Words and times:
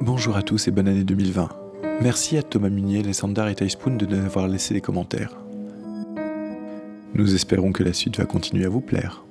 Bonjour 0.00 0.36
à 0.36 0.42
tous 0.42 0.68
et 0.68 0.70
bonne 0.70 0.88
année 0.88 1.04
2020. 1.04 1.48
Merci 2.02 2.36
à 2.36 2.42
Thomas 2.42 2.68
Munier, 2.68 3.02
Lessandar 3.02 3.48
et 3.48 3.54
Tyspoon 3.54 3.96
de 3.96 4.06
nous 4.06 4.24
avoir 4.24 4.48
laissé 4.48 4.74
des 4.74 4.80
commentaires. 4.80 5.36
Nous 7.14 7.34
espérons 7.34 7.72
que 7.72 7.84
la 7.84 7.92
suite 7.92 8.18
va 8.18 8.24
continuer 8.24 8.64
à 8.64 8.68
vous 8.68 8.80
plaire. 8.80 9.24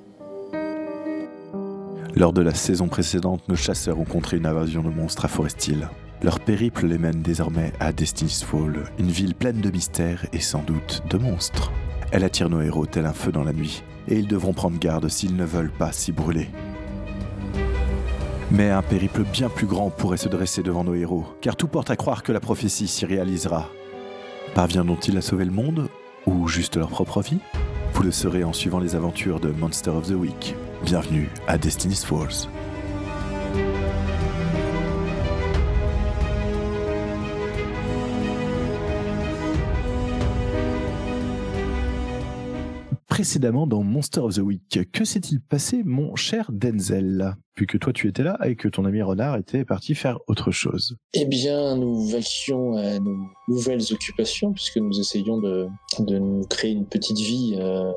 Lors 2.16 2.32
de 2.32 2.40
la 2.40 2.54
saison 2.54 2.88
précédente, 2.88 3.46
nos 3.48 3.56
chasseurs 3.56 4.00
ont 4.00 4.04
contré 4.04 4.38
une 4.38 4.46
invasion 4.46 4.82
de 4.82 4.88
monstres 4.88 5.26
à 5.26 5.28
Forestil. 5.28 5.88
Leur 6.22 6.40
périple 6.40 6.86
les 6.86 6.98
mène 6.98 7.20
désormais 7.20 7.72
à 7.78 7.92
Destiny's 7.92 8.42
Fall, 8.42 8.84
une 8.98 9.10
ville 9.10 9.34
pleine 9.34 9.60
de 9.60 9.70
mystères 9.70 10.24
et 10.32 10.40
sans 10.40 10.62
doute 10.62 11.02
de 11.10 11.18
monstres. 11.18 11.72
Elle 12.10 12.24
attire 12.24 12.48
nos 12.48 12.62
héros 12.62 12.86
tel 12.86 13.04
un 13.04 13.12
feu 13.12 13.32
dans 13.32 13.44
la 13.44 13.52
nuit, 13.52 13.82
et 14.08 14.16
ils 14.18 14.28
devront 14.28 14.54
prendre 14.54 14.78
garde 14.78 15.08
s'ils 15.08 15.36
ne 15.36 15.44
veulent 15.44 15.72
pas 15.72 15.92
s'y 15.92 16.12
brûler. 16.12 16.48
Mais 18.56 18.70
un 18.70 18.82
périple 18.82 19.24
bien 19.24 19.48
plus 19.48 19.66
grand 19.66 19.90
pourrait 19.90 20.16
se 20.16 20.28
dresser 20.28 20.62
devant 20.62 20.84
nos 20.84 20.94
héros, 20.94 21.24
car 21.40 21.56
tout 21.56 21.66
porte 21.66 21.90
à 21.90 21.96
croire 21.96 22.22
que 22.22 22.30
la 22.30 22.38
prophétie 22.38 22.86
s'y 22.86 23.04
réalisera. 23.04 23.68
Parviendront-ils 24.54 25.16
à 25.16 25.22
sauver 25.22 25.44
le 25.44 25.50
monde, 25.50 25.88
ou 26.24 26.46
juste 26.46 26.76
leur 26.76 26.88
propre 26.88 27.20
vie? 27.20 27.40
Vous 27.94 28.04
le 28.04 28.12
saurez 28.12 28.44
en 28.44 28.52
suivant 28.52 28.78
les 28.78 28.94
aventures 28.94 29.40
de 29.40 29.50
Monster 29.50 29.90
of 29.90 30.06
the 30.06 30.12
Week. 30.12 30.54
Bienvenue 30.84 31.30
à 31.48 31.58
Destiny's 31.58 32.04
Falls. 32.04 32.48
Précédemment 43.24 43.66
dans 43.66 43.82
Monster 43.82 44.20
of 44.20 44.34
the 44.34 44.40
Week, 44.40 44.78
que 44.92 45.06
s'est-il 45.06 45.40
passé, 45.40 45.80
mon 45.82 46.14
cher 46.14 46.50
Denzel? 46.52 47.34
Vu 47.56 47.66
que 47.66 47.78
toi 47.78 47.90
tu 47.90 48.06
étais 48.06 48.22
là 48.22 48.38
et 48.44 48.54
que 48.54 48.68
ton 48.68 48.84
ami 48.84 49.00
Renard 49.00 49.38
était 49.38 49.64
parti 49.64 49.94
faire 49.94 50.18
autre 50.26 50.50
chose. 50.50 50.98
Eh 51.14 51.24
bien, 51.24 51.74
nous 51.74 52.06
vaquions 52.06 52.76
à 52.76 52.98
nos 52.98 53.16
nouvelles 53.48 53.94
occupations 53.94 54.52
puisque 54.52 54.76
nous 54.76 55.00
essayons 55.00 55.38
de, 55.38 55.68
de 56.00 56.18
nous 56.18 56.44
créer 56.50 56.72
une 56.72 56.84
petite 56.84 57.16
vie 57.16 57.56
euh, 57.58 57.90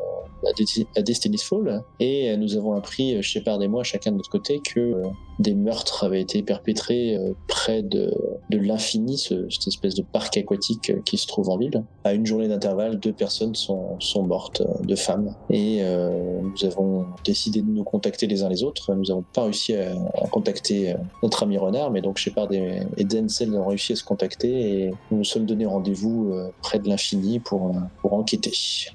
à, 0.46 0.52
Desti- 0.52 0.88
à 0.96 1.02
Destiny's 1.02 1.44
Fall 1.44 1.84
et 2.00 2.32
euh, 2.32 2.38
nous 2.38 2.56
avons 2.56 2.74
appris, 2.74 3.16
euh, 3.16 3.22
Shepard 3.22 3.62
et 3.62 3.68
moi, 3.68 3.84
chacun 3.84 4.12
de 4.12 4.18
notre 4.18 4.30
côté, 4.30 4.60
que 4.60 4.80
euh, 4.80 5.04
des 5.40 5.54
meurtres 5.54 6.04
avaient 6.04 6.22
été 6.22 6.42
perpétrés 6.44 7.16
euh, 7.16 7.34
près 7.48 7.82
de, 7.84 8.12
l'infini, 8.58 9.18
ce- 9.18 9.48
cette 9.50 9.68
espèce 9.68 9.96
de 9.96 10.02
parc 10.04 10.38
aquatique 10.38 10.90
euh, 10.90 11.02
qui 11.06 11.18
se 11.18 11.28
trouve 11.28 11.50
en 11.50 11.58
ville. 11.58 11.84
À 12.04 12.14
une 12.14 12.26
journée 12.26 12.48
d'intervalle, 12.48 13.00
deux 13.00 13.14
personnes 13.14 13.56
sont, 13.56 13.98
mortes, 14.24 14.62
euh, 14.62 14.84
deux 14.84 14.96
femmes. 14.96 15.36
Et 15.50 15.80
euh, 15.82 16.40
nous 16.42 16.66
avons 16.66 17.06
décidé 17.26 17.62
de 17.62 17.68
nous 17.70 17.84
contacter 17.84 18.28
les 18.28 18.44
uns 18.44 18.50
les 18.50 18.64
autres. 18.64 18.94
Nous 18.94 19.04
n'avons 19.06 19.24
pas 19.34 19.44
réussi 19.44 19.76
à, 19.76 19.94
contacter 20.32 20.92
euh, 20.92 20.98
notre 21.24 21.44
ami 21.44 21.58
Renard, 21.58 21.92
mais 21.92 22.02
donc 22.02 22.18
Shepard 22.18 22.52
et, 22.52 22.80
et 22.98 23.04
Denzel 23.04 23.54
ont 23.56 23.68
réussi 23.68 23.94
à 23.94 23.96
se 23.96 24.04
contacter 24.04 24.48
et 24.84 24.92
nous 25.12 25.18
nous 25.20 25.24
sommes 25.24 25.46
donné 25.46 25.66
rendez-vous 25.66 26.32
euh, 26.34 26.50
près 26.62 26.80
de 26.80 26.88
l'infini 26.90 27.40
pour, 27.40 27.68
euh, 27.68 27.80
pour 28.02 28.14
enquêter. 28.14 28.52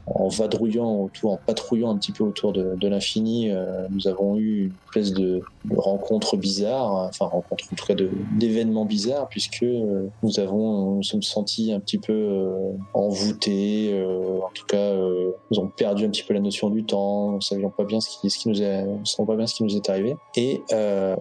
En 0.06 0.28
vadrouillant 0.28 1.00
autour, 1.02 1.32
en 1.32 1.36
patrouillant 1.46 1.90
un 1.90 1.96
petit 1.96 2.12
peu 2.12 2.24
autour 2.24 2.52
de, 2.52 2.74
de 2.76 2.88
l'infini, 2.88 3.50
euh, 3.50 3.86
nous 3.90 4.08
avons 4.08 4.36
eu 4.36 4.64
une 4.64 4.72
espèce 4.86 5.12
de, 5.12 5.42
de 5.64 5.76
rencontre 5.76 6.36
bizarre, 6.36 6.92
enfin 7.08 7.26
rencontre 7.26 7.64
en 7.72 7.76
tout 7.76 7.86
cas 7.86 7.94
d'événements 8.38 8.84
bizarres, 8.84 9.28
puisque 9.28 9.62
euh, 9.62 10.06
nous 10.22 10.40
avons, 10.40 10.96
nous 10.96 11.02
sommes 11.02 11.22
sentis 11.22 11.72
un 11.72 11.80
petit 11.80 11.98
peu 11.98 12.12
euh, 12.12 12.72
envoûtés, 12.94 13.90
euh, 13.92 14.38
en 14.38 14.50
tout 14.54 14.66
cas, 14.66 14.76
euh, 14.76 15.30
nous 15.50 15.58
avons 15.58 15.68
perdu 15.68 16.04
un 16.04 16.10
petit 16.10 16.24
peu 16.24 16.34
la 16.34 16.40
notion 16.40 16.70
du 16.70 16.84
temps, 16.84 17.32
nous 17.32 17.40
savions 17.40 17.70
pas 17.70 17.84
bien 17.84 18.00
ce 18.00 18.08
qui, 18.08 18.30
ce 18.30 18.38
qui 18.38 18.48
nous 18.48 18.62
est, 18.62 18.84
nous 18.84 19.26
pas 19.26 19.36
bien 19.36 19.46
ce 19.46 19.54
qui 19.54 19.64
nous 19.64 19.76
est 19.76 19.88
arrivé, 19.88 20.16
et 20.36 20.62
euh, 20.72 21.16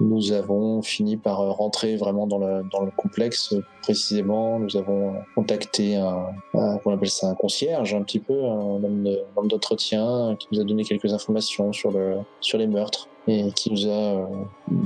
nous 0.00 0.32
avons 0.32 0.82
fini 0.82 1.16
par 1.16 1.40
euh, 1.40 1.50
rentrer 1.50 1.96
vraiment 1.96 2.26
dans 2.26 2.38
le, 2.38 2.62
dans 2.72 2.82
le 2.82 2.90
complexe. 2.96 3.54
Précisément, 3.82 4.58
nous 4.58 4.76
avons 4.76 5.14
contacté 5.34 5.96
un, 5.96 6.26
un, 6.54 6.78
on 6.84 6.92
appelle 6.94 7.10
ça 7.10 7.28
un 7.28 7.34
concierge, 7.34 7.94
un 7.94 8.02
petit 8.02 8.18
peu, 8.18 8.44
un 8.44 8.82
homme 8.82 9.04
de- 9.04 9.22
d'entretien 9.48 10.36
qui 10.38 10.48
nous 10.52 10.60
a 10.60 10.64
donné 10.64 10.84
quelques 10.84 11.12
informations 11.12 11.72
sur, 11.72 11.90
le, 11.90 12.16
sur 12.40 12.58
les 12.58 12.66
meurtres 12.66 13.08
et 13.28 13.52
qui 13.52 13.70
nous 13.70 13.86
a 13.86 13.90
euh, 13.90 14.26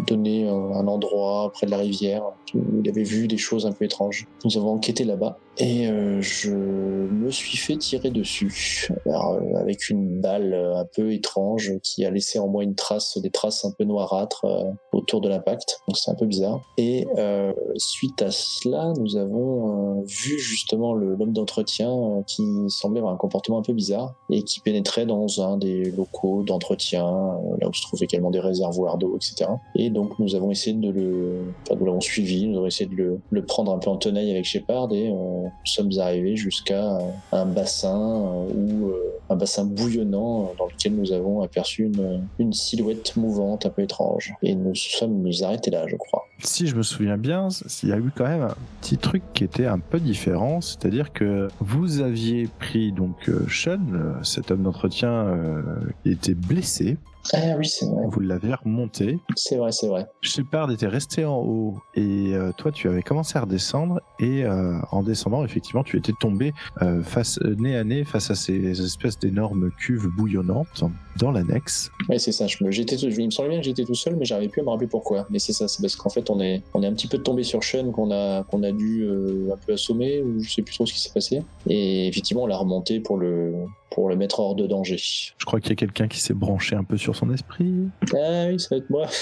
donné 0.06 0.49
un, 0.49 0.55
un 0.55 0.87
endroit 0.87 1.50
près 1.53 1.67
de 1.67 1.71
la 1.71 1.78
rivière 1.78 2.25
où 2.55 2.81
il 2.83 2.89
avait 2.89 3.03
vu 3.03 3.27
des 3.27 3.37
choses 3.37 3.67
un 3.67 3.72
peu 3.72 3.84
étranges. 3.84 4.27
Nous 4.45 4.56
avons 4.56 4.75
enquêté 4.75 5.05
là-bas 5.05 5.39
et 5.59 5.87
euh, 5.87 6.21
je 6.21 6.50
me 6.50 7.31
suis 7.31 7.56
fait 7.56 7.77
tirer 7.77 8.11
dessus 8.11 8.89
euh, 9.06 9.56
avec 9.56 9.89
une 9.89 10.21
balle 10.21 10.53
euh, 10.53 10.77
un 10.78 10.84
peu 10.84 11.12
étrange 11.12 11.75
qui 11.83 12.05
a 12.05 12.11
laissé 12.11 12.41
en 12.41 12.49
moi 12.49 12.65
une 12.65 12.75
trace, 12.75 13.19
des 13.19 13.31
traces 13.31 13.65
un 13.65 13.71
peu 13.71 13.84
noirâtres 13.84 14.44
euh, 14.44 14.71
autour 14.93 15.21
de 15.21 15.28
l'impact. 15.28 15.81
Donc 15.87 15.97
c'est 15.97 16.11
un 16.11 16.17
peu 16.17 16.27
bizarre. 16.27 16.61
Et 16.77 17.06
euh, 17.19 17.53
suite 17.77 18.21
à 18.23 18.31
cela, 18.31 18.93
nous 18.99 19.17
avons 19.17 20.00
euh, 20.00 20.03
vu 20.06 20.39
justement 20.39 20.93
l'homme 20.93 21.33
d'entretien 21.33 21.91
euh, 21.93 22.23
qui 22.27 22.43
semblait 22.69 22.99
avoir 22.99 23.15
un 23.15 23.19
comportement 23.19 23.59
un 23.59 23.62
peu 23.62 23.75
bizarre 23.75 24.15
et 24.31 24.43
qui 24.43 24.59
pénétrait 24.61 25.06
dans 25.06 25.41
un 25.41 25.56
des 25.56 25.91
locaux 25.93 26.43
d'entretien, 26.43 27.06
euh, 27.06 27.56
là 27.61 27.69
où 27.69 27.73
se 27.73 27.83
trouvaient 27.83 28.06
également 28.06 28.24
des 28.31 28.41
réservoirs 28.41 28.99
d'eau, 28.99 29.17
etc. 29.17 29.51
Et 29.75 29.91
donc 29.91 30.19
nous 30.19 30.35
avons 30.35 30.51
essayé 30.51 30.77
de 30.77 30.91
le, 30.91 31.45
enfin 31.62 31.79
nous 31.79 31.87
l'avons 31.87 32.01
suivi, 32.01 32.47
nous 32.47 32.59
avons 32.59 32.67
essayé 32.67 32.89
de 32.89 33.19
le, 33.31 33.45
prendre 33.45 33.73
un 33.73 33.79
peu 33.79 33.91
en 33.91 33.97
tenaille 33.97 34.31
avec 34.31 34.45
Shepard 34.45 34.93
et 34.93 35.11
nous 35.11 35.51
sommes 35.65 35.91
arrivés 35.99 36.37
jusqu'à 36.37 36.99
un 37.33 37.47
bassin 37.47 38.25
euh, 38.25 38.53
où 38.55 38.89
euh, 38.89 39.15
un 39.29 39.37
bassin 39.37 39.65
bouillonnant 39.65 40.45
euh, 40.45 40.47
dans 40.59 40.67
lequel 40.67 40.95
nous 40.95 41.12
avons 41.12 41.43
aperçu 41.43 41.91
une, 42.39 42.53
silhouette 42.53 43.17
mouvante 43.17 43.67
un 43.67 43.71
peu 43.71 43.83
étrange. 43.83 44.33
Et 44.43 44.55
nous 44.55 44.75
sommes 44.75 45.23
nous 45.23 45.45
arrêtés 45.45 45.71
là, 45.71 45.87
je 45.89 45.97
crois. 45.97 46.25
Si 46.39 46.67
je 46.67 46.77
me 46.77 46.83
souviens 46.83 47.17
bien, 47.17 47.49
il 47.83 47.89
y 47.89 47.93
a 47.93 47.97
eu 47.97 48.11
quand 48.15 48.27
même 48.27 48.43
un 48.43 48.56
petit 48.81 48.97
truc 48.97 49.23
qui 49.33 49.45
était 49.45 49.67
un 49.67 49.79
peu 49.79 49.99
différent, 49.99 50.61
c'est-à-dire 50.61 51.12
que 51.12 51.49
vous 51.61 52.01
aviez 52.01 52.49
pris 52.59 52.93
donc 52.93 53.31
Sean, 53.49 53.81
cet 54.23 54.51
homme 54.51 54.62
d'entretien 54.62 55.12
euh, 55.12 55.62
était 56.05 56.35
blessé, 56.35 56.97
Ah 57.33 57.55
oui, 57.57 57.67
c'est 57.67 57.87
vrai. 57.87 58.05
vous 58.11 58.21
l'avez 58.21 58.55
remonté. 58.55 59.19
C'est 59.37 59.57
vrai, 59.57 59.73
c'est 59.73 59.89
vrai. 59.89 60.07
Shepard 60.21 60.71
était 60.71 60.87
resté 60.87 61.25
en 61.25 61.39
haut 61.39 61.79
et 61.95 62.35
euh, 62.35 62.53
toi 62.53 62.71
tu 62.73 62.89
avais 62.89 63.03
commencé 63.03 63.39
à 63.39 63.43
redescendre 63.43 64.01
et 64.19 64.45
euh, 64.45 64.79
en 64.91 65.03
descendant 65.03 65.45
effectivement 65.45 65.83
tu 65.83 65.97
étais 65.97 66.12
tombé 66.19 66.53
euh, 66.83 67.03
face 67.03 67.39
nez 67.41 67.77
à 67.77 67.85
nez 67.85 68.05
face 68.05 68.31
à 68.31 68.35
ces 68.35 68.81
espèces 68.81 69.19
d'énormes 69.19 69.71
cuves 69.79 70.09
bouillonnantes 70.09 70.85
dans 71.19 71.30
l'annexe. 71.30 71.91
Ouais, 72.08 72.19
c'est 72.19 72.32
ça. 72.32 72.47
Je 72.47 72.62
me, 72.64 72.70
j'étais, 72.70 72.97
tout- 72.97 73.06
il 73.08 73.26
me 73.26 73.30
semblait 73.30 73.50
bien 73.50 73.58
que 73.60 73.64
j'étais 73.64 73.84
tout 73.84 73.94
seul, 73.94 74.16
mais 74.16 74.25
j'arrivais 74.25 74.48
plus 74.50 74.60
à 74.60 74.64
me 74.64 74.70
rappeler 74.70 74.86
pourquoi. 74.88 75.26
Mais 75.30 75.38
c'est 75.38 75.52
ça, 75.52 75.69
c'est 75.69 75.80
parce 75.80 75.97
qu'en 75.97 76.10
fait, 76.10 76.28
on 76.30 76.41
est, 76.41 76.62
on 76.75 76.82
est 76.82 76.86
un 76.86 76.92
petit 76.94 77.06
peu 77.08 77.19
tombé 77.19 77.42
sur 77.42 77.62
Sean 77.62 77.91
qu'on 77.92 78.10
a, 78.10 78.42
qu'on 78.44 78.62
a 78.62 78.72
dû 78.72 79.02
euh, 79.04 79.52
un 79.52 79.56
peu 79.66 79.75
assommer, 79.75 80.20
ou 80.22 80.41
je 80.42 80.50
sais 80.52 80.62
plus 80.62 80.75
trop 80.75 80.86
ce 80.86 80.92
qui 80.92 81.00
s'est 81.00 81.12
passé. 81.12 81.42
Et 81.69 82.08
effectivement, 82.08 82.42
on 82.44 82.47
l'a 82.47 82.56
remonté 82.56 83.00
pour 83.00 83.16
le, 83.19 83.52
pour 83.91 84.08
le 84.08 84.16
mettre 84.16 84.41
hors 84.41 84.54
de 84.56 84.66
danger. 84.66 84.97
Je 84.98 85.44
crois 85.44 85.60
qu'il 85.60 85.70
y 85.70 85.72
a 85.72 85.76
quelqu'un 85.76 86.08
qui 86.08 86.20
s'est 86.20 86.34
branché 86.34 86.75
un 86.76 86.84
peu 86.84 86.97
sur 86.97 87.14
son 87.16 87.32
esprit. 87.32 87.72
Ah 88.14 88.46
oui, 88.48 88.58
ça 88.58 88.69
va 88.72 88.76
être 88.78 88.91
moi. 88.91 89.06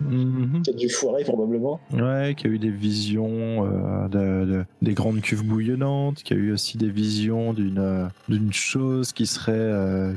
Mhm. 0.00 0.62
Du 0.76 0.88
foirer, 0.88 1.24
probablement. 1.24 1.80
Ouais, 1.92 2.34
qui 2.36 2.46
a 2.46 2.50
eu 2.50 2.58
des 2.58 2.70
visions 2.70 3.64
euh, 3.66 4.08
de, 4.08 4.50
de- 4.50 4.64
des 4.82 4.94
grandes 4.94 5.20
cuves 5.20 5.44
bouillonnantes, 5.44 6.22
qui 6.22 6.32
a 6.32 6.36
eu 6.36 6.52
aussi 6.52 6.78
des 6.78 6.90
visions 6.90 7.52
d'une 7.52 7.78
euh, 7.78 8.06
d'une 8.28 8.52
chose 8.52 9.12
qui 9.12 9.26
serait 9.26 9.52
euh, 9.54 10.14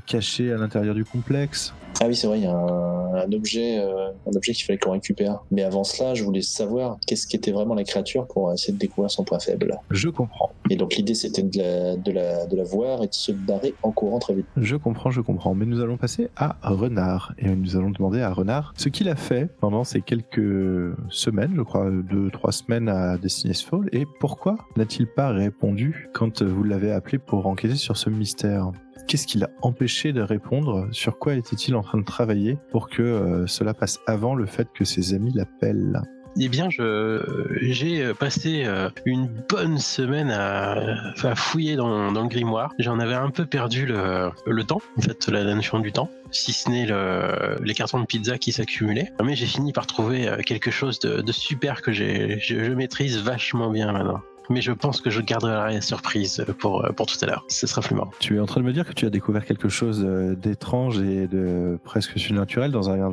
à 0.51 0.57
l'intérieur 0.57 0.95
du 0.95 1.05
complexe. 1.05 1.73
Ah 2.01 2.05
oui, 2.07 2.15
c'est 2.15 2.27
vrai, 2.27 2.39
il 2.39 2.43
y 2.43 2.47
a 2.47 2.53
un, 2.53 3.15
un 3.15 3.31
objet, 3.33 3.79
euh, 3.79 4.09
un 4.25 4.35
objet 4.35 4.53
qu'il 4.53 4.63
fallait 4.63 4.77
qu'on 4.77 4.91
récupère. 4.91 5.43
Mais 5.51 5.63
avant 5.63 5.83
cela, 5.83 6.13
je 6.13 6.23
voulais 6.23 6.41
savoir 6.41 6.97
qu'est-ce 7.05 7.27
qu'était 7.27 7.51
vraiment 7.51 7.73
la 7.73 7.83
créature 7.83 8.27
pour 8.27 8.53
essayer 8.53 8.73
de 8.73 8.77
découvrir 8.77 9.11
son 9.11 9.23
point 9.23 9.39
faible. 9.39 9.77
Je 9.89 10.07
comprends. 10.07 10.51
Et 10.69 10.75
donc 10.75 10.95
l'idée, 10.95 11.15
c'était 11.15 11.41
de 11.41 11.57
la, 11.57 11.95
de 11.97 12.11
la, 12.11 12.45
de 12.45 12.55
la 12.55 12.63
voir 12.63 13.03
et 13.03 13.07
de 13.07 13.13
se 13.13 13.31
barrer 13.31 13.73
en 13.83 13.91
courant 13.91 14.19
très 14.19 14.35
vite. 14.35 14.45
Je 14.55 14.75
comprends, 14.75 15.09
je 15.09 15.21
comprends. 15.21 15.55
Mais 15.55 15.65
nous 15.65 15.81
allons 15.81 15.97
passer 15.97 16.29
à 16.37 16.57
Renard. 16.61 17.33
Et 17.39 17.49
nous 17.49 17.75
allons 17.75 17.89
demander 17.89 18.21
à 18.21 18.31
Renard 18.31 18.73
ce 18.77 18.87
qu'il 18.87 19.09
a 19.09 19.15
fait 19.15 19.49
pendant 19.59 19.83
ces 19.83 20.01
quelques 20.01 20.93
semaines, 21.09 21.53
je 21.55 21.61
crois, 21.63 21.89
deux, 21.89 22.29
trois 22.29 22.51
semaines 22.51 22.87
à 22.87 23.17
Destiny's 23.17 23.63
Fall. 23.63 23.89
Et 23.91 24.05
pourquoi 24.19 24.57
n'a-t-il 24.77 25.07
pas 25.07 25.29
répondu 25.29 26.09
quand 26.13 26.43
vous 26.43 26.63
l'avez 26.63 26.91
appelé 26.91 27.17
pour 27.17 27.47
enquêter 27.47 27.75
sur 27.75 27.97
ce 27.97 28.09
mystère? 28.09 28.71
Qu'est-ce 29.09 29.25
qui 29.25 29.39
l'a 29.39 29.49
empêché 29.63 30.13
de 30.13 30.21
répondre? 30.21 30.87
Sur 30.91 31.17
quoi 31.17 31.33
était-il 31.33 31.73
en 31.73 31.81
train 31.81 31.97
de 31.97 32.03
travailler 32.03 32.59
pour 32.69 32.89
que 32.89 33.01
euh, 33.01 33.47
cela 33.47 33.73
passe 33.73 33.99
avant 34.05 34.35
le 34.35 34.45
fait 34.45 34.67
que 34.71 34.85
ses 34.85 35.15
amis 35.15 35.31
l'appellent? 35.33 36.03
Eh 36.39 36.47
bien, 36.47 36.69
j'ai 36.69 38.13
passé 38.13 38.65
euh, 38.65 38.91
une 39.07 39.27
bonne 39.49 39.79
semaine 39.79 40.29
à, 40.29 41.33
fouiller 41.35 41.75
dans, 41.75 42.11
le 42.11 42.27
grimoire. 42.27 42.71
J'en 42.77 42.99
avais 42.99 43.15
un 43.15 43.31
peu 43.31 43.47
perdu 43.47 43.87
le, 43.87 44.63
temps, 44.63 44.81
en 44.99 45.01
fait, 45.01 45.27
la, 45.27 45.55
notion 45.55 45.79
du 45.79 45.91
temps, 45.91 46.11
si 46.29 46.53
ce 46.53 46.69
n'est 46.69 46.85
le, 46.85 47.57
les 47.63 47.73
cartons 47.73 48.01
de 48.01 48.05
pizza 48.05 48.37
qui 48.37 48.51
s'accumulaient. 48.51 49.11
Mais 49.23 49.35
j'ai 49.35 49.47
fini 49.47 49.73
par 49.73 49.87
trouver 49.87 50.27
euh, 50.27 50.37
quelque 50.43 50.69
chose 50.69 50.99
de, 50.99 51.31
super 51.31 51.81
que 51.81 51.91
je, 51.91 52.37
je 52.39 52.73
maîtrise 52.73 53.17
vachement 53.17 53.71
bien 53.71 53.91
maintenant. 53.91 54.21
Mais 54.49 54.61
je 54.61 54.71
pense 54.71 55.01
que 55.01 55.09
je 55.09 55.21
garderai 55.21 55.73
la 55.73 55.81
surprise 55.81 56.45
pour, 56.59 56.87
pour 56.95 57.05
tout 57.05 57.17
à 57.21 57.25
l'heure. 57.25 57.45
Ce 57.47 57.67
sera 57.67 57.81
plus 57.81 57.95
marrant. 57.95 58.11
Tu 58.19 58.35
es 58.35 58.39
en 58.39 58.45
train 58.45 58.61
de 58.61 58.65
me 58.65 58.73
dire 58.73 58.85
que 58.85 58.93
tu 58.93 59.05
as 59.05 59.09
découvert 59.09 59.45
quelque 59.45 59.69
chose 59.69 60.03
euh, 60.05 60.35
d'étrange 60.35 60.99
et 60.99 61.27
de 61.27 61.79
presque 61.83 62.17
surnaturel 62.17 62.71
dans 62.71 62.89
un, 62.89 63.11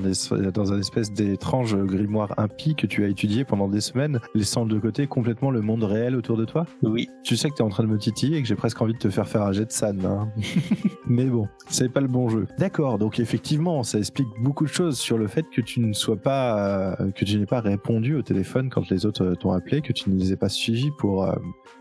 dans 0.51 0.73
un 0.73 0.81
espèce 0.81 1.13
d'étrange 1.13 1.77
grimoire 1.77 2.35
impie 2.39 2.75
que 2.75 2.87
tu 2.87 3.05
as 3.05 3.09
étudié 3.09 3.45
pendant 3.45 3.69
des 3.69 3.81
semaines, 3.81 4.21
laissant 4.35 4.67
de 4.67 4.79
côté 4.79 5.07
complètement 5.07 5.51
le 5.51 5.61
monde 5.61 5.85
réel 5.85 6.17
autour 6.17 6.37
de 6.37 6.45
toi? 6.45 6.67
Oui. 6.83 7.09
Tu 7.23 7.37
sais 7.37 7.51
que 7.51 7.55
tu 7.55 7.63
es 7.63 7.65
en 7.65 7.69
train 7.69 7.85
de 7.85 7.89
me 7.89 7.99
titiller 7.99 8.39
et 8.39 8.43
que 8.43 8.49
j'ai 8.49 8.57
presque 8.57 8.81
envie 8.81 8.95
de 8.95 8.99
te 8.99 9.11
faire 9.11 9.29
faire 9.29 9.43
un 9.43 9.53
jet 9.53 9.67
de 9.67 9.73
san. 9.73 10.05
Hein. 10.05 10.29
mais 11.07 11.27
bon, 11.27 11.49
c'est 11.69 11.89
pas 11.89 12.01
le 12.01 12.09
bon 12.09 12.29
jeu. 12.29 12.47
D'accord, 12.59 12.99
donc 12.99 13.21
effectivement, 13.21 13.83
ça 13.83 13.99
explique 13.99 14.29
beaucoup 14.41 14.65
de 14.65 14.71
choses 14.71 14.99
sur 14.99 15.19
le 15.19 15.27
fait 15.27 15.45
que 15.51 15.61
tu 15.61 15.81
ne 15.81 15.93
sois 15.93 16.17
pas, 16.17 16.97
euh, 17.01 17.11
que 17.13 17.25
tu 17.25 17.39
n'aies 17.39 17.47
pas 17.47 17.61
répondu 17.61 18.15
au 18.15 18.23
téléphone 18.23 18.71
quand 18.71 18.89
les 18.91 19.07
autres 19.07 19.35
t'ont 19.35 19.53
appelé, 19.53 19.81
que 19.83 19.93
tu 19.93 20.11
ne 20.11 20.19
les 20.19 20.33
aies 20.33 20.37
pas 20.37 20.49
suivis 20.49 20.91
pour, 20.99 21.26
euh, 21.27 21.35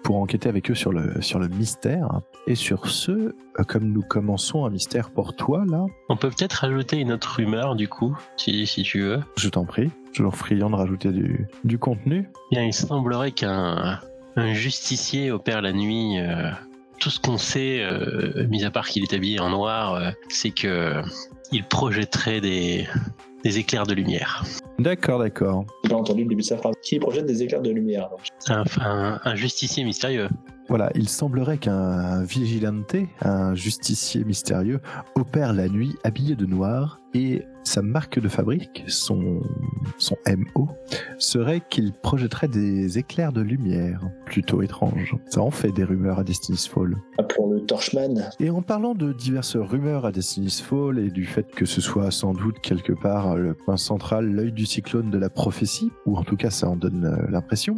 pour 0.04 0.18
enquêter 0.18 0.50
avec 0.50 0.70
eux 0.70 0.76
sur 0.76 0.92
le, 0.92 1.22
sur 1.22 1.40
le 1.40 1.48
mystère. 1.48 2.22
Et 2.48 2.56
sur 2.56 2.88
ce, 2.90 3.12
euh, 3.12 3.34
comme 3.68 3.92
nous 3.92 4.02
commençons 4.02 4.66
un 4.66 4.70
mystère 4.70 5.10
pour 5.10 5.36
toi, 5.36 5.64
là, 5.68 5.86
On 6.10 6.18
peut 6.18 6.30
peut-être 6.30 6.54
rajouter 6.54 6.98
une 6.98 7.12
autre 7.12 7.36
rumeur, 7.38 7.76
du 7.76 7.88
coup, 7.88 8.16
si, 8.38 8.68
si 8.68 8.84
tu 8.84 9.02
veux. 9.02 9.20
je 9.38 9.50
t'en 9.50 9.66
prie, 9.66 9.90
toujours 10.14 10.36
friand 10.36 10.70
de 10.70 10.76
rajouter 10.76 11.12
du, 11.12 11.48
du 11.64 11.78
contenu. 11.80 12.30
Bien, 12.52 12.64
il 12.64 12.74
semblerait 12.74 13.32
qu'un 13.32 14.00
un 14.38 14.54
justicier 14.54 15.32
opère 15.32 15.62
la 15.62 15.72
nuit. 15.74 16.20
euh, 16.20 16.52
tout 17.00 17.10
ce 17.10 17.20
qu'on 17.20 17.38
sait, 17.38 17.82
euh, 17.84 18.48
mis 18.48 18.64
à 18.64 18.72
part 18.72 18.88
qu'il 18.88 19.04
est 19.04 19.14
habillé 19.14 19.40
en 19.40 19.50
noir, 19.50 19.96
euh, 19.96 20.12
c'est 20.30 20.52
que 20.52 21.02
il 21.52 21.64
projetterait 21.64 22.42
des, 22.42 22.88
des 23.44 23.60
éclairs 23.60 23.86
de 23.86 23.94
lumière. 23.94 24.44
D'accord, 24.80 25.20
d'accord. 25.20 25.66
J'ai 25.84 25.90
pas 25.90 25.96
entendu 25.96 26.24
le 26.24 26.30
début 26.30 26.42
de 26.42 26.48
sa 26.48 26.58
phrase. 26.58 26.76
Qui 26.82 27.00
projette 27.00 27.26
des 27.26 27.42
éclairs 27.44 27.62
de 27.62 27.70
lumière 27.72 28.10
donc. 28.10 28.20
Un, 28.50 28.64
un, 28.82 29.20
un 29.24 29.36
justicier 29.36 29.84
mystérieux. 29.84 30.28
Voilà, 30.68 30.90
il 30.96 31.10
semblerait 31.10 31.60
qu'un 31.60 32.24
vigilante, 32.24 32.96
un 33.22 33.54
justicier 33.54 34.24
mystérieux, 34.24 34.80
opère 35.16 35.54
la 35.54 35.70
nuit 35.70 35.96
habillé 36.04 36.36
de 36.36 36.46
noir 36.46 37.00
et 37.14 37.46
sa 37.64 37.82
marque 37.82 38.20
de 38.20 38.28
fabrique, 38.28 38.84
son, 38.88 39.42
son 39.98 40.18
MO, 40.28 40.70
serait 41.18 41.62
qu'il 41.70 41.94
projetterait 41.94 42.48
des 42.48 42.98
éclairs 42.98 43.32
de 43.32 43.42
lumière. 43.42 44.02
Plutôt 44.26 44.62
étrange. 44.62 45.16
Ça 45.28 45.42
en 45.42 45.52
fait 45.52 45.72
des 45.72 45.84
rumeurs 45.84 46.20
à 46.20 46.24
Destiny's 46.24 46.68
Fall. 46.68 46.96
Appelons-le 47.18 47.62
Torchman. 47.62 48.30
Et 48.40 48.50
en 48.50 48.62
parlant 48.62 48.96
de 48.96 49.14
diverses 49.14 49.56
rumeurs 49.56 50.06
à 50.06 50.12
Destiny's 50.12 50.62
Fall 50.62 51.00
et 51.00 51.10
du 51.10 51.26
fait 51.26 51.50
que 51.52 51.66
ce 51.66 51.82
soit 51.82 52.12
sans 52.12 52.34
doute 52.34 52.60
quelque 52.60 52.94
part 52.94 53.36
le 53.38 53.54
point 53.54 53.78
central, 53.78 54.32
l'œil 54.32 54.52
du 54.52 54.66
cyclone 54.66 55.10
de 55.10 55.18
la 55.18 55.30
prophétie, 55.30 55.92
ou 56.06 56.18
en 56.18 56.24
tout 56.24 56.36
cas 56.36 56.50
ça 56.50 56.70
en 56.70 56.76
donne 56.76 57.06
euh, 57.06 57.32
l'impression, 57.32 57.76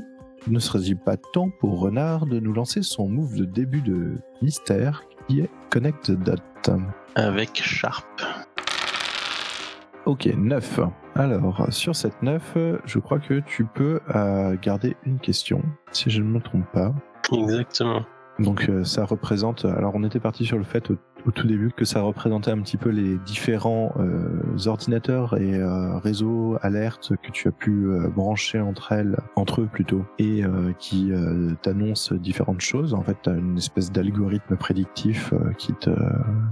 ne 0.47 0.59
serait-il 0.59 0.97
pas 0.97 1.17
temps 1.17 1.49
pour 1.59 1.79
Renard 1.79 2.25
de 2.25 2.39
nous 2.39 2.53
lancer 2.53 2.81
son 2.81 3.07
move 3.07 3.35
de 3.35 3.45
début 3.45 3.81
de 3.81 4.17
mystère 4.41 5.03
qui 5.27 5.41
est 5.41 5.49
Connect 5.69 6.11
Dot? 6.11 6.41
Avec 7.15 7.55
Sharp. 7.55 8.05
Ok, 10.05 10.25
9. 10.25 10.79
Alors, 11.15 11.67
sur 11.69 11.95
cette 11.95 12.21
9, 12.21 12.57
je 12.85 12.99
crois 12.99 13.19
que 13.19 13.39
tu 13.41 13.65
peux 13.65 13.99
euh, 14.15 14.55
garder 14.61 14.95
une 15.05 15.19
question, 15.19 15.61
si 15.91 16.09
je 16.09 16.21
ne 16.21 16.27
me 16.27 16.39
trompe 16.39 16.71
pas. 16.71 16.93
Exactement. 17.31 18.05
Donc 18.39 18.69
euh, 18.69 18.83
ça 18.83 19.03
représente, 19.03 19.65
alors 19.65 19.93
on 19.95 20.03
était 20.03 20.19
parti 20.19 20.45
sur 20.45 20.57
le 20.57 20.63
fait 20.63 20.91
au, 20.91 20.97
au 21.25 21.31
tout 21.31 21.47
début 21.47 21.71
que 21.75 21.85
ça 21.85 22.01
représentait 22.01 22.51
un 22.51 22.59
petit 22.59 22.77
peu 22.77 22.89
les 22.89 23.17
différents 23.19 23.93
euh, 23.99 24.67
ordinateurs 24.67 25.37
et 25.37 25.55
euh, 25.55 25.97
réseaux 25.97 26.57
alertes 26.61 27.13
que 27.21 27.31
tu 27.31 27.47
as 27.47 27.51
pu 27.51 27.71
euh, 27.71 28.07
brancher 28.07 28.59
entre 28.59 28.91
elles, 28.91 29.17
entre 29.35 29.61
eux 29.61 29.69
plutôt, 29.71 30.05
et 30.19 30.43
euh, 30.43 30.71
qui 30.79 31.11
euh, 31.11 31.53
t'annoncent 31.61 32.15
différentes 32.15 32.61
choses. 32.61 32.93
En 32.93 33.01
fait, 33.01 33.17
tu 33.23 33.29
as 33.29 33.33
une 33.33 33.57
espèce 33.57 33.91
d'algorithme 33.91 34.55
prédictif 34.55 35.33
euh, 35.33 35.51
qui 35.57 35.73
te 35.73 35.89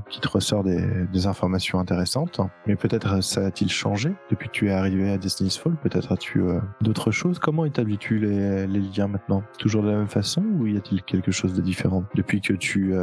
qui 0.09 0.19
te 0.19 0.27
ressort 0.27 0.63
des, 0.63 0.83
des 1.11 1.27
informations 1.27 1.79
intéressantes. 1.79 2.39
Mais 2.67 2.75
peut-être 2.75 3.23
ça 3.23 3.45
a-t-il 3.45 3.69
changé 3.69 4.13
depuis 4.29 4.47
que 4.47 4.53
tu 4.53 4.67
es 4.69 4.71
arrivé 4.71 5.11
à 5.11 5.17
Destiny's 5.17 5.57
Fall? 5.57 5.75
Peut-être 5.81 6.11
as-tu 6.11 6.43
d'autres 6.81 7.11
choses? 7.11 7.39
Comment 7.39 7.65
établis-tu 7.65 8.19
les, 8.19 8.67
les 8.67 8.79
liens 8.79 9.07
maintenant? 9.07 9.43
Toujours 9.57 9.83
de 9.83 9.89
la 9.89 9.97
même 9.97 10.07
façon 10.07 10.43
ou 10.59 10.67
y 10.67 10.77
a-t-il 10.77 11.01
quelque 11.03 11.31
chose 11.31 11.53
de 11.53 11.61
différent 11.61 12.03
depuis 12.15 12.41
que 12.41 12.53
tu 12.53 12.93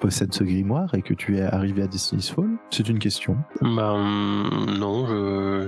possèdes 0.00 0.32
ce 0.32 0.44
grimoire? 0.44 0.91
Et 0.94 1.02
que 1.02 1.14
tu 1.14 1.38
es 1.38 1.42
arrivé 1.42 1.82
à 1.82 1.86
Destiny's 1.86 2.30
Fall? 2.30 2.50
C'est 2.70 2.88
une 2.88 2.98
question. 2.98 3.36
Ben 3.60 4.46
non, 4.78 5.06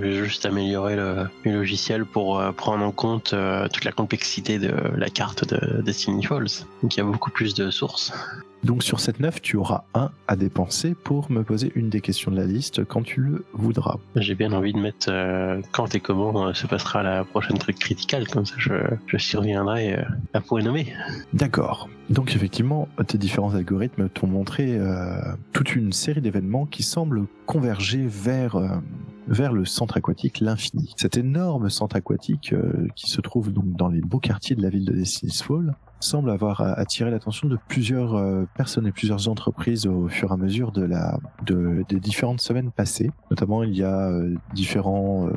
j'ai 0.02 0.14
juste 0.14 0.46
amélioré 0.46 0.96
le, 0.96 1.26
le 1.44 1.52
logiciel 1.52 2.04
pour 2.04 2.40
euh, 2.40 2.52
prendre 2.52 2.84
en 2.84 2.92
compte 2.92 3.32
euh, 3.32 3.68
toute 3.68 3.84
la 3.84 3.92
complexité 3.92 4.58
de 4.58 4.72
la 4.96 5.08
carte 5.08 5.48
de 5.48 5.82
Destiny 5.82 6.24
Falls. 6.24 6.64
Donc 6.82 6.94
il 6.94 6.98
y 6.98 7.00
a 7.00 7.04
beaucoup 7.04 7.30
plus 7.30 7.54
de 7.54 7.70
sources. 7.70 8.12
Donc 8.64 8.82
sur 8.82 8.98
cette 8.98 9.20
9, 9.20 9.42
tu 9.42 9.56
auras 9.56 9.84
un 9.92 10.10
à 10.26 10.36
dépenser 10.36 10.94
pour 10.94 11.30
me 11.30 11.42
poser 11.42 11.70
une 11.74 11.90
des 11.90 12.00
questions 12.00 12.30
de 12.30 12.36
la 12.36 12.46
liste 12.46 12.82
quand 12.84 13.02
tu 13.02 13.20
le 13.20 13.44
voudras. 13.52 13.98
J'ai 14.16 14.34
bien 14.34 14.52
envie 14.52 14.72
de 14.72 14.78
mettre 14.78 15.08
euh, 15.10 15.60
quand 15.72 15.94
et 15.94 16.00
comment 16.00 16.46
euh, 16.46 16.54
se 16.54 16.66
passera 16.66 17.02
la 17.02 17.24
prochaine 17.24 17.58
truc 17.58 17.78
critical, 17.78 18.26
comme 18.26 18.46
ça 18.46 18.54
je, 18.56 18.72
je 19.06 19.18
surviendrai 19.18 19.98
euh, 19.98 20.02
à 20.32 20.40
point 20.40 20.62
nommé. 20.62 20.94
D'accord. 21.34 21.90
Donc 22.08 22.34
effectivement, 22.34 22.88
tes 23.06 23.18
différents 23.18 23.54
algorithmes 23.54 24.08
t'ont 24.08 24.28
montré 24.28 24.78
euh, 24.78 25.18
toute 25.52 25.76
une 25.76 25.92
série 25.92 26.22
d'événements 26.22 26.64
qui 26.64 26.82
semblent 26.82 27.26
converger 27.46 28.06
vers 28.06 28.58
vers 29.28 29.52
le 29.52 29.64
centre 29.64 29.96
aquatique 29.96 30.40
l'infini. 30.40 30.92
Cet 30.96 31.16
énorme 31.16 31.70
centre 31.70 31.96
aquatique 31.96 32.52
euh, 32.52 32.88
qui 32.94 33.10
se 33.10 33.20
trouve 33.20 33.52
donc 33.52 33.74
dans 33.76 33.88
les 33.88 34.00
beaux 34.00 34.18
quartiers 34.18 34.56
de 34.56 34.62
la 34.62 34.68
ville 34.68 34.84
de 34.84 34.92
Destiny's 34.92 35.42
Fall 35.42 35.74
semble 36.04 36.30
avoir 36.30 36.60
euh, 36.60 36.72
attiré 36.76 37.10
l'attention 37.10 37.48
de 37.48 37.58
plusieurs 37.68 38.14
euh, 38.14 38.44
personnes 38.56 38.86
et 38.86 38.92
plusieurs 38.92 39.28
entreprises 39.28 39.86
au 39.86 40.08
fur 40.08 40.30
et 40.30 40.34
à 40.34 40.36
mesure 40.36 40.72
de 40.72 40.82
la 40.82 41.18
de, 41.44 41.84
des 41.88 42.00
différentes 42.00 42.40
semaines 42.40 42.70
passées. 42.70 43.10
Notamment, 43.30 43.62
il 43.62 43.76
y 43.76 43.82
a 43.82 44.10
euh, 44.10 44.34
différents 44.54 45.28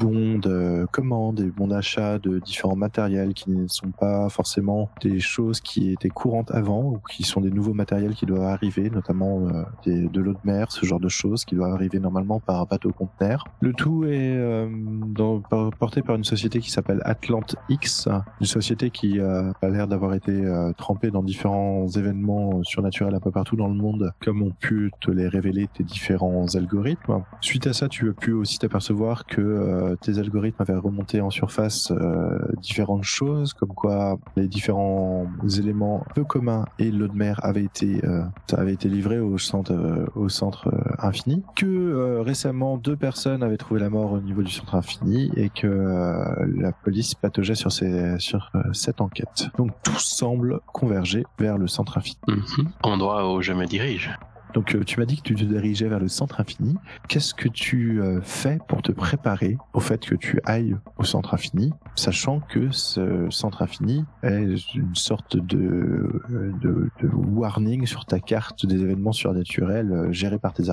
bons 0.00 0.38
de 0.38 0.86
commande 0.90 1.40
et 1.40 1.50
bons 1.50 1.68
d'achat 1.68 2.18
de 2.18 2.38
différents 2.38 2.76
matériels 2.76 3.34
qui 3.34 3.50
ne 3.50 3.66
sont 3.68 3.90
pas 3.90 4.28
forcément 4.28 4.90
des 5.02 5.20
choses 5.20 5.60
qui 5.60 5.92
étaient 5.92 6.08
courantes 6.08 6.50
avant 6.52 6.82
ou 6.84 6.98
qui 7.10 7.22
sont 7.22 7.40
des 7.40 7.50
nouveaux 7.50 7.74
matériels 7.74 8.14
qui 8.14 8.26
doivent 8.26 8.42
arriver, 8.44 8.90
notamment 8.90 9.46
euh, 9.48 9.62
des- 9.84 10.08
de 10.08 10.20
l'eau 10.20 10.32
de 10.32 10.38
mer, 10.44 10.70
ce 10.72 10.86
genre 10.86 11.00
de 11.00 11.08
choses 11.08 11.44
qui 11.44 11.54
doivent 11.54 11.72
arriver 11.74 11.98
normalement 12.00 12.40
par 12.40 12.66
bateau 12.66 12.90
conteneur. 12.92 13.44
Le 13.60 13.72
tout 13.72 14.04
est 14.04 14.34
euh, 14.36 14.68
dans- 15.06 15.40
porté 15.78 16.02
par 16.02 16.16
une 16.16 16.24
société 16.24 16.60
qui 16.60 16.70
s'appelle 16.70 17.00
Atlant 17.04 17.40
X, 17.68 18.08
une 18.40 18.46
société 18.46 18.90
qui 18.90 19.18
euh, 19.20 19.52
a 19.62 19.68
l'air 19.68 19.86
d'avoir 19.86 20.14
été 20.14 20.32
euh, 20.32 20.72
trempée 20.72 21.10
dans 21.10 21.22
différents 21.22 21.86
événements 21.88 22.62
surnaturels 22.62 23.14
un 23.14 23.20
peu 23.20 23.30
partout 23.30 23.56
dans 23.56 23.68
le 23.68 23.74
monde, 23.74 24.12
comme 24.24 24.42
ont 24.42 24.52
pu 24.58 24.90
te 25.00 25.10
les 25.10 25.28
révéler 25.28 25.68
tes 25.72 25.84
différents 25.84 26.46
algorithmes. 26.54 27.22
Suite 27.40 27.66
à 27.66 27.72
ça, 27.72 27.88
tu 27.88 28.08
as 28.08 28.12
pu 28.12 28.32
aussi 28.32 28.58
t'apercevoir 28.58 29.26
que 29.26 29.40
euh, 29.40 29.89
tes 29.96 30.18
algorithmes 30.18 30.62
avaient 30.62 30.76
remonté 30.76 31.20
en 31.20 31.30
surface 31.30 31.90
euh, 31.90 32.38
différentes 32.60 33.04
choses, 33.04 33.52
comme 33.54 33.74
quoi 33.74 34.18
les 34.36 34.48
différents 34.48 35.26
éléments 35.58 36.04
peu 36.14 36.24
communs 36.24 36.66
et 36.78 36.90
l'eau 36.90 37.08
de 37.08 37.16
mer 37.16 37.40
avaient 37.42 37.64
été, 37.64 38.04
euh, 38.04 38.22
avait 38.52 38.72
été 38.72 38.88
livré 38.88 39.18
au 39.18 39.38
centre, 39.38 39.72
euh, 39.72 40.06
au 40.14 40.28
centre 40.28 40.68
euh, 40.68 40.80
infini. 40.98 41.42
Que 41.56 41.66
euh, 41.66 42.22
récemment, 42.22 42.76
deux 42.76 42.96
personnes 42.96 43.42
avaient 43.42 43.56
trouvé 43.56 43.80
la 43.80 43.90
mort 43.90 44.12
au 44.12 44.20
niveau 44.20 44.42
du 44.42 44.50
centre 44.50 44.74
infini 44.74 45.30
et 45.36 45.48
que 45.48 45.66
euh, 45.66 46.24
la 46.56 46.72
police 46.72 47.14
pataugeait 47.14 47.54
sur, 47.54 47.70
euh, 47.84 48.60
cette 48.72 49.00
enquête. 49.00 49.48
Donc 49.58 49.70
tout 49.82 49.98
semble 49.98 50.60
converger 50.72 51.24
vers 51.38 51.58
le 51.58 51.66
centre 51.66 51.98
infini. 51.98 52.18
Mhm. 52.28 52.68
Endroit 52.82 53.32
où 53.32 53.42
je 53.42 53.52
me 53.52 53.66
dirige. 53.66 54.10
Donc 54.54 54.74
euh, 54.74 54.82
tu 54.84 54.98
m'as 54.98 55.06
dit 55.06 55.16
que 55.16 55.22
tu 55.22 55.34
te 55.34 55.44
dirigeais 55.44 55.88
vers 55.88 56.00
le 56.00 56.08
centre 56.08 56.40
infini. 56.40 56.74
Qu'est-ce 57.08 57.34
que 57.34 57.48
tu 57.48 58.00
euh, 58.00 58.20
fais 58.22 58.58
pour 58.68 58.82
te 58.82 58.92
préparer 58.92 59.56
au 59.74 59.80
fait 59.80 60.04
que 60.04 60.14
tu 60.14 60.40
ailles 60.44 60.76
au 60.98 61.04
centre 61.04 61.34
infini, 61.34 61.72
sachant 61.94 62.40
que 62.40 62.70
ce 62.70 63.26
centre 63.30 63.62
infini 63.62 64.04
est 64.22 64.74
une 64.74 64.94
sorte 64.94 65.36
de, 65.36 66.20
euh, 66.30 66.52
de, 66.60 66.90
de 67.02 67.08
warning 67.08 67.86
sur 67.86 68.04
ta 68.06 68.18
carte 68.20 68.66
des 68.66 68.82
événements 68.82 69.12
surnaturels 69.12 70.08
gérés 70.10 70.38
par 70.38 70.52
tes, 70.52 70.64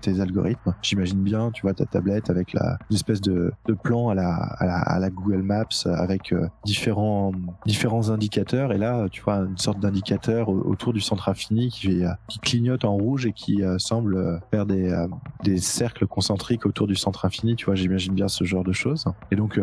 tes 0.00 0.20
algorithmes? 0.20 0.74
J'imagine 0.82 1.22
bien, 1.22 1.50
tu 1.50 1.62
vois, 1.62 1.74
ta 1.74 1.84
tablette 1.84 2.30
avec 2.30 2.52
la 2.52 2.78
une 2.90 2.96
espèce 2.96 3.20
de, 3.20 3.52
de 3.66 3.74
plan 3.74 4.08
à 4.08 4.14
la, 4.14 4.34
à 4.34 4.98
la, 4.98 5.10
Google 5.10 5.42
Maps 5.42 5.64
avec 5.86 6.34
différents 6.64 7.32
différents 7.66 8.10
indicateurs 8.10 8.72
et 8.72 8.78
là 8.78 9.06
tu 9.10 9.22
vois 9.22 9.36
une 9.38 9.56
sorte 9.56 9.80
d'indicateur 9.80 10.48
au- 10.48 10.60
autour 10.60 10.92
du 10.92 11.00
centre 11.00 11.28
infini 11.28 11.70
qui 11.70 12.02
clignote 12.42 12.84
en 12.84 12.92
rouge 12.94 13.17
rouge 13.18 13.26
et 13.26 13.32
qui 13.32 13.62
euh, 13.62 13.78
semble 13.78 14.16
euh, 14.16 14.38
faire 14.50 14.64
des, 14.66 14.90
euh, 14.92 15.06
des 15.42 15.58
cercles 15.58 16.06
concentriques 16.06 16.66
autour 16.66 16.86
du 16.86 16.94
centre 16.94 17.24
infini. 17.24 17.56
Tu 17.56 17.66
vois, 17.66 17.74
j'imagine 17.74 18.14
bien 18.14 18.28
ce 18.28 18.44
genre 18.44 18.64
de 18.64 18.72
choses. 18.72 19.04
Et 19.30 19.36
donc, 19.36 19.58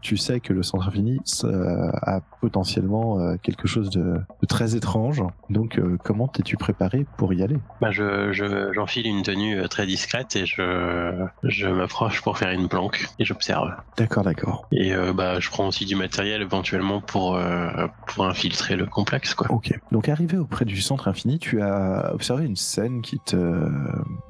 tu 0.00 0.16
sais 0.16 0.40
que 0.40 0.52
le 0.52 0.62
centre 0.62 0.86
infini 0.88 1.18
a 1.44 2.20
potentiellement 2.40 3.36
quelque 3.38 3.66
chose 3.66 3.90
de, 3.90 4.14
de 4.40 4.46
très 4.46 4.74
étrange. 4.76 5.22
Donc, 5.50 5.80
comment 6.04 6.28
t'es-tu 6.28 6.56
préparé 6.56 7.06
pour 7.16 7.32
y 7.34 7.42
aller? 7.42 7.56
Bah, 7.80 7.90
je, 7.90 8.32
je- 8.32 8.72
j'enfile 8.72 9.06
une 9.06 9.22
tenue 9.22 9.62
très 9.68 9.86
discrète 9.86 10.36
et 10.36 10.46
je, 10.46 11.24
je 11.42 11.68
m'approche 11.68 12.22
pour 12.22 12.38
faire 12.38 12.50
une 12.50 12.68
planque 12.68 13.06
et 13.18 13.24
j'observe. 13.24 13.70
D'accord, 13.96 14.24
d'accord. 14.24 14.66
Et 14.72 14.94
euh, 14.94 15.12
bah, 15.12 15.40
je 15.40 15.48
prends 15.50 15.68
aussi 15.68 15.84
du 15.86 15.96
matériel 15.96 16.42
éventuellement 16.42 17.00
pour, 17.00 17.36
euh, 17.36 17.86
pour 18.06 18.26
infiltrer 18.26 18.76
le 18.76 18.86
complexe, 18.86 19.34
quoi. 19.34 19.46
Ok. 19.50 19.72
Donc 19.92 20.08
arrivé 20.08 20.36
auprès 20.38 20.64
du 20.64 20.80
centre 20.80 21.08
infini, 21.08 21.38
tu 21.38 21.62
as 21.62 22.12
observé 22.14 22.44
une 22.46 22.56
scène 22.56 22.91
qui 23.00 23.18
te 23.18 23.36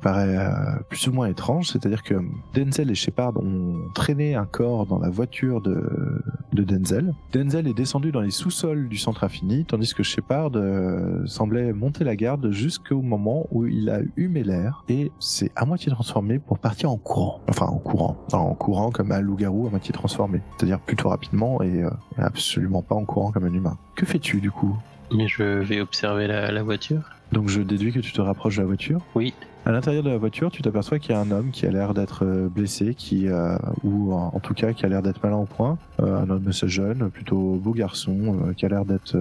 paraît 0.00 0.36
euh, 0.36 0.78
plus 0.88 1.08
ou 1.08 1.12
moins 1.12 1.26
étrange, 1.26 1.68
c'est-à-dire 1.68 2.02
que 2.02 2.14
Denzel 2.54 2.90
et 2.90 2.94
Shepard 2.94 3.36
ont 3.38 3.76
traîné 3.94 4.34
un 4.34 4.44
corps 4.44 4.86
dans 4.86 4.98
la 4.98 5.10
voiture 5.10 5.60
de, 5.60 6.22
de 6.52 6.62
Denzel. 6.62 7.14
Denzel 7.32 7.66
est 7.66 7.74
descendu 7.74 8.12
dans 8.12 8.20
les 8.20 8.30
sous-sols 8.30 8.88
du 8.88 8.96
centre 8.98 9.24
infini, 9.24 9.64
tandis 9.64 9.94
que 9.94 10.02
Shepard 10.02 10.52
euh, 10.54 11.26
semblait 11.26 11.72
monter 11.72 12.04
la 12.04 12.16
garde 12.16 12.50
jusqu'au 12.50 13.02
moment 13.02 13.46
où 13.50 13.66
il 13.66 13.90
a 13.90 14.00
humé 14.16 14.42
l'air 14.42 14.84
et 14.88 15.10
s'est 15.18 15.50
à 15.56 15.64
moitié 15.64 15.90
transformé 15.90 16.38
pour 16.38 16.58
partir 16.58 16.90
en 16.90 16.98
courant. 16.98 17.40
Enfin 17.48 17.66
en 17.66 17.78
courant, 17.78 18.16
en 18.32 18.54
courant 18.54 18.90
comme 18.90 19.12
un 19.12 19.20
loup-garou 19.20 19.66
à 19.66 19.70
moitié 19.70 19.92
transformé, 19.92 20.40
c'est-à-dire 20.56 20.78
plutôt 20.78 21.08
rapidement 21.08 21.62
et 21.62 21.82
euh, 21.82 21.90
absolument 22.18 22.82
pas 22.82 22.94
en 22.94 23.04
courant 23.04 23.32
comme 23.32 23.44
un 23.44 23.52
humain. 23.52 23.78
Que 23.94 24.06
fais-tu 24.06 24.40
du 24.40 24.50
coup? 24.50 24.76
Mais 25.14 25.28
je 25.28 25.42
vais 25.42 25.80
observer 25.80 26.26
la 26.26 26.62
voiture. 26.62 27.02
Donc 27.32 27.48
je 27.48 27.60
déduis 27.60 27.92
que 27.92 28.00
tu 28.00 28.12
te 28.12 28.20
rapproches 28.20 28.56
de 28.56 28.60
la 28.60 28.66
voiture. 28.66 29.00
Oui. 29.14 29.34
À 29.64 29.70
l'intérieur 29.70 30.02
de 30.02 30.10
la 30.10 30.18
voiture, 30.18 30.50
tu 30.50 30.60
t'aperçois 30.60 30.98
qu'il 30.98 31.12
y 31.12 31.14
a 31.14 31.20
un 31.20 31.30
homme 31.30 31.50
qui 31.52 31.66
a 31.66 31.70
l'air 31.70 31.94
d'être 31.94 32.24
euh, 32.24 32.48
blessé, 32.48 32.94
qui 32.96 33.28
euh, 33.28 33.56
ou 33.84 34.12
en 34.12 34.32
en 34.34 34.40
tout 34.40 34.54
cas 34.54 34.72
qui 34.72 34.84
a 34.84 34.88
l'air 34.88 35.02
d'être 35.02 35.22
malin 35.22 35.36
au 35.36 35.44
point. 35.44 35.78
Euh, 36.00 36.20
un 36.20 36.28
homme 36.30 36.48
assez 36.48 36.66
jeune, 36.66 37.10
plutôt 37.10 37.60
beau 37.62 37.72
garçon, 37.72 38.38
euh, 38.48 38.52
qui 38.54 38.66
a 38.66 38.68
l'air 38.68 38.84
d'être 38.84 39.16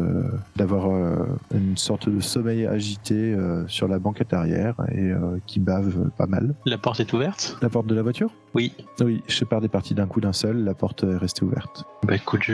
d'avoir 0.55 0.89
une 1.53 1.77
sorte 1.77 2.10
de 2.10 2.19
sommeil 2.21 2.65
agité 2.65 3.36
sur 3.67 3.88
la 3.88 4.00
banquette 4.00 4.33
arrière 4.33 4.75
et 4.91 5.12
qui 5.45 5.60
bave 5.60 6.10
pas 6.17 6.25
mal. 6.27 6.55
La 6.65 6.77
porte 6.77 7.00
est 7.00 7.13
ouverte? 7.13 7.57
La 7.62 7.69
porte 7.69 7.86
de 7.88 7.93
la 7.95 8.01
voiture? 8.01 8.31
Oui. 8.53 8.74
Oui, 9.00 9.21
Shepard 9.27 9.63
est 9.63 9.69
parti 9.69 9.93
d'un 9.93 10.07
coup 10.07 10.19
d'un 10.21 10.33
seul, 10.33 10.63
la 10.63 10.74
porte 10.74 11.03
est 11.03 11.15
restée 11.17 11.45
ouverte. 11.45 11.86
Bah 12.05 12.15
écoute, 12.15 12.41
je 12.43 12.53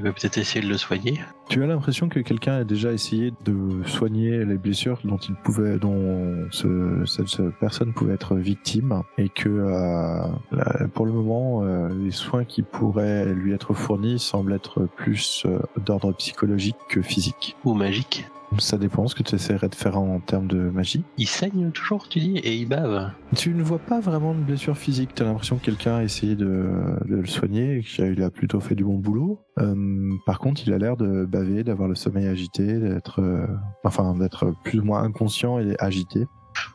vais 0.00 0.12
peut-être 0.12 0.38
essayer 0.38 0.64
de 0.64 0.70
le 0.70 0.76
soigner. 0.76 1.20
Tu 1.48 1.62
as 1.62 1.66
l'impression 1.66 2.08
que 2.08 2.20
quelqu'un 2.20 2.54
a 2.58 2.64
déjà 2.64 2.92
essayé 2.92 3.32
de 3.44 3.54
soigner 3.86 4.44
les 4.44 4.56
blessures 4.56 4.98
dont 5.04 5.16
il 5.16 5.34
pouvait, 5.34 5.78
dont 5.78 6.46
ce- 6.50 7.04
cette 7.14 7.50
personne 7.60 7.92
pouvait 7.92 8.14
être 8.14 8.36
victime, 8.36 9.02
et 9.18 9.28
que 9.28 9.48
euh, 9.48 10.88
pour 10.92 11.06
le 11.06 11.12
moment, 11.12 11.62
euh, 11.62 11.88
les 12.02 12.10
soins 12.10 12.44
qui 12.44 12.62
pourraient 12.62 13.32
lui 13.32 13.52
être 13.52 13.74
fournis 13.74 14.18
semblent 14.18 14.52
être 14.52 14.86
plus 14.96 15.44
euh, 15.46 15.58
d'ordre 15.84 16.12
psychologique 16.12 16.76
que 16.88 17.02
physique. 17.02 17.56
Ou 17.64 17.74
magique. 17.74 18.26
Ça 18.58 18.78
dépend 18.78 19.08
ce 19.08 19.14
que 19.14 19.22
tu 19.22 19.34
essaierais 19.34 19.68
de 19.68 19.74
faire 19.74 19.98
en 19.98 20.20
termes 20.20 20.46
de 20.46 20.58
magie. 20.58 21.02
Il 21.18 21.26
saigne 21.26 21.70
toujours, 21.70 22.08
tu 22.08 22.20
dis, 22.20 22.38
et 22.38 22.54
il 22.54 22.68
bave. 22.68 23.10
Tu 23.34 23.50
ne 23.50 23.62
vois 23.62 23.78
pas 23.78 24.00
vraiment 24.00 24.34
de 24.34 24.40
blessure 24.40 24.76
physique. 24.76 25.14
Tu 25.14 25.22
as 25.22 25.26
l'impression 25.26 25.56
que 25.56 25.64
quelqu'un 25.64 25.96
a 25.96 26.02
essayé 26.02 26.36
de, 26.36 26.70
de 27.06 27.16
le 27.16 27.26
soigner 27.26 27.78
et 27.78 27.82
qu'il 27.82 28.22
a 28.22 28.30
plutôt 28.30 28.60
fait 28.60 28.74
du 28.74 28.84
bon 28.84 28.98
boulot. 28.98 29.40
Euh, 29.58 30.10
par 30.26 30.38
contre, 30.38 30.62
il 30.66 30.72
a 30.72 30.78
l'air 30.78 30.96
de 30.96 31.24
baver, 31.24 31.64
d'avoir 31.64 31.88
le 31.88 31.94
sommeil 31.94 32.26
agité, 32.26 32.78
d'être, 32.78 33.20
euh, 33.20 33.46
enfin, 33.82 34.14
d'être 34.14 34.52
plus 34.62 34.80
ou 34.80 34.84
moins 34.84 35.02
inconscient 35.02 35.58
et 35.58 35.74
agité. 35.78 36.26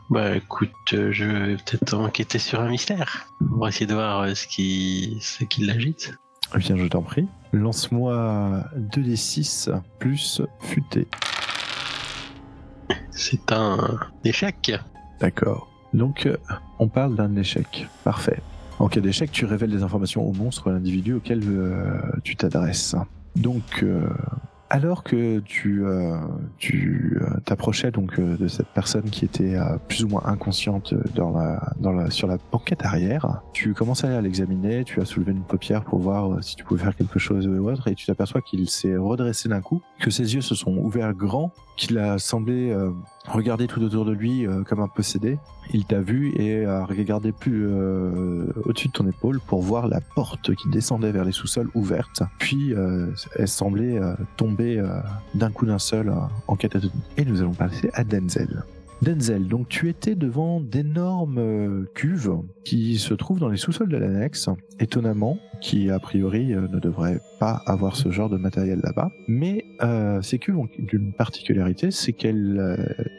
Bah 0.10 0.36
écoute, 0.36 0.72
euh, 0.94 1.12
je 1.12 1.26
vais 1.26 1.56
peut-être 1.56 1.94
enquêter 1.94 2.40
sur 2.40 2.60
un 2.62 2.70
mystère. 2.70 3.28
Pour 3.48 3.68
essayer 3.68 3.86
de 3.86 3.94
voir 3.94 4.22
euh, 4.22 4.34
ce 4.34 4.48
qui, 4.48 5.18
ce 5.22 5.44
qui 5.44 5.66
l'agite. 5.66 6.14
Eh 6.56 6.58
bien, 6.60 6.78
je 6.78 6.88
t'en 6.88 7.02
prie. 7.02 7.28
Lance-moi 7.54 8.64
2d6 8.76 9.72
plus 10.00 10.42
futé. 10.60 11.08
C'est 13.12 13.52
un 13.52 14.00
échec. 14.24 14.72
D'accord. 15.20 15.70
Donc, 15.94 16.26
euh, 16.26 16.38
on 16.80 16.88
parle 16.88 17.16
d'un 17.16 17.36
échec. 17.36 17.88
Parfait. 18.04 18.40
En 18.80 18.88
cas 18.88 19.02
d'échec, 19.02 19.32
tu 19.32 19.46
révèles 19.46 19.72
des 19.72 19.84
informations 19.84 20.26
au 20.26 20.32
monstre 20.32 20.68
ou 20.68 20.70
à 20.70 20.74
l'individu 20.74 21.14
auquel 21.14 21.42
euh, 21.46 22.00
tu 22.24 22.36
t'adresses. 22.36 22.96
Donc, 23.36 23.84
euh, 23.84 24.08
alors 24.70 25.04
que 25.04 25.40
tu 25.40 25.86
euh, 25.86 26.18
tu 26.58 27.18
euh, 27.22 27.40
t'approchais 27.46 27.92
donc 27.92 28.20
euh, 28.20 28.38
de 28.38 28.48
cette 28.48 28.68
personne 28.68 29.10
qui 29.10 29.26
était 29.26 29.56
euh, 29.56 29.78
plus 29.88 30.04
ou 30.04 30.10
moins 30.10 30.24
inconsciente 30.26 30.94
dans 31.16 31.32
la, 31.32 31.74
dans 31.80 31.92
la, 31.92 32.12
sur 32.12 32.28
la 32.28 32.38
banquette 32.52 32.86
arrière, 32.86 33.42
tu 33.54 33.74
commences 33.74 34.04
à 34.04 34.22
l'examiner, 34.22 34.84
tu 34.84 35.02
as 35.02 35.06
soulevé 35.06 35.32
une 35.32 35.44
paupière 35.44 35.84
pour 35.84 36.00
voir 36.00 36.44
si 36.44 36.56
tu 36.56 36.64
pouvais 36.64 36.84
faire 36.84 36.96
quelque 36.96 37.20
chose 37.20 37.48
ou 37.48 37.70
autre, 37.70 37.88
et 37.88 37.96
tu 37.96 38.06
t'aperçois 38.06 38.42
qu'il 38.42 38.70
s'est 38.70 38.96
redressé 38.96 39.50
d'un 39.50 39.62
coup, 39.62 39.82
que 40.00 40.12
ses 40.12 40.36
yeux 40.36 40.42
se 40.42 40.56
sont 40.56 40.76
ouverts 40.78 41.14
grands, 41.14 41.52
qu'il 41.80 41.98
a 41.98 42.20
semblé 42.20 42.72
euh, 42.72 42.92
regarder 43.28 43.68
tout 43.68 43.82
autour 43.82 44.04
de 44.04 44.12
lui 44.12 44.46
euh, 44.46 44.64
comme 44.64 44.82
un 44.82 44.90
possédé. 44.90 45.40
Il 45.74 45.86
t'a 45.86 46.02
vu 46.02 46.34
et 46.36 46.66
a 46.66 46.84
regardé 46.84 47.32
plus 47.32 47.66
euh, 47.66 48.52
au-dessus 48.66 48.90
de 48.90 48.94
ton 48.94 49.08
épaule 49.08 49.40
pour 49.40 49.62
voir 49.62 49.88
la 49.88 50.02
porte 50.02 50.54
qui 50.56 50.70
descendait 50.70 51.12
vers 51.12 51.24
les 51.24 51.32
sous-sols 51.32 51.70
ouverte. 51.76 52.22
Puis 52.38 52.74
elle 53.36 53.48
semblait 53.48 54.00
tomber 54.36 54.84
d'un 55.36 55.52
coup 55.52 55.68
d'un 55.68 55.78
seul 55.78 56.12
en 56.48 56.56
catatonie. 56.56 56.92
Et 57.18 57.26
nous 57.26 57.40
allons 57.42 57.54
passer 57.54 57.92
à 57.94 58.04
Denzel. 58.04 58.64
Denzel, 59.02 59.48
donc 59.48 59.70
tu 59.70 59.90
étais 59.90 60.16
devant 60.16 60.60
d'énormes 60.60 61.38
euh, 61.38 61.86
cuves 61.96 62.34
qui 62.66 62.98
se 62.98 63.14
trouvent 63.14 63.40
dans 63.40 63.48
les 63.48 63.58
sous-sols 63.58 63.88
de 63.88 63.96
l'annexe, 63.96 64.50
étonnamment, 64.80 65.40
qui 65.62 65.90
a 65.90 66.00
priori 66.00 66.54
euh, 66.54 66.68
ne 66.68 66.80
devrait 66.80 67.20
pas 67.40 67.62
avoir 67.66 67.96
ce 67.96 68.12
genre 68.12 68.30
de 68.30 68.36
matériel 68.38 68.82
là-bas. 68.84 69.10
Mais 69.28 69.64
euh, 69.82 70.22
ces 70.22 70.38
cuves 70.38 70.58
ont 70.58 70.68
une 70.92 71.14
particularité, 71.14 71.92
c'est 71.92 72.12
que 72.12 72.28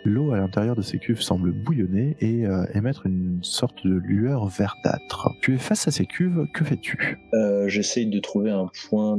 l'eau 0.04 0.32
à 0.32 0.36
l'intérieur 0.36 0.76
de 0.76 0.82
ces 0.82 0.98
cuves 0.98 1.22
semble 1.22 1.52
bouillonner 1.52 2.14
et 2.20 2.46
euh, 2.46 2.64
émettre 2.74 3.06
une 3.06 3.38
sorte 3.42 3.86
de 3.86 3.94
lueur 3.94 4.46
verdâtre. 4.46 5.30
Tu 5.40 5.54
es 5.54 5.58
face 5.58 5.88
à 5.88 5.90
ces 5.90 6.04
cuves, 6.04 6.46
que 6.52 6.62
fais-tu? 6.62 7.18
Euh, 7.32 7.68
J'essaye 7.68 8.06
de 8.06 8.18
trouver 8.20 8.50
un 8.50 8.70
point 8.88 9.18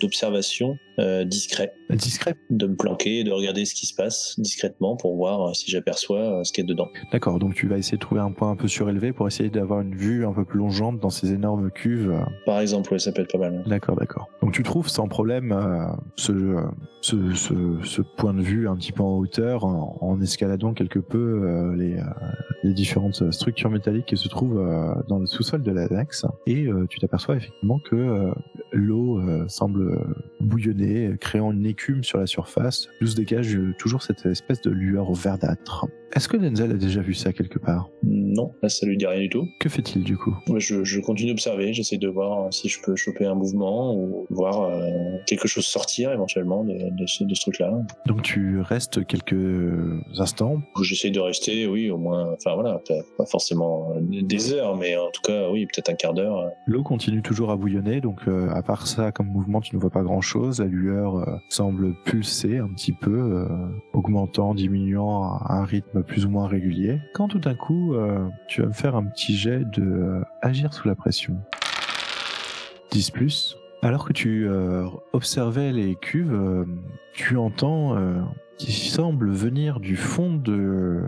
d'observation 0.00 0.76
euh, 0.98 1.24
discret, 1.24 1.72
Discret. 1.90 2.34
de 2.50 2.66
me 2.66 2.74
planquer, 2.76 3.22
de 3.24 3.30
regarder 3.30 3.64
ce 3.64 3.74
qui 3.74 3.86
se 3.86 3.94
passe 3.94 4.34
discrètement 4.38 4.96
pour 4.96 5.16
voir 5.16 5.48
euh, 5.50 5.52
si 5.54 5.70
j'aperçois 5.70 6.40
euh, 6.40 6.44
ce 6.44 6.52
qu'il 6.52 6.64
y 6.64 6.66
a 6.66 6.68
dedans. 6.68 6.88
D'accord, 7.12 7.38
donc 7.38 7.54
tu 7.54 7.66
vas 7.68 7.78
essayer 7.78 7.96
de 7.96 8.02
trouver 8.02 8.20
un 8.20 8.32
point 8.32 8.50
un 8.50 8.56
peu 8.56 8.68
surélevé 8.68 9.12
pour 9.12 9.26
essayer 9.26 9.50
d'avoir 9.50 9.80
une 9.80 9.94
vue 9.94 10.26
un 10.26 10.32
peu 10.32 10.44
plus 10.44 10.58
longeante 10.58 10.98
dans 11.00 11.10
ces 11.10 11.32
énormes 11.32 11.70
cuves. 11.70 12.12
Par 12.44 12.60
exemple, 12.60 12.92
ouais, 12.92 12.98
ça 12.98 13.12
peut 13.12 13.22
être 13.22 13.32
pas 13.32 13.38
mal. 13.38 13.62
D'accord, 13.66 13.96
d'accord. 13.96 14.28
Donc 14.42 14.52
tu 14.52 14.62
trouves 14.62 14.88
sans 14.88 15.08
problème 15.08 15.52
euh, 15.52 15.86
ce, 16.16 16.56
ce, 17.00 17.34
ce, 17.34 17.54
ce 17.82 18.02
point 18.02 18.34
de 18.34 18.42
vue 18.42 18.68
un 18.68 18.76
petit 18.76 18.92
peu 18.92 19.02
en 19.02 19.16
hauteur 19.18 19.64
en, 19.64 19.98
en 20.00 20.20
escaladant 20.20 20.72
quelque 20.74 20.98
peu 20.98 21.18
euh, 21.18 21.74
les, 21.76 21.96
les 22.62 22.72
différentes 22.74 23.30
structures 23.32 23.70
métalliques 23.70 24.06
qui 24.06 24.16
se 24.16 24.28
trouvent 24.28 24.62
dans 25.08 25.18
le 25.18 25.26
sous-sol 25.26 25.62
de 25.62 25.70
l'annexe. 25.70 26.24
Et 26.46 26.66
tu 26.88 26.98
t'aperçois 26.98 27.36
effectivement 27.36 27.78
que 27.78 28.30
l'eau 28.72 29.20
semble 29.48 29.82
euh, 29.82 29.98
bouillonner, 30.86 31.16
créant 31.18 31.52
une 31.52 31.66
écume 31.66 32.04
sur 32.04 32.18
la 32.18 32.26
surface, 32.26 32.88
d'où 33.00 33.06
se 33.06 33.16
dégage 33.16 33.54
euh, 33.56 33.74
toujours 33.78 34.02
cette 34.02 34.26
espèce 34.26 34.60
de 34.60 34.70
lueur 34.70 35.12
verdâtre. 35.12 35.86
Est-ce 36.14 36.28
que 36.28 36.36
Denzel 36.36 36.70
a 36.70 36.74
déjà 36.74 37.00
vu 37.00 37.14
ça 37.14 37.32
quelque 37.32 37.58
part 37.58 37.90
Non, 38.02 38.52
là 38.62 38.68
ça 38.68 38.86
lui 38.86 38.96
dit 38.96 39.06
rien 39.06 39.20
du 39.20 39.28
tout. 39.28 39.48
Que 39.60 39.68
fait-il 39.68 40.04
du 40.04 40.16
coup 40.16 40.34
Moi, 40.48 40.58
Je, 40.58 40.84
je 40.84 41.00
continue 41.00 41.30
d'observer, 41.30 41.72
j'essaie 41.72 41.98
de 41.98 42.08
voir 42.08 42.52
si 42.52 42.68
je 42.68 42.80
peux 42.80 42.96
choper 42.96 43.26
un 43.26 43.34
mouvement 43.34 43.94
ou 43.94 44.26
voir 44.30 44.62
euh, 44.62 44.80
quelque 45.26 45.48
chose 45.48 45.66
sortir 45.66 46.12
éventuellement 46.12 46.64
de, 46.64 46.74
de 46.74 47.06
ce, 47.06 47.24
de 47.24 47.34
ce 47.34 47.40
truc-là. 47.42 47.72
Donc 48.06 48.22
tu 48.22 48.60
restes 48.60 49.04
quelques 49.06 49.34
instants 50.18 50.62
J'essaie 50.82 51.10
de 51.10 51.20
rester, 51.20 51.66
oui, 51.66 51.90
au 51.90 51.98
moins, 51.98 52.32
enfin 52.32 52.54
voilà, 52.54 52.80
pas, 53.18 53.26
forcément 53.26 53.92
des 54.00 54.52
heures, 54.52 54.76
mais 54.76 54.96
en 54.96 55.10
tout 55.10 55.22
cas, 55.22 55.50
oui, 55.50 55.66
peut-être 55.66 55.90
un 55.90 55.94
quart 55.94 56.14
d'heure. 56.14 56.50
L'eau 56.66 56.82
continue 56.82 57.22
toujours 57.22 57.50
à 57.50 57.56
bouillonner, 57.56 58.00
donc 58.00 58.20
euh, 58.28 58.48
à 58.50 58.62
part 58.62 58.86
ça, 58.86 59.12
comme 59.12 59.26
mouvement, 59.26 59.60
tu 59.60 59.74
ne 59.74 59.80
vois 59.80 59.90
pas 59.90 60.02
grand-chose. 60.02 60.60
La 60.60 60.66
lueur 60.66 61.16
euh, 61.16 61.36
semble 61.48 61.94
pulser 62.04 62.58
un 62.58 62.68
petit 62.68 62.92
peu, 62.92 63.46
augmentant, 63.92 64.54
diminuant 64.54 65.24
à 65.24 65.56
un 65.56 65.64
rythme 65.64 65.95
plus 66.02 66.26
ou 66.26 66.30
moins 66.30 66.46
régulier. 66.46 67.00
Quand 67.14 67.28
tout 67.28 67.38
d'un 67.38 67.54
coup, 67.54 67.94
euh, 67.94 68.28
tu 68.48 68.62
vas 68.62 68.68
me 68.68 68.72
faire 68.72 68.96
un 68.96 69.04
petit 69.04 69.36
jet 69.36 69.64
de 69.64 69.82
euh, 69.82 70.20
agir 70.42 70.72
sous 70.72 70.88
la 70.88 70.94
pression. 70.94 71.36
10 72.90 73.10
plus. 73.10 73.56
Alors 73.82 74.06
que 74.06 74.12
tu 74.12 74.48
euh, 74.48 74.86
observais 75.12 75.72
les 75.72 75.94
cuves, 75.96 76.66
tu 77.12 77.36
entends 77.36 77.96
qui 78.58 78.72
semble 78.72 79.30
venir 79.30 79.80
du 79.80 79.96
fond 79.96 80.34
de, 80.34 81.02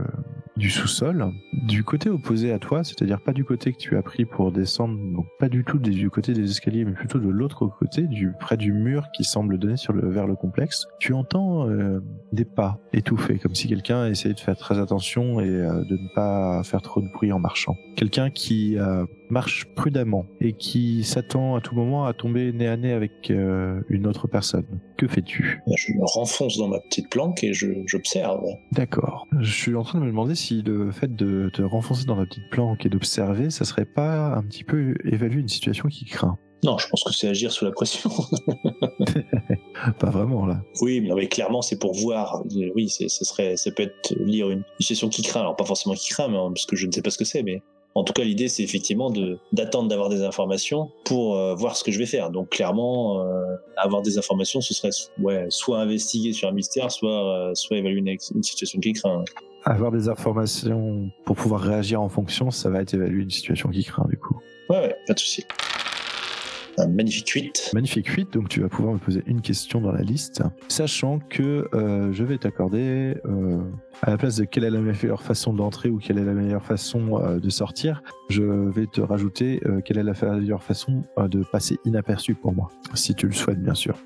du 0.59 0.71
sous-sol, 0.71 1.33
du 1.53 1.85
côté 1.85 2.11
opposé 2.11 2.53
à 2.53 2.59
toi, 2.59 2.83
c'est-à-dire 2.83 3.21
pas 3.21 3.33
du 3.33 3.45
côté 3.45 3.73
que 3.73 3.79
tu 3.79 3.97
as 3.97 4.03
pris 4.03 4.25
pour 4.25 4.50
descendre, 4.53 4.99
donc 5.15 5.27
pas 5.38 5.49
du 5.49 5.65
tout 5.65 5.79
du 5.79 6.11
côté 6.11 6.33
des 6.33 6.50
escaliers, 6.50 6.85
mais 6.85 6.93
plutôt 6.93 7.19
de 7.21 7.29
l'autre 7.29 7.67
côté, 7.79 8.03
du 8.03 8.33
près 8.41 8.57
du 8.57 8.73
mur 8.73 9.07
qui 9.15 9.23
semble 9.25 9.59
donner 9.59 9.77
sur 9.77 9.93
le 9.93 10.09
vers 10.11 10.27
le 10.27 10.35
complexe. 10.35 10.87
Tu 10.99 11.12
entends 11.12 11.69
euh, 11.69 12.00
des 12.33 12.45
pas 12.45 12.81
étouffés, 12.93 13.38
comme 13.38 13.55
si 13.55 13.69
quelqu'un 13.69 14.09
essayait 14.09 14.35
de 14.35 14.41
faire 14.41 14.57
très 14.57 14.79
attention 14.81 15.41
et 15.41 15.49
euh, 15.49 15.85
de 15.85 15.95
ne 15.97 16.15
pas 16.15 16.62
faire 16.65 16.83
trop 16.83 17.00
de 17.00 17.09
bruit 17.09 17.31
en 17.33 17.38
marchant. 17.38 17.77
Quelqu'un 17.97 18.31
qui 18.31 18.77
euh, 18.79 19.05
marche 19.31 19.67
prudemment 19.77 20.27
et 20.41 20.55
qui 20.55 21.05
s'attend 21.05 21.55
à 21.57 21.61
tout 21.61 21.75
moment 21.77 22.05
à 22.05 22.15
tomber 22.15 22.53
nez 22.53 22.67
à 22.67 22.77
nez 22.77 22.93
avec 22.93 23.31
une 23.31 24.07
autre 24.07 24.27
personne. 24.27 24.65
Que 24.97 25.07
fais-tu? 25.07 25.61
Je 25.77 25.93
me 25.93 26.05
renfonce 26.05 26.57
dans 26.59 26.69
ma 26.69 26.81
petite 26.81 27.09
planque 27.11 27.45
et 27.45 27.53
je- 27.53 27.83
j'observe. 27.87 28.43
D'accord. 28.73 29.27
Je 29.41 29.50
suis 29.53 29.75
en 29.77 29.83
train 29.83 29.99
de 30.00 30.05
me 30.05 30.11
demander 30.11 30.35
si 30.35 30.48
le 30.57 30.90
fait 30.90 31.14
de 31.14 31.50
te 31.52 31.62
renfoncer 31.62 32.05
dans 32.05 32.17
la 32.17 32.26
petite 32.26 32.49
planque 32.50 32.87
et 32.87 32.88
d'observer, 32.88 33.50
ça 33.50 33.64
serait 33.64 33.85
pas 33.85 34.35
un 34.35 34.43
petit 34.43 34.64
peu 34.64 34.95
évaluer 35.05 35.40
une 35.40 35.49
situation 35.49 35.88
qui 35.88 36.05
craint. 36.05 36.38
Non, 36.64 36.76
je 36.76 36.88
pense 36.88 37.05
que 37.05 37.12
c'est 37.12 37.28
agir 37.28 37.52
sous 37.52 37.64
la 37.64 37.71
pression. 37.71 38.11
Pas 40.00 40.11
vraiment 40.11 40.45
là. 40.45 40.61
oui, 40.81 41.00
mais, 41.00 41.09
non, 41.09 41.17
mais 41.17 41.28
clairement, 41.28 41.62
c'est 41.62 41.78
pour 41.78 41.95
voir. 41.95 42.43
Oui, 42.75 42.88
ce 42.88 43.09
serait, 43.09 43.57
ça 43.57 43.71
peut 43.71 43.85
être 43.85 44.14
lire 44.19 44.50
une 44.50 44.64
situation 44.81 45.09
qui 45.09 45.23
craint. 45.23 45.40
Alors, 45.40 45.55
pas 45.55 45.64
forcément 45.64 45.95
qui 45.95 46.09
craint, 46.09 46.28
mais, 46.28 46.37
hein, 46.37 46.49
parce 46.49 46.67
que 46.67 46.75
je 46.75 46.87
ne 46.87 46.93
sais 46.93 47.02
pas 47.02 47.11
ce 47.11 47.19
que 47.19 47.25
c'est, 47.25 47.45
mais 47.45 47.62
en 47.95 48.05
tout 48.05 48.12
cas, 48.12 48.23
l'idée, 48.23 48.49
c'est 48.49 48.62
effectivement 48.62 49.11
de, 49.11 49.38
d'attendre 49.52 49.88
d'avoir 49.88 50.09
des 50.09 50.23
informations 50.23 50.90
pour 51.05 51.37
euh, 51.37 51.55
voir 51.55 51.76
ce 51.76 51.85
que 51.85 51.90
je 51.90 51.99
vais 51.99 52.07
faire. 52.07 52.31
Donc, 52.31 52.50
clairement, 52.50 53.23
euh, 53.23 53.45
avoir 53.76 54.02
des 54.02 54.19
informations, 54.19 54.61
ce 54.61 54.75
serait 54.75 54.90
ouais, 55.21 55.47
soit 55.49 55.81
investiguer 55.81 56.33
sur 56.33 56.49
un 56.49 56.52
mystère, 56.52 56.90
soit, 56.90 57.50
euh, 57.50 57.55
soit 57.55 57.76
évaluer 57.76 58.00
une 58.35 58.43
situation 58.43 58.78
qui 58.81 58.93
craint. 58.93 59.25
Avoir 59.65 59.91
des 59.91 60.09
informations 60.09 61.11
pour 61.25 61.37
pouvoir 61.37 61.61
réagir 61.61 62.00
en 62.00 62.09
fonction, 62.09 62.50
ça 62.50 62.71
va 62.71 62.81
être 62.81 62.95
évaluer 62.95 63.23
une 63.23 63.31
situation 63.31 63.69
qui 63.71 63.85
craint 63.85 64.07
du 64.09 64.17
coup. 64.17 64.38
Ouais, 64.71 64.79
ouais, 64.81 64.97
pas 65.07 65.15
de 65.15 65.19
souci. 65.19 65.45
Un 66.81 66.87
magnifique 66.87 67.29
8. 67.31 67.71
Magnifique 67.75 68.07
8, 68.07 68.33
donc 68.35 68.49
tu 68.49 68.61
vas 68.61 68.69
pouvoir 68.69 68.95
me 68.95 69.00
poser 69.00 69.25
une 69.27 69.41
question 69.41 69.81
dans 69.81 69.91
la 69.91 70.03
liste, 70.03 70.45
sachant 70.69 71.19
que 71.19 71.67
euh, 71.75 72.12
je 72.12 72.23
vais 72.23 72.38
t'accorder, 72.38 73.17
euh, 73.25 73.59
à 74.03 74.11
la 74.12 74.17
place 74.17 74.37
de 74.37 74.45
quelle 74.45 74.62
est 74.62 74.71
la 74.71 74.79
meilleure 74.79 75.21
façon 75.21 75.53
d'entrer 75.53 75.88
ou 75.88 75.99
quelle 75.99 76.19
est 76.19 76.25
la 76.25 76.35
meilleure 76.35 76.65
façon 76.65 77.21
euh, 77.21 77.41
de 77.41 77.50
sortir, 77.50 78.00
je 78.31 78.45
vais 78.45 78.87
te 78.87 79.00
rajouter 79.00 79.61
quelle 79.85 79.99
est 79.99 80.05
la 80.05 80.12
meilleure 80.37 80.62
façon 80.62 81.03
de 81.19 81.43
passer 81.50 81.79
inaperçu 81.85 82.37
pour 82.37 82.53
moi, 82.53 82.69
si 82.95 83.12
tu 83.12 83.27
le 83.27 83.33
souhaites 83.33 83.61
bien 83.61 83.75
sûr. 83.75 83.97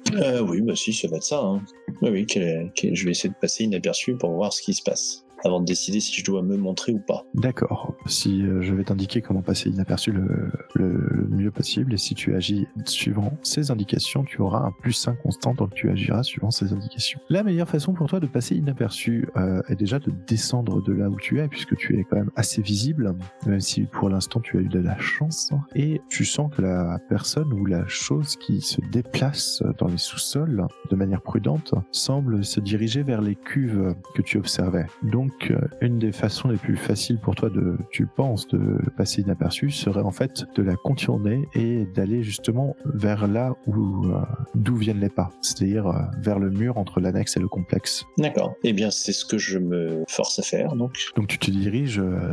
Oui, 0.48 0.62
bah 0.62 0.74
si, 0.74 0.94
ça 0.94 1.08
va 1.08 1.18
être 1.18 1.24
ça. 1.24 1.40
Hein. 1.40 1.60
Oui, 2.00 2.08
oui, 2.10 2.24
quel 2.26 2.42
est- 2.42 2.72
quel- 2.74 2.96
je 2.96 3.04
vais 3.04 3.10
essayer 3.10 3.28
de 3.28 3.34
passer 3.38 3.64
inaperçu 3.64 4.16
pour 4.16 4.30
voir 4.32 4.50
ce 4.54 4.62
qui 4.62 4.72
se 4.72 4.82
passe, 4.82 5.21
avant 5.44 5.60
de 5.60 5.64
décider 5.64 6.00
si 6.00 6.12
je 6.20 6.24
dois 6.24 6.42
me 6.42 6.56
montrer 6.56 6.92
ou 6.92 6.98
pas. 6.98 7.24
D'accord, 7.34 7.94
si 8.06 8.42
euh, 8.42 8.62
je 8.62 8.74
vais 8.74 8.84
t'indiquer 8.84 9.20
comment 9.22 9.42
passer 9.42 9.70
inaperçu 9.70 10.12
le, 10.12 10.50
le- 10.74 10.92
le 11.10 11.26
mieux 11.28 11.50
possible, 11.50 11.94
et 11.94 11.96
si 11.98 12.14
tu 12.14 12.34
agis 12.34 12.66
suivant 12.86 13.32
ces 13.42 13.70
indications, 13.70 14.24
tu 14.24 14.40
auras 14.40 14.60
un 14.66 14.72
plus 14.80 15.06
1 15.08 15.14
constant, 15.16 15.54
donc 15.54 15.74
tu 15.74 15.90
agiras 15.90 16.22
suivant 16.22 16.50
ces 16.50 16.72
indications. 16.72 17.20
La 17.28 17.42
meilleure 17.42 17.68
façon 17.68 17.92
pour 17.92 18.08
toi 18.08 18.20
de 18.20 18.26
passer 18.26 18.54
inaperçu 18.56 19.28
euh, 19.36 19.62
est 19.68 19.76
déjà 19.76 19.98
de 19.98 20.12
descendre 20.26 20.82
de 20.82 20.92
là 20.92 21.08
où 21.08 21.16
tu 21.18 21.40
es, 21.40 21.48
puisque 21.48 21.76
tu 21.76 21.98
es 21.98 22.04
quand 22.04 22.16
même 22.16 22.30
assez 22.36 22.62
visible, 22.62 23.14
même 23.46 23.60
si 23.60 23.82
pour 23.82 24.08
l'instant 24.08 24.40
tu 24.40 24.58
as 24.58 24.60
eu 24.60 24.68
de 24.68 24.78
la 24.78 24.98
chance, 24.98 25.50
et 25.74 26.00
tu 26.08 26.24
sens 26.24 26.50
que 26.54 26.62
la 26.62 26.98
personne 27.08 27.52
ou 27.52 27.66
la 27.66 27.86
chose 27.88 28.36
qui 28.36 28.60
se 28.60 28.80
déplace 28.90 29.62
dans 29.78 29.88
les 29.88 29.98
sous-sols 29.98 30.66
de 30.90 30.96
manière 30.96 31.22
prudente 31.22 31.74
semble 31.90 32.44
se 32.44 32.60
diriger 32.60 33.02
vers 33.02 33.20
les 33.20 33.34
cuves 33.34 33.94
que 34.14 34.22
tu 34.22 34.38
observais. 34.38 34.86
Donc, 35.02 35.31
euh, 35.50 35.60
une 35.80 35.98
des 35.98 36.12
façons 36.12 36.48
les 36.48 36.56
plus 36.56 36.76
faciles 36.76 37.18
pour 37.18 37.34
toi 37.34 37.50
de, 37.50 37.76
tu 37.90 38.06
penses, 38.06 38.46
de 38.48 38.78
passer 38.96 39.22
inaperçu 39.22 39.70
serait 39.70 40.02
en 40.02 40.10
fait 40.10 40.44
de 40.54 40.62
la 40.62 40.76
contourner 40.76 41.48
et 41.54 41.84
d'aller 41.94 42.22
justement 42.22 42.76
vers 42.84 43.26
là 43.26 43.54
où 43.66 44.06
euh, 44.06 44.20
d'où 44.54 44.76
viennent 44.76 45.00
les 45.00 45.08
pas, 45.08 45.30
c'est-à-dire 45.40 45.86
euh, 45.86 46.00
vers 46.20 46.38
le 46.38 46.50
mur 46.50 46.78
entre 46.78 47.00
l'annexe 47.00 47.36
et 47.36 47.40
le 47.40 47.48
complexe. 47.48 48.04
D'accord. 48.18 48.54
Eh 48.64 48.72
bien, 48.72 48.90
c'est 48.90 49.12
ce 49.12 49.24
que 49.24 49.38
je 49.38 49.58
me 49.58 50.04
force 50.08 50.38
à 50.38 50.42
faire, 50.42 50.74
donc. 50.76 50.92
Donc 51.16 51.28
tu 51.28 51.38
te 51.38 51.50
diriges 51.50 51.98
euh, 51.98 52.32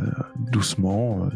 doucement, 0.52 1.28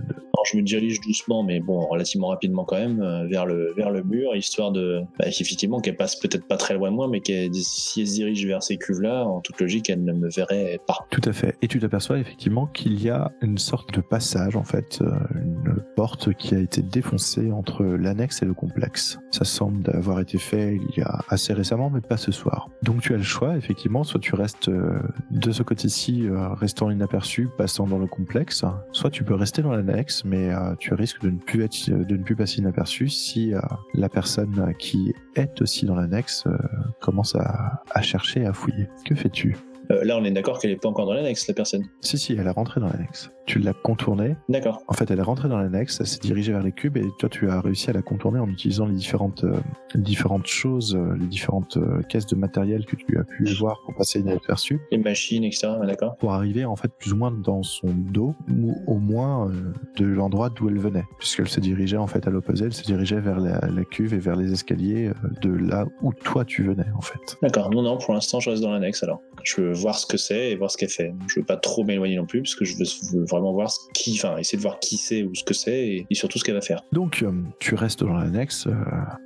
Je 0.45 0.57
me 0.57 0.63
dirige 0.63 1.01
doucement, 1.01 1.43
mais 1.43 1.61
bon, 1.61 1.81
relativement 1.87 2.29
rapidement 2.29 2.65
quand 2.65 2.77
même, 2.77 3.01
euh, 3.01 3.27
vers 3.27 3.47
le 3.47 3.73
vers 3.77 3.91
le 3.91 4.03
mur, 4.03 4.35
histoire 4.35 4.73
de, 4.73 5.03
bah, 5.19 5.27
effectivement, 5.27 5.81
qu'elle 5.81 5.97
passe 5.97 6.17
peut-être 6.17 6.47
pas 6.47 6.57
très 6.57 6.75
loin 6.75 6.91
de 6.91 6.97
moi, 6.97 7.09
mais 7.09 7.21
qu'elle, 7.21 7.55
si 7.55 8.03
elle 8.03 8.07
se 8.07 8.15
dirige 8.15 8.47
vers 8.47 8.63
ces 8.63 8.77
cuves-là, 8.77 9.25
en 9.25 9.41
toute 9.41 9.61
logique, 9.61 9.91
elle 9.91 10.05
ne 10.05 10.13
me 10.13 10.29
verrait 10.29 10.79
pas. 10.87 11.07
Tout 11.11 11.23
à 11.25 11.33
fait. 11.33 11.57
Et 11.63 11.69
tu 11.69 11.79
t'aperçois 11.79 12.19
effectivement 12.19 12.67
qu'il 12.67 13.03
y 13.03 13.11
a 13.11 13.33
une 13.41 13.59
sorte 13.59 13.95
de 13.95 14.01
passage, 14.01 14.57
en 14.57 14.65
fait, 14.65 14.99
euh, 15.01 15.11
une 15.35 15.83
porte 15.97 16.35
qui 16.35 16.55
a 16.55 16.59
été 16.59 16.83
défoncée 16.83 17.51
entre 17.53 17.85
l'annexe 17.85 18.43
et 18.43 18.47
le 18.47 18.55
complexe. 18.55 19.19
Ça 19.31 19.45
semble 19.45 19.91
avoir 19.95 20.21
été 20.21 20.39
fait 20.39 20.79
il 20.91 20.99
y 20.99 21.03
a 21.03 21.21
assez 21.29 21.53
récemment, 21.53 21.91
mais 21.91 22.01
pas 22.01 22.17
ce 22.17 22.33
soir. 22.33 22.69
Donc 22.83 23.01
tu 23.03 23.15
as 23.15 23.17
le 23.17 23.23
choix, 23.23 23.57
effectivement, 23.57 24.05
soit 24.05 24.21
tu 24.21 24.35
restes 24.35 24.69
euh, 24.69 24.99
de 25.31 25.53
ce 25.53 25.63
côté-ci, 25.63 26.27
restant 26.61 26.91
inaperçu, 26.91 27.49
passant 27.57 27.87
dans 27.87 27.99
le 27.99 28.07
complexe, 28.07 28.65
soit 28.93 29.11
tu 29.11 29.25
peux 29.25 29.35
rester 29.35 29.63
dans 29.63 29.73
l'annexe, 29.73 30.25
mais 30.25 30.34
euh, 30.35 30.75
tu 30.79 30.95
risques 30.95 31.23
de 31.23 31.31
ne 31.31 31.38
plus 31.38 31.64
être, 31.64 31.91
de 31.91 32.17
ne 32.17 32.23
plus 32.23 32.37
passer 32.37 32.59
inaperçu 32.59 33.09
si 33.09 33.55
euh, 33.55 33.61
la 33.95 34.09
personne 34.09 34.75
qui 34.79 35.12
est 35.37 35.61
aussi 35.61 35.87
dans 35.87 35.94
l'annexe 35.94 36.44
euh, 36.47 36.57
commence 37.01 37.35
à, 37.35 37.83
à 37.90 38.03
chercher, 38.03 38.47
à 38.47 38.53
fouiller. 38.53 38.88
Que 39.05 39.14
fais-tu? 39.14 39.57
Euh, 39.90 40.05
là, 40.05 40.16
on 40.18 40.25
est 40.25 40.31
d'accord 40.31 40.59
qu'elle 40.59 40.70
est 40.70 40.81
pas 40.81 40.88
encore 40.88 41.07
dans 41.07 41.14
l'annexe, 41.14 41.47
la 41.49 41.55
personne. 41.55 41.85
Si, 42.01 42.18
si, 42.18 42.33
elle 42.33 42.47
est 42.47 42.51
rentrée 42.51 42.81
dans 42.81 42.88
l'annexe. 42.88 43.31
Tu 43.46 43.59
l'as 43.59 43.72
contournée. 43.72 44.37
D'accord. 44.48 44.83
En 44.88 44.94
fait, 44.94 45.11
elle 45.11 45.18
est 45.18 45.22
rentrée 45.22 45.48
dans 45.48 45.59
l'annexe, 45.59 46.00
elle 46.00 46.07
s'est 46.07 46.20
dirigée 46.20 46.52
vers 46.52 46.62
les 46.62 46.72
cubes 46.72 46.96
et 46.96 47.04
toi, 47.18 47.28
tu 47.28 47.50
as 47.50 47.61
réussi 47.61 47.90
à 47.90 47.92
la 47.92 48.02
contourner 48.02 48.38
en 48.40 48.48
utilisant 48.48 48.87
les 48.87 48.94
différentes, 48.94 49.44
euh, 49.44 49.57
les 49.94 50.00
différentes 50.00 50.46
choses, 50.46 50.94
euh, 50.94 51.16
les 51.18 51.26
différentes 51.26 51.76
euh, 51.76 52.02
caisses 52.02 52.26
de 52.26 52.37
matériel 52.37 52.87
que 52.87 52.96
tu 52.96 53.18
as 53.18 53.24
pu 53.24 53.44
voir 53.59 53.80
pour 53.85 53.94
passer 53.94 54.20
inaperçu, 54.20 54.80
Les 54.90 54.98
machines, 54.98 55.44
etc. 55.44 55.68
D'accord. 55.87 56.16
pour 56.16 56.33
arriver 56.33 56.64
en 56.64 56.76
fait 56.76 56.90
plus 56.98 57.12
ou 57.12 57.16
moins 57.16 57.30
dans 57.30 57.62
son 57.62 57.88
dos 57.88 58.35
ou 58.50 58.74
au 58.87 58.98
moins 58.98 59.50
de 59.96 60.07
l'endroit 60.07 60.50
d'où 60.50 60.68
elle 60.68 60.78
venait, 60.78 61.04
puisqu'elle 61.18 61.48
se 61.48 61.61
dirigeait 61.61 61.96
en 61.96 62.07
fait 62.07 62.26
à 62.26 62.30
l'opposé, 62.30 62.66
elle 62.66 62.72
se 62.72 62.83
dirigeait 62.83 63.20
vers 63.20 63.40
la, 63.40 63.61
la 63.61 63.85
cuve 63.85 64.14
et 64.14 64.18
vers 64.18 64.37
les 64.37 64.52
escaliers 64.52 65.11
de 65.42 65.50
là 65.50 65.87
où 66.02 66.12
toi 66.12 66.44
tu 66.44 66.62
venais 66.62 66.87
en 66.96 67.00
fait. 67.02 67.37
D'accord. 67.42 67.70
Non, 67.70 67.83
non, 67.83 67.98
pour 67.98 68.14
l'instant, 68.14 68.40
je 68.40 68.50
reste 68.50 68.62
dans 68.62 68.70
l'annexe 68.70 69.02
alors. 69.02 69.20
Je 69.42 69.61
veux 69.61 69.72
voir 69.72 69.98
ce 69.98 70.07
que 70.07 70.16
c'est 70.16 70.52
et 70.52 70.57
voir 70.57 70.70
ce 70.70 70.76
qu'elle 70.76 70.88
fait. 70.88 71.14
Je 71.26 71.40
veux 71.40 71.46
pas 71.46 71.57
trop 71.57 71.85
m'éloigner 71.85 72.16
non 72.16 72.26
plus, 72.26 72.40
parce 72.42 72.54
que 72.54 72.64
je 72.64 72.76
veux, 72.76 72.85
je 72.85 73.18
veux 73.18 73.24
vraiment 73.35 73.53
voir 73.53 73.70
qui, 73.92 74.18
enfin, 74.18 74.37
essayer 74.38 74.59
de 74.59 74.62
voir 74.62 74.79
qui 74.81 74.97
c'est 74.97 75.23
ou 75.23 75.35
ce 75.35 75.44
que 75.44 75.55
c'est 75.55 75.87
et, 75.88 76.07
et 76.09 76.14
surtout 76.14 76.38
ce 76.38 76.44
qu'elle 76.44 76.55
va 76.55 76.61
faire. 76.61 76.83
Donc, 76.92 77.23
euh, 77.23 77.33
tu 77.59 77.75
restes 77.75 78.05
dans 78.05 78.14
l'annexe, 78.14 78.66
euh, 78.66 78.75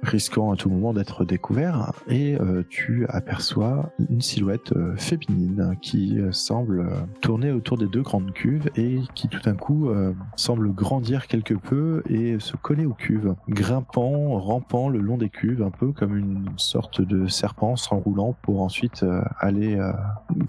risquant 0.03 0.53
à 0.53 0.57
tout 0.57 0.71
moment 0.71 0.93
d'être 0.93 1.25
découvert, 1.25 1.93
et 2.09 2.37
euh, 2.41 2.63
tu 2.69 3.07
aperçois 3.09 3.91
une 4.11 4.21
silhouette 4.21 4.73
euh, 4.73 4.97
féminine 4.97 5.77
qui 5.83 6.19
semble 6.33 6.89
tourner 7.21 7.51
autour 7.51 7.79
des 7.79 7.87
deux 7.87 8.03
grandes 8.03 8.33
cuves 8.33 8.69
et 8.77 8.99
qui 9.15 9.29
tout 9.29 9.41
d'un 9.41 9.55
coup 9.55 9.91
semble 10.37 10.73
grandir 10.73 11.27
quelque 11.27 11.55
peu 11.55 12.03
et 12.09 12.39
se 12.39 12.57
coller 12.57 12.87
aux 12.87 12.95
cuves, 12.95 13.35
grimpant, 13.49 14.39
rampant 14.39 14.89
le 14.89 15.01
long 15.01 15.17
des 15.17 15.29
cuves, 15.29 15.63
un 15.63 15.71
peu 15.71 15.93
comme 15.93 16.17
une 16.17 16.49
sorte 16.57 17.01
de 17.01 17.27
serpent 17.27 17.77
s'enroulant 17.77 18.35
pour 18.43 18.63
ensuite 18.63 19.05
aller. 19.39 19.79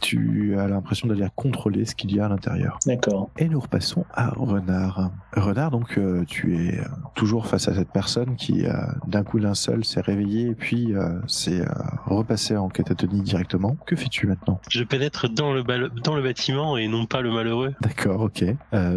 tu 0.02 0.56
as 0.58 0.68
l'impression 0.68 1.08
d'aller 1.08 1.28
contrôler 1.36 1.86
ce 1.86 1.96
qu'il 1.96 2.16
y 2.16 2.20
a 2.20 2.26
à 2.26 2.30
l'intérieur. 2.30 2.80
D'accord. 2.86 3.30
Et 3.38 3.48
nous 3.50 3.60
repassons 3.60 4.06
à 4.14 4.30
Renard. 4.30 5.12
Renard, 5.34 5.72
donc, 5.72 5.98
euh, 5.98 6.24
tu 6.26 6.56
es 6.56 6.80
euh, 6.80 6.84
toujours 7.16 7.48
face 7.48 7.68
à 7.68 7.74
cette 7.74 7.92
personne 7.92 8.36
qui, 8.36 8.66
euh, 8.66 8.74
d'un 9.08 9.24
coup 9.24 9.40
d'un 9.40 9.54
seul, 9.54 9.84
s'est 9.84 10.02
réveillée 10.02 10.50
et 10.50 10.56
puis 10.56 10.94
s'est 11.28 11.62
euh, 11.62 11.66
repassé 12.06 12.56
en 12.56 12.70
catatonie 12.70 13.22
directement. 13.22 13.78
Que 13.86 13.96
fais-tu 13.96 14.28
maintenant? 14.28 14.60
Je 14.70 14.84
pénètre 14.84 15.30
dans 15.30 15.54
le, 15.54 15.64
dans 15.64 16.16
le 16.16 16.22
bâtiment 16.22 16.78
et 16.78 16.88
non 16.88 17.06
pas 17.06 17.22
le 17.22 17.32
malheureux. 17.32 17.74
D'accord, 17.82 18.22
ok. 18.22 18.44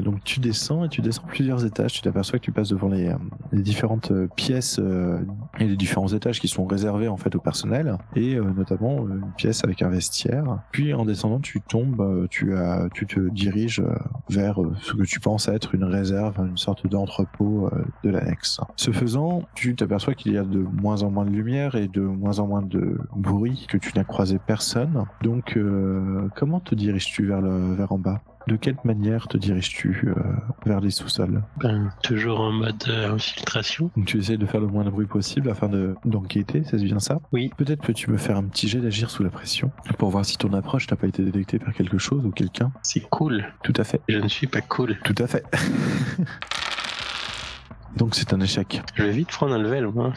Donc 0.02 0.22
tu 0.24 0.40
descends 0.40 0.84
et 0.84 0.88
tu 0.88 1.00
descends 1.00 1.24
plusieurs 1.26 1.64
étages. 1.64 1.92
Tu 1.92 2.02
t'aperçois 2.02 2.38
que 2.38 2.44
tu 2.44 2.52
passes 2.52 2.68
devant 2.68 2.88
les, 2.88 3.14
les 3.52 3.62
différentes 3.62 4.12
pièces 4.36 4.80
et 5.58 5.66
les 5.66 5.76
différents 5.76 6.08
étages 6.08 6.40
qui 6.40 6.48
sont 6.48 6.66
réservés 6.66 7.08
en 7.08 7.16
fait 7.16 7.34
au 7.34 7.40
personnel 7.40 7.96
et 8.16 8.36
notamment 8.36 9.06
une 9.08 9.32
pièce 9.36 9.64
avec 9.64 9.82
un 9.82 9.88
vestiaire. 9.88 10.60
Puis 10.72 10.94
en 10.94 11.04
descendant, 11.04 11.40
tu 11.40 11.60
tombes, 11.60 12.26
tu 12.30 12.56
as, 12.56 12.88
tu 12.92 13.06
te 13.06 13.20
diriges 13.30 13.80
euh, 13.80 13.94
euh, 14.42 14.70
ce 14.82 14.92
que 14.92 15.04
tu 15.04 15.20
penses 15.20 15.48
être 15.48 15.74
une 15.74 15.84
réserve, 15.84 16.34
une 16.38 16.56
sorte 16.56 16.86
d'entrepôt 16.86 17.68
euh, 17.72 17.84
de 18.04 18.10
l'annexe. 18.10 18.60
Ce 18.76 18.90
faisant, 18.90 19.42
tu 19.54 19.74
t'aperçois 19.74 20.14
qu'il 20.14 20.32
y 20.32 20.38
a 20.38 20.44
de 20.44 20.58
moins 20.58 21.02
en 21.02 21.10
moins 21.10 21.24
de 21.24 21.30
lumière 21.30 21.74
et 21.74 21.88
de 21.88 22.00
moins 22.00 22.38
en 22.38 22.46
moins 22.46 22.62
de 22.62 22.98
bruit, 23.14 23.66
que 23.68 23.78
tu 23.78 23.92
n'as 23.96 24.04
croisé 24.04 24.38
personne. 24.38 25.04
Donc, 25.22 25.56
euh, 25.56 26.28
comment 26.36 26.60
te 26.60 26.74
diriges-tu 26.74 27.26
vers 27.26 27.40
le 27.40 27.74
vers 27.74 27.92
en 27.92 27.98
bas? 27.98 28.20
De 28.46 28.56
quelle 28.56 28.76
manière 28.84 29.28
te 29.28 29.36
diriges-tu 29.36 30.08
euh, 30.08 30.14
vers 30.66 30.80
les 30.80 30.90
sous-sols? 30.90 31.42
Ben, 31.58 31.92
toujours 32.02 32.40
en 32.40 32.52
mode 32.52 32.82
euh, 32.88 33.14
infiltration. 33.14 33.90
Donc 33.96 34.06
tu 34.06 34.18
essaies 34.18 34.36
de 34.36 34.46
faire 34.46 34.60
le 34.60 34.66
moins 34.66 34.84
de 34.84 34.90
bruit 34.90 35.06
possible 35.06 35.48
afin 35.50 35.68
de 35.68 35.94
d'enquêter, 36.04 36.62
c'est 36.68 36.82
bien 36.82 36.98
ça? 36.98 37.20
Oui. 37.32 37.50
Peut-être 37.56 37.82
peux-tu 37.82 38.10
me 38.10 38.16
faire 38.16 38.36
un 38.36 38.44
petit 38.44 38.68
jet 38.68 38.80
d'agir 38.80 39.10
sous 39.10 39.22
la 39.22 39.30
pression 39.30 39.70
pour 39.98 40.10
voir 40.10 40.24
si 40.24 40.36
ton 40.38 40.52
approche 40.52 40.90
n'a 40.90 40.96
pas 40.96 41.06
été 41.06 41.22
détectée 41.22 41.58
par 41.58 41.72
quelque 41.72 41.98
chose 41.98 42.24
ou 42.26 42.30
quelqu'un? 42.30 42.72
C'est 42.82 43.08
cool. 43.08 43.44
Tout 43.62 43.74
à 43.76 43.84
fait. 43.84 44.00
Je 44.08 44.18
ne 44.18 44.28
suis 44.28 44.46
pas 44.46 44.60
cool. 44.60 44.98
Tout 45.04 45.14
à 45.18 45.26
fait. 45.26 45.44
Donc 47.96 48.14
c'est 48.14 48.32
un 48.32 48.40
échec. 48.40 48.82
Je 48.94 49.04
vais 49.04 49.12
vite 49.12 49.28
prendre 49.28 49.54
un 49.54 49.58
level, 49.58 49.86
moi. 49.88 50.12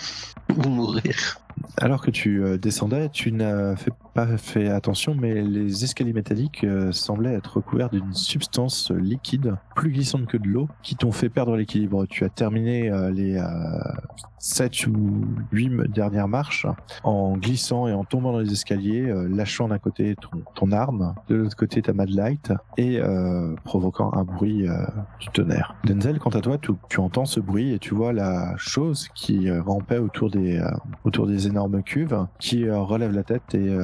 Ou 0.55 0.69
mourir. 0.69 1.37
Alors 1.77 2.01
que 2.01 2.11
tu 2.11 2.43
euh, 2.43 2.57
descendais, 2.57 3.09
tu 3.09 3.31
n'as 3.31 3.75
pas 4.13 4.37
fait 4.37 4.69
attention, 4.69 5.15
mais 5.15 5.41
les 5.41 5.83
escaliers 5.83 6.13
métalliques 6.13 6.63
euh, 6.63 6.91
semblaient 6.91 7.33
être 7.33 7.57
recouverts 7.57 7.89
d'une 7.89 8.13
substance 8.13 8.91
liquide, 8.91 9.55
plus 9.75 9.91
glissante 9.91 10.25
que 10.27 10.37
de 10.37 10.47
l'eau, 10.47 10.69
qui 10.83 10.95
t'ont 10.95 11.11
fait 11.11 11.29
perdre 11.29 11.55
l'équilibre. 11.55 12.05
Tu 12.05 12.23
as 12.23 12.29
terminé 12.29 12.89
euh, 12.89 13.11
les 13.11 13.37
7 14.45 14.85
ou 14.87 15.25
8 15.53 15.91
dernières 15.91 16.27
marches 16.27 16.67
en 17.03 17.35
glissant 17.35 17.87
et 17.87 17.93
en 17.93 18.03
tombant 18.03 18.31
dans 18.31 18.39
les 18.39 18.51
escaliers, 18.51 19.09
euh, 19.09 19.27
lâchant 19.27 19.67
d'un 19.67 19.79
côté 19.79 20.15
ton, 20.15 20.43
ton 20.53 20.71
arme, 20.71 21.15
de 21.29 21.35
l'autre 21.35 21.55
côté 21.55 21.81
ta 21.81 21.93
Mad 21.93 22.09
Light, 22.09 22.53
et 22.77 22.99
euh, 22.99 23.55
provoquant 23.63 24.13
un 24.13 24.23
bruit 24.23 24.67
euh, 24.67 24.85
du 25.19 25.29
tonnerre. 25.29 25.75
Denzel, 25.83 26.19
quant 26.19 26.29
à 26.29 26.41
toi, 26.41 26.57
tu, 26.59 26.99
entends 26.99 27.25
ce 27.25 27.39
bruit 27.39 27.73
et 27.73 27.79
tu 27.79 27.95
vois 27.95 28.13
la 28.13 28.53
chose 28.57 29.09
qui 29.15 29.49
euh, 29.49 29.63
rampait 29.63 29.97
autour 29.97 30.29
des, 30.29 30.63
autour 31.05 31.25
des 31.25 31.47
énormes 31.47 31.81
cuves, 31.81 32.27
qui 32.37 32.69
relève 32.69 33.13
la 33.13 33.23
tête 33.23 33.55
et 33.55 33.75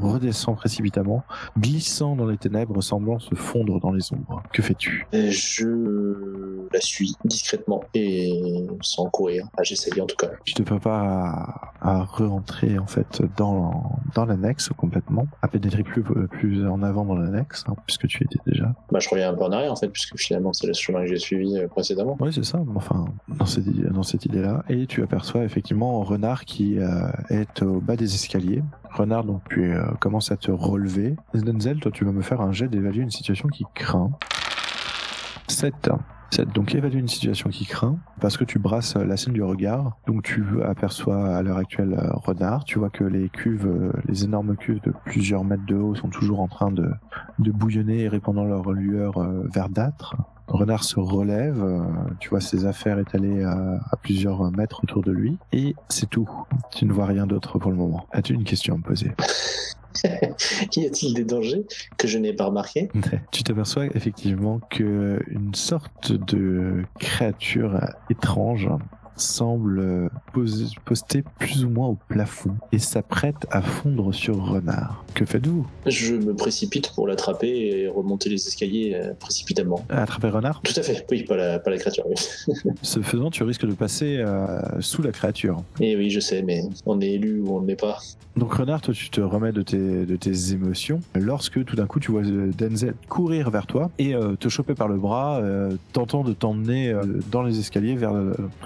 redescend 0.00 0.56
précipitamment, 0.56 1.24
glissant 1.58 2.14
dans 2.14 2.26
les 2.26 2.36
ténèbres, 2.36 2.82
semblant 2.82 3.18
se 3.18 3.34
fondre 3.34 3.80
dans 3.80 3.92
les 3.92 4.12
ombres. 4.12 4.42
Que 4.52 4.62
fais-tu? 4.62 5.06
Je 5.12 6.53
la 6.72 6.80
suis 6.80 7.14
discrètement 7.24 7.82
et 7.94 8.66
sans 8.82 9.06
courir. 9.10 9.46
Enfin, 9.52 9.62
J'essaye 9.62 10.00
en 10.00 10.06
tout 10.06 10.16
cas. 10.16 10.30
Tu 10.44 10.54
te 10.54 10.62
prépares 10.62 11.04
à, 11.04 11.74
à 11.84 12.04
re-entrer 12.04 12.78
en 12.78 12.86
fait 12.86 13.22
dans, 13.36 13.98
dans 14.14 14.24
l'annexe 14.24 14.70
complètement, 14.76 15.26
à 15.42 15.48
pénétrer 15.48 15.82
plus, 15.82 16.02
plus 16.02 16.66
en 16.66 16.82
avant 16.82 17.04
dans 17.04 17.16
l'annexe, 17.16 17.64
hein, 17.68 17.74
puisque 17.86 18.06
tu 18.06 18.24
étais 18.24 18.38
déjà. 18.46 18.72
Bah, 18.90 18.98
je 19.00 19.08
reviens 19.08 19.30
un 19.30 19.34
peu 19.34 19.44
en 19.44 19.52
arrière 19.52 19.72
en 19.72 19.76
fait, 19.76 19.88
puisque 19.88 20.16
finalement 20.16 20.52
c'est 20.52 20.66
le 20.66 20.72
chemin 20.72 21.02
que 21.02 21.08
j'ai 21.08 21.18
suivi 21.18 21.58
euh, 21.58 21.68
précédemment. 21.68 22.16
Oui, 22.20 22.32
c'est 22.32 22.44
ça. 22.44 22.60
Enfin, 22.74 23.04
dans 23.28 23.46
cette, 23.46 23.68
dans 23.68 24.02
cette 24.02 24.24
idée-là. 24.24 24.64
Et 24.68 24.86
tu 24.86 25.02
aperçois 25.02 25.44
effectivement 25.44 26.02
Renard 26.02 26.44
qui 26.44 26.78
euh, 26.78 27.08
est 27.28 27.62
au 27.62 27.80
bas 27.80 27.96
des 27.96 28.14
escaliers. 28.14 28.62
Renard, 28.90 29.24
donc, 29.24 29.42
tu 29.50 29.72
euh, 29.72 29.84
commences 30.00 30.30
à 30.30 30.36
te 30.36 30.50
relever. 30.50 31.16
Denzel, 31.34 31.80
toi, 31.80 31.90
tu 31.90 32.04
vas 32.04 32.12
me 32.12 32.22
faire 32.22 32.40
un 32.40 32.52
jet 32.52 32.68
d'évaluer 32.68 33.02
une 33.02 33.10
situation 33.10 33.48
qui 33.48 33.64
craint. 33.74 34.12
7. 35.48 35.90
7. 36.30 36.52
Donc, 36.52 36.74
évaluer 36.74 36.98
une 36.98 37.08
situation 37.08 37.50
qui 37.50 37.64
craint, 37.66 37.98
parce 38.20 38.36
que 38.36 38.44
tu 38.44 38.58
brasses 38.58 38.96
la 38.96 39.16
scène 39.16 39.34
du 39.34 39.42
regard. 39.42 39.96
Donc, 40.06 40.22
tu 40.22 40.44
aperçois 40.62 41.36
à 41.36 41.42
l'heure 41.42 41.58
actuelle 41.58 41.94
euh, 41.94 42.10
Renard. 42.14 42.64
Tu 42.64 42.78
vois 42.78 42.90
que 42.90 43.04
les 43.04 43.28
cuves, 43.28 43.66
euh, 43.66 43.92
les 44.06 44.24
énormes 44.24 44.56
cuves 44.56 44.80
de 44.82 44.92
plusieurs 45.04 45.44
mètres 45.44 45.66
de 45.66 45.76
haut 45.76 45.94
sont 45.94 46.08
toujours 46.08 46.40
en 46.40 46.48
train 46.48 46.70
de, 46.70 46.90
bouillonner 47.38 48.00
et 48.00 48.08
répandant 48.08 48.44
leur 48.44 48.72
lueur 48.72 49.18
euh, 49.18 49.46
verdâtre. 49.52 50.16
Renard 50.46 50.84
se 50.84 51.00
relève, 51.00 51.64
tu 52.20 52.28
vois 52.28 52.42
ses 52.42 52.66
affaires 52.66 52.98
étalées 52.98 53.42
à 53.42 53.96
plusieurs 54.02 54.50
mètres 54.50 54.80
autour 54.84 55.02
de 55.02 55.10
lui, 55.10 55.38
et 55.52 55.74
c'est 55.88 56.10
tout. 56.10 56.28
Tu 56.70 56.84
ne 56.84 56.92
vois 56.92 57.06
rien 57.06 57.26
d'autre 57.26 57.58
pour 57.58 57.70
le 57.70 57.78
moment. 57.78 58.04
As-tu 58.12 58.34
une 58.34 58.44
question 58.44 58.74
à 58.74 58.76
me 58.76 58.82
poser? 58.82 59.12
y 60.76 60.86
a-t-il 60.86 61.14
des 61.14 61.24
dangers 61.24 61.64
que 61.96 62.08
je 62.08 62.18
n'ai 62.18 62.32
pas 62.32 62.46
remarqués 62.46 62.88
Tu 63.30 63.42
t'aperçois 63.42 63.86
effectivement 63.94 64.60
que 64.70 65.20
une 65.28 65.54
sorte 65.54 66.12
de 66.12 66.84
créature 66.98 67.80
étrange 68.10 68.68
semble 69.16 70.10
poser- 70.32 70.66
poster 70.84 71.22
plus 71.38 71.64
ou 71.64 71.70
moins 71.70 71.88
au 71.88 71.98
plafond 72.08 72.54
et 72.72 72.78
s'apprête 72.78 73.46
à 73.50 73.62
fondre 73.62 74.12
sur 74.14 74.36
Renard. 74.44 75.04
Que 75.14 75.24
faites-vous? 75.24 75.66
Je 75.86 76.14
me 76.14 76.34
précipite 76.34 76.92
pour 76.94 77.06
l'attraper 77.06 77.48
et 77.48 77.88
remonter 77.88 78.28
les 78.28 78.46
escaliers 78.46 78.92
euh, 78.94 79.12
précipitamment. 79.14 79.84
Attraper 79.88 80.28
Renard? 80.30 80.60
Tout 80.62 80.72
à 80.76 80.82
fait, 80.82 81.06
oui, 81.10 81.24
pas 81.24 81.36
la, 81.36 81.58
pas 81.58 81.70
la 81.70 81.78
créature. 81.78 82.04
oui. 82.08 82.14
Ce 82.82 83.00
faisant, 83.00 83.30
tu 83.30 83.42
risques 83.44 83.66
de 83.66 83.74
passer 83.74 84.16
euh, 84.18 84.60
sous 84.80 85.02
la 85.02 85.12
créature. 85.12 85.62
Et 85.80 85.96
oui, 85.96 86.10
je 86.10 86.20
sais, 86.20 86.42
mais 86.42 86.62
on 86.86 87.00
est 87.00 87.12
élu 87.12 87.40
ou 87.40 87.56
on 87.56 87.60
ne 87.60 87.66
l'est 87.66 87.76
pas. 87.80 87.98
Donc 88.36 88.52
Renard, 88.54 88.80
toi 88.80 88.92
tu 88.92 89.10
te 89.10 89.20
remets 89.20 89.52
de 89.52 89.62
tes, 89.62 90.06
de 90.06 90.16
tes 90.16 90.52
émotions 90.54 90.98
lorsque 91.14 91.64
tout 91.64 91.76
d'un 91.76 91.86
coup 91.86 92.00
tu 92.00 92.10
vois 92.10 92.22
euh, 92.24 92.50
Denzel 92.58 92.94
courir 93.08 93.48
vers 93.50 93.64
toi 93.68 93.92
et 94.00 94.12
euh, 94.16 94.34
te 94.34 94.48
choper 94.48 94.74
par 94.74 94.88
le 94.88 94.96
bras, 94.96 95.38
euh, 95.40 95.76
tentant 95.92 96.24
de 96.24 96.32
t'emmener 96.32 96.90
euh, 96.90 97.04
dans 97.30 97.44
les 97.44 97.60
escaliers 97.60 97.94
vers, 97.94 98.12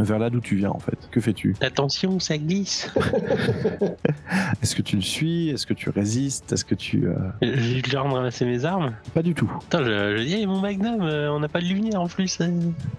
vers 0.00 0.18
là 0.18 0.30
d'où 0.38 0.44
tu 0.44 0.56
viens 0.56 0.70
en 0.70 0.78
fait. 0.78 0.96
Que 1.10 1.20
fais-tu? 1.20 1.56
Attention, 1.60 2.20
ça 2.20 2.38
glisse. 2.38 2.90
Est-ce 4.62 4.74
que 4.76 4.82
tu 4.82 4.96
le 4.96 5.02
suis? 5.02 5.48
Est-ce 5.50 5.66
que 5.66 5.74
tu 5.74 5.90
résistes? 5.90 6.52
Est-ce 6.52 6.64
que 6.64 6.74
tu... 6.74 7.06
euh, 7.06 7.14
J'ai 7.42 7.78
eu 7.78 7.82
le 7.82 7.88
de 7.90 7.96
ramasser 7.96 8.44
mes 8.44 8.64
armes. 8.64 8.94
Pas 9.14 9.22
du 9.22 9.34
tout. 9.34 9.50
Attends, 9.68 9.84
je, 9.84 10.16
je 10.18 10.22
dis, 10.22 10.34
hey, 10.34 10.46
mon 10.46 10.60
magnum, 10.60 11.00
euh, 11.02 11.30
on 11.32 11.40
n'a 11.40 11.48
pas 11.48 11.60
de 11.60 11.66
lumière 11.66 12.00
en 12.02 12.06
plus. 12.08 12.38
euh. 12.40 12.48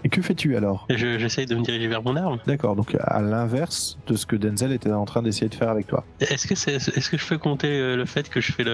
Et 0.04 0.08
que 0.08 0.20
fais-tu 0.22 0.56
alors? 0.56 0.86
Je- 0.90 1.18
J'essaye 1.18 1.46
de 1.46 1.54
me 1.54 1.62
diriger 1.62 1.86
vers 1.88 2.02
mon 2.02 2.16
arme. 2.16 2.38
D'accord, 2.46 2.76
donc 2.76 2.96
à 3.00 3.20
l'inverse 3.22 3.98
de 4.06 4.16
ce 4.16 4.26
que 4.26 4.36
Denzel 4.36 4.72
était 4.72 4.92
en 4.92 5.04
train 5.04 5.22
d'essayer 5.22 5.48
de 5.48 5.54
faire 5.54 5.68
avec 5.68 5.86
toi. 5.86 6.04
Est-ce 6.20 6.46
que, 6.46 6.54
c'est, 6.54 6.74
est-ce 6.74 7.08
que 7.10 7.16
je 7.18 7.26
peux 7.26 7.38
compter 7.38 7.68
euh, 7.68 7.96
le 7.96 8.04
fait 8.06 8.28
que 8.28 8.40
je 8.40 8.52
fais 8.52 8.64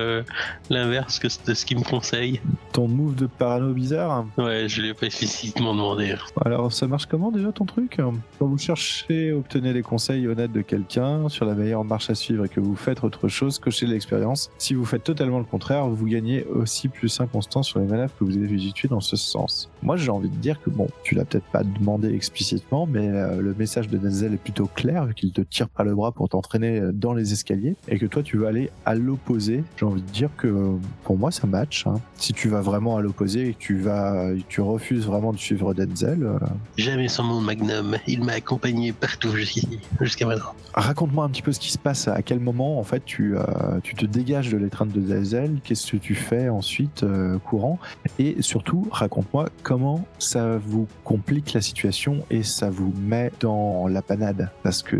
l'inverse 0.70 1.20
de 1.46 1.55
ce 1.55 1.64
qu'il 1.66 1.79
me 1.79 1.85
conseille? 1.85 2.40
Ton 2.72 2.88
move 2.88 3.14
de 3.14 3.26
parano 3.26 3.72
bizarre? 3.72 4.26
Ouais, 4.38 4.68
je 4.68 4.83
l'ai 4.83 4.94
pas 4.94 5.07
explicitement 5.07 5.74
demandé. 5.74 6.14
Alors, 6.44 6.72
ça 6.72 6.87
marche 6.87 7.07
comment 7.07 7.31
déjà 7.31 7.52
ton 7.52 7.64
truc? 7.64 7.96
Quand 7.96 8.46
vous 8.46 8.56
cherchez, 8.59 9.33
obtenez 9.33 9.73
les 9.73 9.83
conseils 9.83 10.27
honnêtes 10.29 10.53
de 10.53 10.61
quelqu'un 10.62 11.29
sur 11.29 11.45
la 11.45 11.55
meilleure 11.55 11.85
marche 11.85 12.11
à 12.11 12.14
suivre 12.14 12.45
et 12.45 12.49
que 12.49 12.61
vous 12.61 12.77
faites 12.77 13.03
autre 13.05 13.29
chose, 13.29 13.59
cochez 13.59 13.87
l'expérience. 13.87 14.51
Si 14.59 14.75
vous 14.75 14.85
faites 14.85 15.05
totalement 15.05 15.38
le 15.38 15.45
contraire, 15.45 15.87
vous 15.88 16.07
gagnez 16.07 16.45
aussi 16.45 16.88
plus 16.88 17.21
inconstant 17.21 17.62
sur 17.62 17.79
les 17.81 17.87
manœuvres 17.87 18.12
que 18.19 18.25
vous 18.25 18.37
avez 18.37 18.53
effectuées 18.53 18.88
dans 18.88 19.01
ce 19.01 19.16
sens. 19.16 19.71
Moi, 19.83 19.97
j'ai 19.97 20.11
envie 20.11 20.29
de 20.29 20.37
dire 20.37 20.61
que 20.62 20.71
bon, 20.71 20.88
tu 21.03 21.14
l'as 21.14 21.25
peut-être 21.25 21.47
pas 21.47 21.62
demandé 21.62 22.12
explicitement, 22.14 22.87
mais 22.87 23.09
euh, 23.09 23.40
le 23.40 23.55
message 23.55 23.88
de 23.88 23.99
Denzel 23.99 24.35
est 24.35 24.38
plutôt 24.42 24.66
clair 24.66 25.09
qu'il 25.14 25.33
te 25.33 25.40
tire 25.40 25.69
par 25.69 25.85
le 25.85 25.95
bras 25.95 26.12
pour 26.12 26.29
t'entraîner 26.29 26.81
euh, 26.81 26.92
dans 26.92 27.12
les 27.14 27.33
escaliers 27.33 27.77
et 27.88 27.99
que 27.99 28.07
toi, 28.07 28.23
tu 28.23 28.37
veux 28.38 28.47
aller 28.47 28.71
à 28.85 28.95
l'opposé. 28.95 29.64
J'ai 29.79 29.87
envie 29.87 30.03
de 30.03 30.11
dire 30.11 30.31
que 30.37 30.73
pour 31.05 31.16
moi, 31.19 31.31
ça 31.31 31.47
match. 31.47 31.87
hein. 31.87 32.01
Si 32.16 32.33
tu 32.33 32.49
vas 32.49 32.61
vraiment 32.61 32.97
à 32.97 33.01
l'opposé 33.03 33.49
et 33.49 33.53
que 33.53 33.59
tu 33.59 33.79
vas, 33.79 34.31
tu 34.49 34.61
refuses 34.61 35.07
vraiment 35.07 35.33
de 35.33 35.38
suivre 35.38 35.75
Denzel, 35.75 36.23
euh, 36.25 36.38
Jamais 36.77 37.09
sans 37.09 37.25
mon 37.25 37.40
magnum. 37.40 37.97
Il 38.07 38.23
m'a 38.25 38.37
accompagné 38.46 38.92
partout 38.92 39.30
jusqu'ici, 39.37 39.80
jusqu'à 40.00 40.24
maintenant. 40.26 40.54
Raconte-moi 40.74 41.24
un 41.24 41.28
petit 41.30 41.42
peu 41.42 41.52
ce 41.52 41.59
qui 41.59 41.72
se 41.72 41.78
passe. 41.78 42.06
À 42.06 42.22
quel 42.22 42.38
moment, 42.38 42.78
en 42.78 42.85
fait, 42.85 43.04
tu, 43.04 43.37
euh, 43.37 43.42
tu 43.82 43.94
te 43.96 44.06
dégages 44.06 44.50
de 44.50 44.56
l'étreinte 44.56 44.90
de 44.92 45.00
Denzel 45.00 45.59
Qu'est-ce 45.64 45.90
que 45.90 45.96
tu 45.96 46.14
fais 46.14 46.48
ensuite, 46.48 47.02
euh, 47.02 47.38
courant? 47.38 47.78
Et 48.20 48.40
surtout, 48.42 48.87
raconte-moi 48.92 49.48
comment 49.64 50.06
ça 50.20 50.59
vous 50.59 50.87
complique 51.02 51.54
la 51.54 51.61
situation 51.61 52.24
et 52.30 52.44
ça 52.44 52.70
vous 52.70 52.92
met 53.00 53.32
dans 53.40 53.88
la 53.88 54.00
panade. 54.02 54.48
Parce 54.62 54.82
que, 54.82 54.96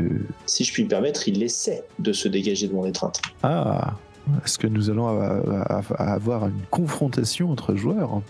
Si 0.47 0.65
je 0.65 0.73
puis 0.73 0.83
me 0.85 0.89
permettre, 0.89 1.29
il 1.29 1.41
essaie 1.43 1.85
de 2.01 2.13
se 2.13 2.27
dégager 2.29 2.67
de 2.67 2.75
mon 2.75 2.85
étreinte. 2.85 3.21
ah, 3.45 3.95
est-ce 4.45 4.59
que 4.59 4.67
nous 4.67 4.91
allons 4.91 5.07
avoir 5.99 6.49
une 6.49 6.63
confrontation 6.73 7.53
entre 7.53 7.77
joueurs? 7.77 8.23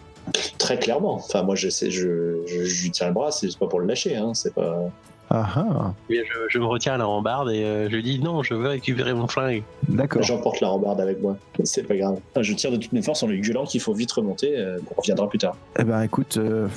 Très 0.59 0.79
clairement. 0.79 1.15
Enfin, 1.15 1.43
moi, 1.43 1.55
je 1.55 1.69
sais, 1.69 1.91
je, 1.91 2.39
je, 2.47 2.65
je 2.65 2.83
lui 2.83 2.91
tiens 2.91 3.09
le 3.09 3.13
bras, 3.13 3.31
c'est 3.31 3.57
pas 3.59 3.67
pour 3.67 3.81
le 3.81 3.87
lâcher, 3.87 4.17
hein. 4.17 4.33
C'est 4.35 4.55
pas. 4.55 4.91
Ah 5.29 5.45
ah, 5.57 5.93
je, 6.09 6.15
je 6.49 6.59
me 6.61 6.67
retiens 6.67 6.95
à 6.95 6.99
la 6.99 7.05
rambarde 7.05 7.51
et 7.51 7.65
euh, 7.65 7.91
je 7.91 7.97
dis 7.97 8.21
non, 8.21 8.45
je 8.45 8.55
veux 8.55 8.69
récupérer 8.69 9.13
mon 9.13 9.27
flingue. 9.27 9.65
d'accord. 9.89 10.23
J'emporte 10.23 10.61
la 10.61 10.69
rambarde 10.69 11.01
avec 11.01 11.21
moi. 11.21 11.37
C'est 11.65 11.83
pas 11.83 11.97
grave. 11.97 12.19
Je 12.41 12.55
tire 12.55 12.71
de 12.71 12.77
toutes 12.77 12.93
mes 12.93 13.03
forces 13.03 13.25
en 13.25 13.27
lui 13.27 13.41
gueulant 13.41 13.65
qu'il 13.65 13.81
faut 13.81 13.93
vite 13.93 14.13
remonter. 14.13 14.57
euh, 14.57 14.79
on 14.97 15.01
reviendra 15.01 15.29
plus 15.29 15.41
tard. 15.41 15.57
Eh 15.81 15.83
ben 15.83 16.01
écoute, 16.03 16.37
euh, 16.37 16.69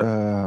euh, 0.00 0.46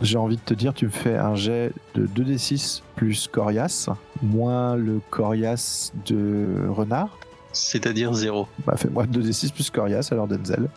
j'ai 0.00 0.16
envie 0.16 0.36
de 0.36 0.42
te 0.42 0.54
dire, 0.54 0.74
tu 0.74 0.84
me 0.84 0.90
fais 0.92 1.16
un 1.16 1.34
jet 1.34 1.72
de 1.96 2.06
2d6 2.06 2.82
plus 2.94 3.26
coriace, 3.26 3.88
moins 4.22 4.76
le 4.76 5.00
coriace 5.10 5.92
de 6.06 6.68
renard. 6.68 7.18
C'est-à-dire 7.52 8.12
zéro. 8.14 8.46
Bah 8.64 8.74
fais-moi 8.76 9.06
2d6 9.06 9.52
plus 9.52 9.70
coriace 9.70 10.12
alors 10.12 10.28
Denzel. 10.28 10.68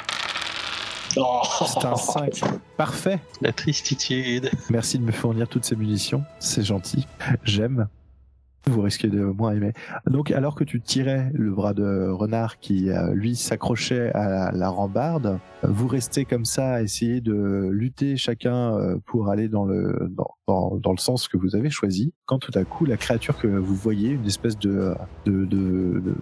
Oh 1.16 1.42
C'est 1.66 1.86
un 1.86 1.96
5. 1.96 2.42
Parfait. 2.76 3.20
La 3.42 3.52
tristitude. 3.52 4.52
Merci 4.70 5.00
de 5.00 5.04
me 5.04 5.12
fournir 5.12 5.48
toutes 5.48 5.66
ces 5.66 5.76
munitions. 5.76 6.24
C'est 6.40 6.64
gentil. 6.64 7.08
J'aime. 7.44 7.88
Vous 8.66 8.82
risquez 8.82 9.08
de 9.08 9.22
moins 9.22 9.54
aimer. 9.54 9.72
Donc, 10.08 10.32
alors 10.32 10.54
que 10.54 10.66
tu 10.66 10.82
tirais 10.82 11.32
le 11.34 11.52
bras 11.52 11.74
de 11.74 12.10
renard 12.10 12.60
qui, 12.60 12.90
euh, 12.90 13.14
lui, 13.14 13.36
s'accrochait 13.38 14.12
à 14.14 14.52
la, 14.52 14.70
rambarde, 14.70 15.40
vous 15.64 15.88
restez 15.88 16.26
comme 16.26 16.44
ça 16.44 16.74
à 16.74 16.82
essayer 16.82 17.22
de 17.22 17.70
lutter 17.72 18.18
chacun 18.18 18.76
euh, 18.76 18.98
pour 19.06 19.30
aller 19.30 19.48
dans 19.48 19.64
le, 19.64 20.10
dans, 20.12 20.32
dans, 20.48 20.76
dans 20.76 20.92
le 20.92 20.98
sens 20.98 21.30
que 21.30 21.38
vous 21.38 21.56
avez 21.56 21.70
choisi. 21.70 22.14
Quand 22.26 22.40
tout 22.40 22.52
à 22.56 22.66
coup, 22.66 22.84
la 22.84 22.98
créature 22.98 23.38
que 23.38 23.48
vous 23.48 23.76
voyez, 23.76 24.10
une 24.10 24.26
espèce 24.26 24.60
de, 24.60 24.94
de, 25.26 25.46
de, 25.46 26.02
de 26.04 26.16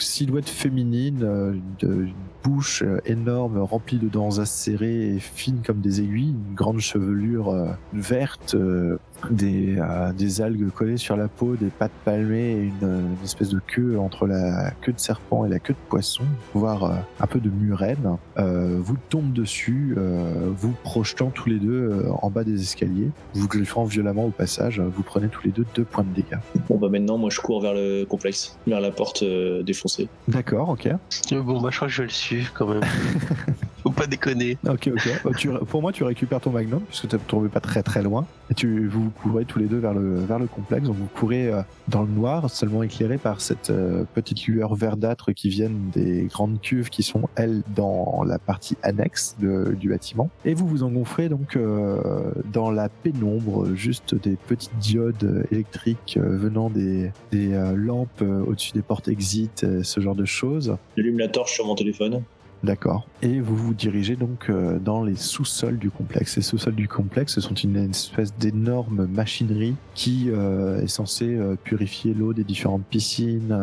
silhouette 0.00 0.48
féminine, 0.48 1.22
euh, 1.22 1.54
de, 1.78 2.06
une 2.06 2.14
bouche 2.48 2.82
euh, 2.82 2.98
énorme 3.04 3.58
remplie 3.58 3.98
de 3.98 4.08
dents 4.08 4.38
acérées 4.38 5.14
et 5.14 5.18
fines 5.18 5.60
comme 5.64 5.80
des 5.80 6.00
aiguilles, 6.00 6.30
une 6.48 6.54
grande 6.54 6.80
chevelure 6.80 7.50
euh, 7.50 7.68
verte, 7.92 8.54
euh, 8.54 8.96
des, 9.30 9.76
euh, 9.78 10.12
des 10.12 10.40
algues 10.40 10.70
collées 10.70 10.96
sur 10.96 11.16
la 11.16 11.28
peau, 11.28 11.56
des 11.56 11.66
pattes 11.66 11.92
palmées 12.04 12.52
et 12.52 12.62
une, 12.62 12.88
une 12.88 13.24
espèce 13.24 13.50
de 13.50 13.60
queue 13.66 13.98
entre 13.98 14.26
la 14.26 14.70
queue 14.80 14.92
de 14.92 14.98
serpent 15.00 15.44
et 15.44 15.48
la 15.48 15.58
queue 15.58 15.74
de 15.74 15.88
poisson, 15.88 16.24
voire 16.54 17.04
un 17.20 17.26
peu 17.26 17.40
de 17.40 17.50
murène, 17.50 18.16
euh, 18.38 18.78
vous 18.80 18.96
tombe 19.10 19.32
dessus, 19.32 19.94
euh, 19.98 20.50
vous 20.56 20.72
projetant 20.84 21.30
tous 21.30 21.48
les 21.48 21.58
deux 21.58 22.06
en 22.22 22.30
bas 22.30 22.44
des 22.44 22.60
escaliers, 22.62 23.10
vous 23.34 23.48
griffant 23.48 23.84
violemment 23.84 24.24
au 24.24 24.30
passage, 24.30 24.80
vous 24.80 25.02
prenez 25.02 25.28
tous 25.28 25.42
les 25.44 25.50
deux 25.50 25.66
deux 25.74 25.84
points 25.84 26.04
de 26.04 26.14
dégâts. 26.14 26.40
Bon 26.68 26.78
bah 26.78 26.88
maintenant 26.88 27.18
moi 27.18 27.30
je 27.30 27.40
cours 27.40 27.60
vers 27.60 27.74
le 27.74 28.04
complexe, 28.04 28.56
vers 28.66 28.80
la 28.80 28.90
porte 28.90 29.22
euh, 29.22 29.62
défoncée. 29.62 30.08
D'accord, 30.28 30.70
ok. 30.70 30.88
Bon, 31.32 31.60
bah, 31.60 31.68
je 31.70 31.76
crois 31.76 31.88
que 31.88 31.94
je 31.94 32.02
vais 32.02 32.08
le 32.08 32.12
suivre 32.12 32.37
quand 32.54 32.66
même. 32.66 32.82
Faut 33.82 33.90
pas 33.90 34.06
déconner. 34.06 34.58
Ok, 34.68 34.90
ok. 34.92 35.08
Euh, 35.26 35.30
tu- 35.36 35.50
pour 35.50 35.80
moi, 35.82 35.92
tu 35.92 36.04
récupères 36.04 36.40
ton 36.40 36.50
magnum, 36.50 36.80
puisque 36.88 37.08
tu 37.08 37.14
ne 37.16 37.20
tombé 37.20 37.48
pas 37.48 37.60
très 37.60 37.82
très 37.82 38.02
loin. 38.02 38.26
Et 38.50 38.54
tu, 38.54 38.86
vous 38.88 39.10
courez 39.22 39.44
tous 39.44 39.58
les 39.58 39.66
deux 39.66 39.78
vers 39.78 39.94
le, 39.94 40.16
vers 40.20 40.38
le 40.38 40.46
complexe. 40.46 40.86
Donc 40.86 40.96
vous 40.96 41.06
courez 41.14 41.48
euh, 41.48 41.62
dans 41.88 42.02
le 42.02 42.08
noir, 42.08 42.50
seulement 42.50 42.82
éclairé 42.82 43.18
par 43.18 43.40
cette 43.40 43.70
euh, 43.70 44.04
petite 44.14 44.46
lueur 44.46 44.74
verdâtre 44.74 45.32
qui 45.32 45.48
viennent 45.48 45.90
des 45.92 46.24
grandes 46.30 46.60
cuves 46.60 46.88
qui 46.88 47.02
sont, 47.02 47.28
elles, 47.36 47.62
dans 47.76 48.22
la 48.26 48.38
partie 48.38 48.76
annexe 48.82 49.36
de- 49.40 49.74
du 49.78 49.90
bâtiment. 49.90 50.30
Et 50.44 50.54
vous 50.54 50.66
vous 50.66 50.82
engouffrez 50.82 51.28
donc 51.28 51.56
euh, 51.56 52.32
dans 52.52 52.70
la 52.70 52.88
pénombre, 52.88 53.66
juste 53.74 54.14
des 54.14 54.36
petites 54.48 54.76
diodes 54.78 55.46
électriques 55.50 56.18
venant 56.20 56.70
des, 56.70 57.12
des 57.32 57.48
lampes 57.74 58.22
au-dessus 58.22 58.72
des 58.72 58.82
portes 58.82 59.08
exit, 59.08 59.66
ce 59.82 60.00
genre 60.00 60.14
de 60.14 60.24
choses. 60.24 60.76
J'allume 60.96 61.18
la 61.18 61.28
torche 61.28 61.52
sur 61.54 61.66
mon 61.66 61.74
téléphone. 61.74 62.22
D'accord. 62.64 63.06
Et 63.22 63.40
vous 63.40 63.56
vous 63.56 63.74
dirigez 63.74 64.16
donc 64.16 64.48
euh, 64.48 64.78
dans 64.78 65.04
les 65.04 65.14
sous-sols 65.14 65.78
du 65.78 65.90
complexe. 65.90 66.36
Les 66.36 66.42
sous-sols 66.42 66.74
du 66.74 66.88
complexe 66.88 67.34
ce 67.34 67.40
sont 67.40 67.54
une 67.54 67.76
espèce 67.76 68.34
d'énorme 68.36 69.06
machinerie 69.06 69.76
qui 69.94 70.26
euh, 70.28 70.82
est 70.82 70.88
censée 70.88 71.36
euh, 71.36 71.56
purifier 71.62 72.14
l'eau 72.14 72.32
des 72.32 72.44
différentes 72.44 72.84
piscines, 72.84 73.56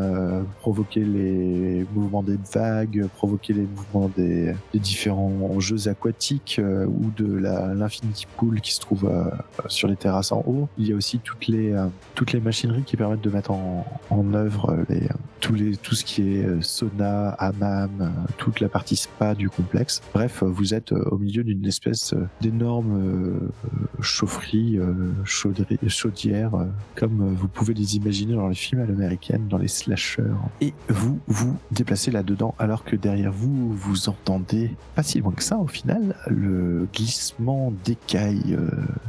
provoquer 0.60 1.04
les 1.04 1.86
mouvements 1.94 2.24
des 2.24 2.38
vagues, 2.54 3.08
provoquer 3.16 3.54
les 3.54 3.68
mouvements 3.76 4.10
des, 4.16 4.54
des 4.74 4.80
différents 4.80 5.60
jeux 5.60 5.88
aquatiques 5.88 6.60
ou 6.88 7.12
de 7.16 7.26
l'infinity 7.36 8.28
pool 8.38 8.62
qui 8.62 8.74
se 8.74 8.80
trouve 8.80 9.10
sur 9.68 9.88
les 9.88 9.96
terrasses 9.96 10.32
en 10.32 10.44
haut. 10.46 10.68
Il 10.78 10.88
y 10.88 10.94
a 10.94 10.96
aussi 10.96 11.20
toutes 11.20 11.48
les 11.48 11.74
toutes 12.14 12.34
les 12.34 12.40
machineries 12.40 12.84
qui 12.84 12.98
permettent 12.98 13.24
de 13.24 13.30
mettre 13.30 13.52
en, 13.52 13.86
en 14.10 14.34
œuvre 14.34 14.78
les, 14.90 15.08
tous 15.40 15.54
les, 15.54 15.76
tout 15.78 15.96
ce 15.96 16.04
qui 16.04 16.36
est 16.36 16.62
sauna, 16.62 17.30
hammam, 17.30 18.14
toute 18.38 18.60
la 18.60 18.70
partie 18.70 18.85
spa 18.94 19.34
du 19.34 19.50
complexe. 19.50 20.02
Bref, 20.14 20.44
euh, 20.44 20.48
vous 20.48 20.74
êtes 20.74 20.92
euh, 20.92 21.10
au 21.10 21.18
milieu 21.18 21.44
d'une 21.44 21.66
espèce 21.66 22.14
euh, 22.14 22.28
d'énorme 22.42 23.52
chaufferie, 24.02 24.78
chaudière, 25.88 26.52
comme 26.96 27.34
vous 27.34 27.48
pouvez 27.48 27.74
les 27.74 27.96
imaginer 27.96 28.36
dans 28.36 28.48
les 28.48 28.56
films 28.56 28.82
à 28.82 28.86
l'américaine, 28.86 29.48
dans 29.48 29.58
les 29.58 29.68
slashers. 29.68 30.24
Et 30.62 30.74
vous 30.90 31.20
vous 31.28 31.58
déplacez 31.72 32.12
là-dedans 32.12 32.54
alors 32.60 32.84
que 32.84 32.96
derrière 32.96 33.32
vous, 33.32 33.74
vous 33.74 34.10
entendez, 34.10 34.72
pas 34.96 35.04
si 35.04 35.20
loin 35.20 35.32
que 35.32 35.44
ça 35.44 35.58
au 35.58 35.68
final, 35.68 36.16
le 36.28 36.88
glissement 36.94 37.74
d'écailles 37.84 38.58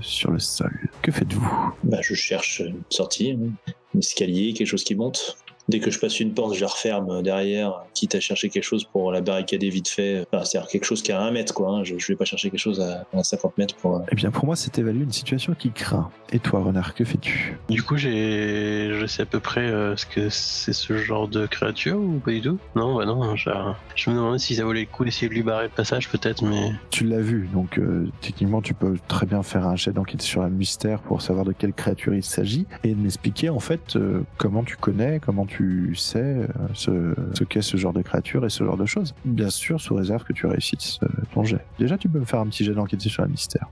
sur 0.01 0.31
le 0.31 0.39
sol. 0.39 0.73
Que 1.03 1.11
faites-vous? 1.11 1.75
Bah 1.85 1.99
je 2.03 2.15
cherche 2.15 2.61
une 2.61 2.83
sortie, 2.91 3.33
un 3.33 3.99
escalier, 3.99 4.53
quelque 4.53 4.69
chose 4.69 4.85
qui 4.85 4.95
monte. 4.95 5.37
Dès 5.69 5.81
que 5.81 5.91
je 5.91 5.99
passe 5.99 6.21
une 6.21 6.33
porte, 6.33 6.55
je 6.55 6.61
la 6.61 6.69
referme 6.69 7.23
derrière, 7.23 7.83
quitte 7.95 8.15
à 8.15 8.21
chercher 8.21 8.49
quelque 8.49 8.63
chose 8.65 8.85
pour 8.85 9.11
la 9.13 9.21
barricader 9.21 9.69
vite 9.69 9.89
fait. 9.89 10.25
Enfin, 10.33 10.45
c'est-à-dire 10.45 10.69
quelque 10.71 10.85
chose 10.85 11.03
qui 11.03 11.13
a 11.13 11.21
un 11.21 11.31
mètre, 11.31 11.55
quoi. 11.55 11.71
hein. 11.71 11.85
Je, 11.85 11.99
je 11.99 12.07
vais 12.09 12.17
pas 12.17 12.25
chercher 12.25 12.51
quelque 12.51 12.61
chose 12.61 12.81
à, 12.81 13.05
à 13.17 13.23
50 13.25 13.59
mètres 13.59 13.75
pour. 13.77 13.97
euh, 13.97 14.01
Eh 14.13 14.15
bien, 14.15 14.31
pour 14.31 14.47
moi, 14.47 14.55
c'est 14.57 14.79
évaluer 14.79 15.03
une 15.05 15.13
situation 15.13 15.55
qui 15.59 15.71
craint. 15.73 16.11
Et 16.33 16.39
toi, 16.39 16.61
Renard, 16.63 16.95
que 16.95 17.05
fais-tu? 17.05 17.59
Du 17.69 17.83
coup, 17.83 17.97
j'ai, 17.97 18.91
je 18.93 19.07
sais 19.07 19.23
à 19.23 19.27
peu 19.27 19.41
près 19.41 19.67
euh, 19.67 19.97
ce 19.97 20.07
que 20.07 20.29
c'est 20.29 20.73
ce 20.73 20.97
genre 20.99 21.29
de 21.29 21.47
créature 21.47 21.97
ou 21.99 22.19
pas 22.25 22.31
du 22.33 22.43
tout? 22.43 22.59
Non, 22.75 22.97
bah 22.97 23.05
non. 23.05 23.35
Je, 23.37 23.51
je 23.97 24.11
me 24.11 24.15
demandais 24.17 24.39
si 24.39 24.55
ça 24.55 24.65
valait 24.65 24.81
le 24.81 24.87
coup 24.87 25.05
d'essayer 25.05 25.29
de 25.29 25.35
lui 25.35 25.43
barrer 25.43 25.65
le 25.65 25.71
passage, 25.71 26.09
peut-être, 26.09 26.43
mais 26.45 26.73
Tu 26.91 27.05
l'as 27.05 27.21
vu, 27.21 27.49
donc 27.53 27.79
euh, 27.79 28.07
techniquement, 28.21 28.63
tu 28.63 28.75
peux 28.75 28.97
très 29.09 29.27
bien 29.27 29.43
faire 29.43 29.67
un 29.67 29.77
jet 29.77 29.93
d'enquête 29.93 30.23
sur 30.23 30.43
un 30.43 30.49
mystère 30.51 31.01
pour 31.01 31.23
savoir 31.23 31.45
de 31.45 31.53
quelle 31.53 31.73
créature 31.73 32.15
il 32.15 32.23
s'agit 32.23 32.67
et 32.85 32.95
m'expliquer 32.95 33.51
en 33.51 33.61
fait 33.61 33.97
euh, 33.97 34.23
comment 34.37 34.63
tu 34.63 34.77
connais, 34.77 35.21
comment 35.21 35.47
tu 35.47 35.56
sais 35.95 36.19
euh, 36.19 37.15
ce, 37.35 37.45
qu'est 37.45 37.63
ce 37.63 37.77
genre 37.77 37.93
de 37.93 38.03
créature 38.03 38.45
et 38.45 38.51
ce 38.51 38.65
genre 38.65 38.77
de 38.77 38.87
choses. 38.87 39.15
Bien 39.25 39.51
sûr, 39.51 39.81
sous 39.81 39.95
réserve 39.95 40.25
que 40.25 40.33
tu 40.33 40.47
réussisses 40.47 40.99
euh, 41.03 41.09
ton 41.33 41.45
jet. 41.45 41.65
Déjà, 41.79 41.99
tu 41.99 42.09
peux 42.09 42.19
me 42.19 42.25
faire 42.25 42.41
un 42.41 42.47
petit 42.47 42.65
jet 42.65 42.75
d'enquête 42.75 43.01
sur 43.01 43.23
un 43.23 43.29
mystère. 43.29 43.69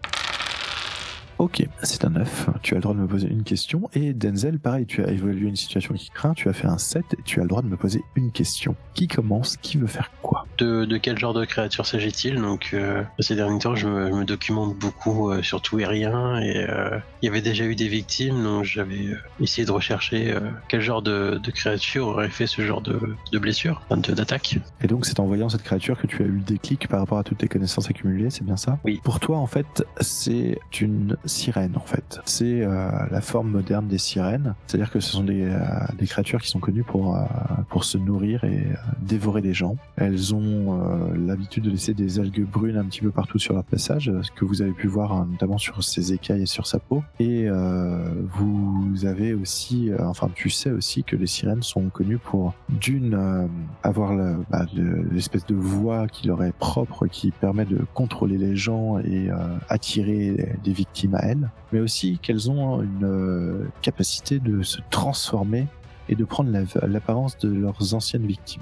Ok, 1.38 1.66
c'est 1.82 2.04
un 2.04 2.10
9. 2.10 2.50
Tu 2.62 2.74
as 2.74 2.76
le 2.76 2.82
droit 2.82 2.94
de 2.94 3.00
me 3.00 3.06
poser 3.08 3.28
une 3.28 3.42
question. 3.42 3.90
Et 3.92 4.14
Denzel, 4.14 4.58
pareil, 4.58 4.86
tu 4.86 5.02
as 5.02 5.10
évalué 5.10 5.48
une 5.48 5.56
situation 5.56 5.94
qui 5.94 6.10
craint, 6.10 6.32
tu 6.34 6.48
as 6.48 6.52
fait 6.52 6.68
un 6.68 6.78
7 6.78 7.04
et 7.14 7.22
tu 7.24 7.40
as 7.40 7.42
le 7.42 7.48
droit 7.48 7.62
de 7.62 7.66
me 7.66 7.76
poser 7.76 8.02
une 8.14 8.30
question. 8.30 8.76
Qui 8.94 9.08
commence 9.08 9.56
Qui 9.56 9.76
veut 9.78 9.88
faire 9.88 10.10
quoi? 10.22 10.46
De, 10.58 10.84
de 10.84 10.96
quel 10.96 11.18
genre 11.18 11.34
de 11.34 11.44
créature 11.44 11.86
s'agit-il? 11.86 12.36
Donc, 12.36 12.70
euh, 12.72 13.02
ces 13.18 13.34
derniers 13.34 13.58
temps, 13.58 13.74
je 13.74 13.88
me, 13.88 14.08
je 14.10 14.14
me 14.14 14.24
documente 14.24 14.76
beaucoup 14.76 15.30
euh, 15.30 15.42
sur 15.42 15.60
tout 15.60 15.80
et 15.80 15.86
rien, 15.86 16.38
et 16.38 16.66
euh, 16.68 16.98
il 17.20 17.26
y 17.26 17.28
avait 17.28 17.42
déjà 17.42 17.64
eu 17.64 17.74
des 17.74 17.88
victimes, 17.88 18.42
donc 18.42 18.64
j'avais 18.64 19.08
essayé 19.40 19.66
de 19.66 19.72
rechercher 19.72 20.36
quel 20.68 20.80
genre 20.80 21.02
de, 21.02 21.40
de 21.42 21.50
créature 21.50 22.06
aurait 22.06 22.28
fait 22.28 22.46
ce 22.46 22.62
genre 22.62 22.80
de, 22.80 23.00
de 23.32 23.38
blessure, 23.38 23.82
d'attaque. 23.90 24.58
Et 24.82 24.86
donc, 24.86 25.06
c'est 25.06 25.18
en 25.18 25.26
voyant 25.26 25.48
cette 25.48 25.62
créature 25.62 25.98
que 25.98 26.06
tu 26.06 26.22
as 26.22 26.26
eu 26.26 26.30
le 26.30 26.40
déclic 26.40 26.86
par 26.88 27.00
rapport 27.00 27.18
à 27.18 27.24
toutes 27.24 27.38
tes 27.38 27.48
connaissances 27.48 27.90
accumulées, 27.90 28.30
c'est 28.30 28.44
bien 28.44 28.56
ça? 28.56 28.78
Oui. 28.84 29.00
Pour 29.02 29.18
toi, 29.18 29.38
en 29.38 29.46
fait, 29.46 29.84
c'est 30.00 30.58
une 30.80 31.16
sirène, 31.26 31.72
en 31.76 31.80
fait. 31.86 32.20
C'est 32.24 32.62
euh, 32.62 32.88
la 33.10 33.20
forme 33.20 33.50
moderne 33.50 33.86
des 33.86 33.98
sirènes. 33.98 34.54
C'est-à-dire 34.66 34.90
que 34.90 35.00
ce 35.00 35.10
sont 35.12 35.24
des, 35.24 35.44
euh, 35.44 35.58
des 35.98 36.06
créatures 36.06 36.40
qui 36.42 36.48
sont 36.48 36.60
connues 36.60 36.82
pour, 36.84 37.16
euh, 37.16 37.20
pour 37.68 37.84
se 37.84 37.98
nourrir 37.98 38.44
et 38.44 38.66
euh, 38.66 38.74
dévorer 39.00 39.40
les 39.40 39.54
gens. 39.54 39.76
Elles 39.96 40.34
ont 40.34 40.80
euh, 40.80 41.16
l'habitude 41.16 41.64
de 41.64 41.70
laisser 41.70 41.94
des 41.94 42.18
algues 42.20 42.46
brunes 42.46 42.76
un 42.76 42.84
petit 42.84 43.00
peu 43.00 43.10
partout 43.10 43.38
sur 43.38 43.54
leur 43.54 43.64
passage, 43.64 44.10
ce 44.22 44.30
que 44.30 44.44
vous 44.44 44.62
avez 44.62 44.72
pu 44.72 44.86
voir 44.86 45.12
hein, 45.12 45.28
notamment 45.30 45.58
sur 45.58 45.82
ses 45.82 46.12
écailles 46.12 46.42
et 46.42 46.46
sur 46.46 46.66
sa 46.66 46.78
peau. 46.78 47.02
Et 47.20 47.46
euh, 47.48 48.04
vous 48.32 49.04
avez 49.04 49.34
aussi, 49.34 49.90
enfin, 50.00 50.28
tu 50.34 50.50
sais 50.50 50.70
aussi 50.70 51.04
que 51.04 51.16
les 51.16 51.26
sirènes 51.26 51.62
sont 51.62 51.88
connues 51.90 52.18
pour 52.18 52.54
d'une 52.68 53.48
avoir 53.82 54.12
bah, 54.50 54.66
le- 54.74 55.02
l'espèce 55.12 55.46
de 55.46 55.54
voix 55.54 56.06
qui 56.08 56.26
leur 56.26 56.42
est 56.42 56.52
propre, 56.56 57.06
qui 57.06 57.30
permet 57.30 57.64
de 57.64 57.78
contrôler 57.94 58.38
les 58.38 58.56
gens 58.56 58.98
et 58.98 59.28
attirer 59.68 60.56
des 60.62 60.72
victimes 60.72 61.13
à 61.14 61.24
elles, 61.26 61.50
mais 61.72 61.80
aussi 61.80 62.18
qu'elles 62.22 62.50
ont 62.50 62.82
une 62.82 63.04
euh, 63.04 63.64
capacité 63.82 64.38
de 64.38 64.62
se 64.62 64.78
transformer 64.90 65.66
et 66.10 66.16
de 66.16 66.24
prendre 66.26 66.50
la- 66.50 66.86
l'apparence 66.86 67.38
de 67.38 67.48
leurs 67.48 67.94
anciennes 67.94 68.26
victimes. 68.26 68.60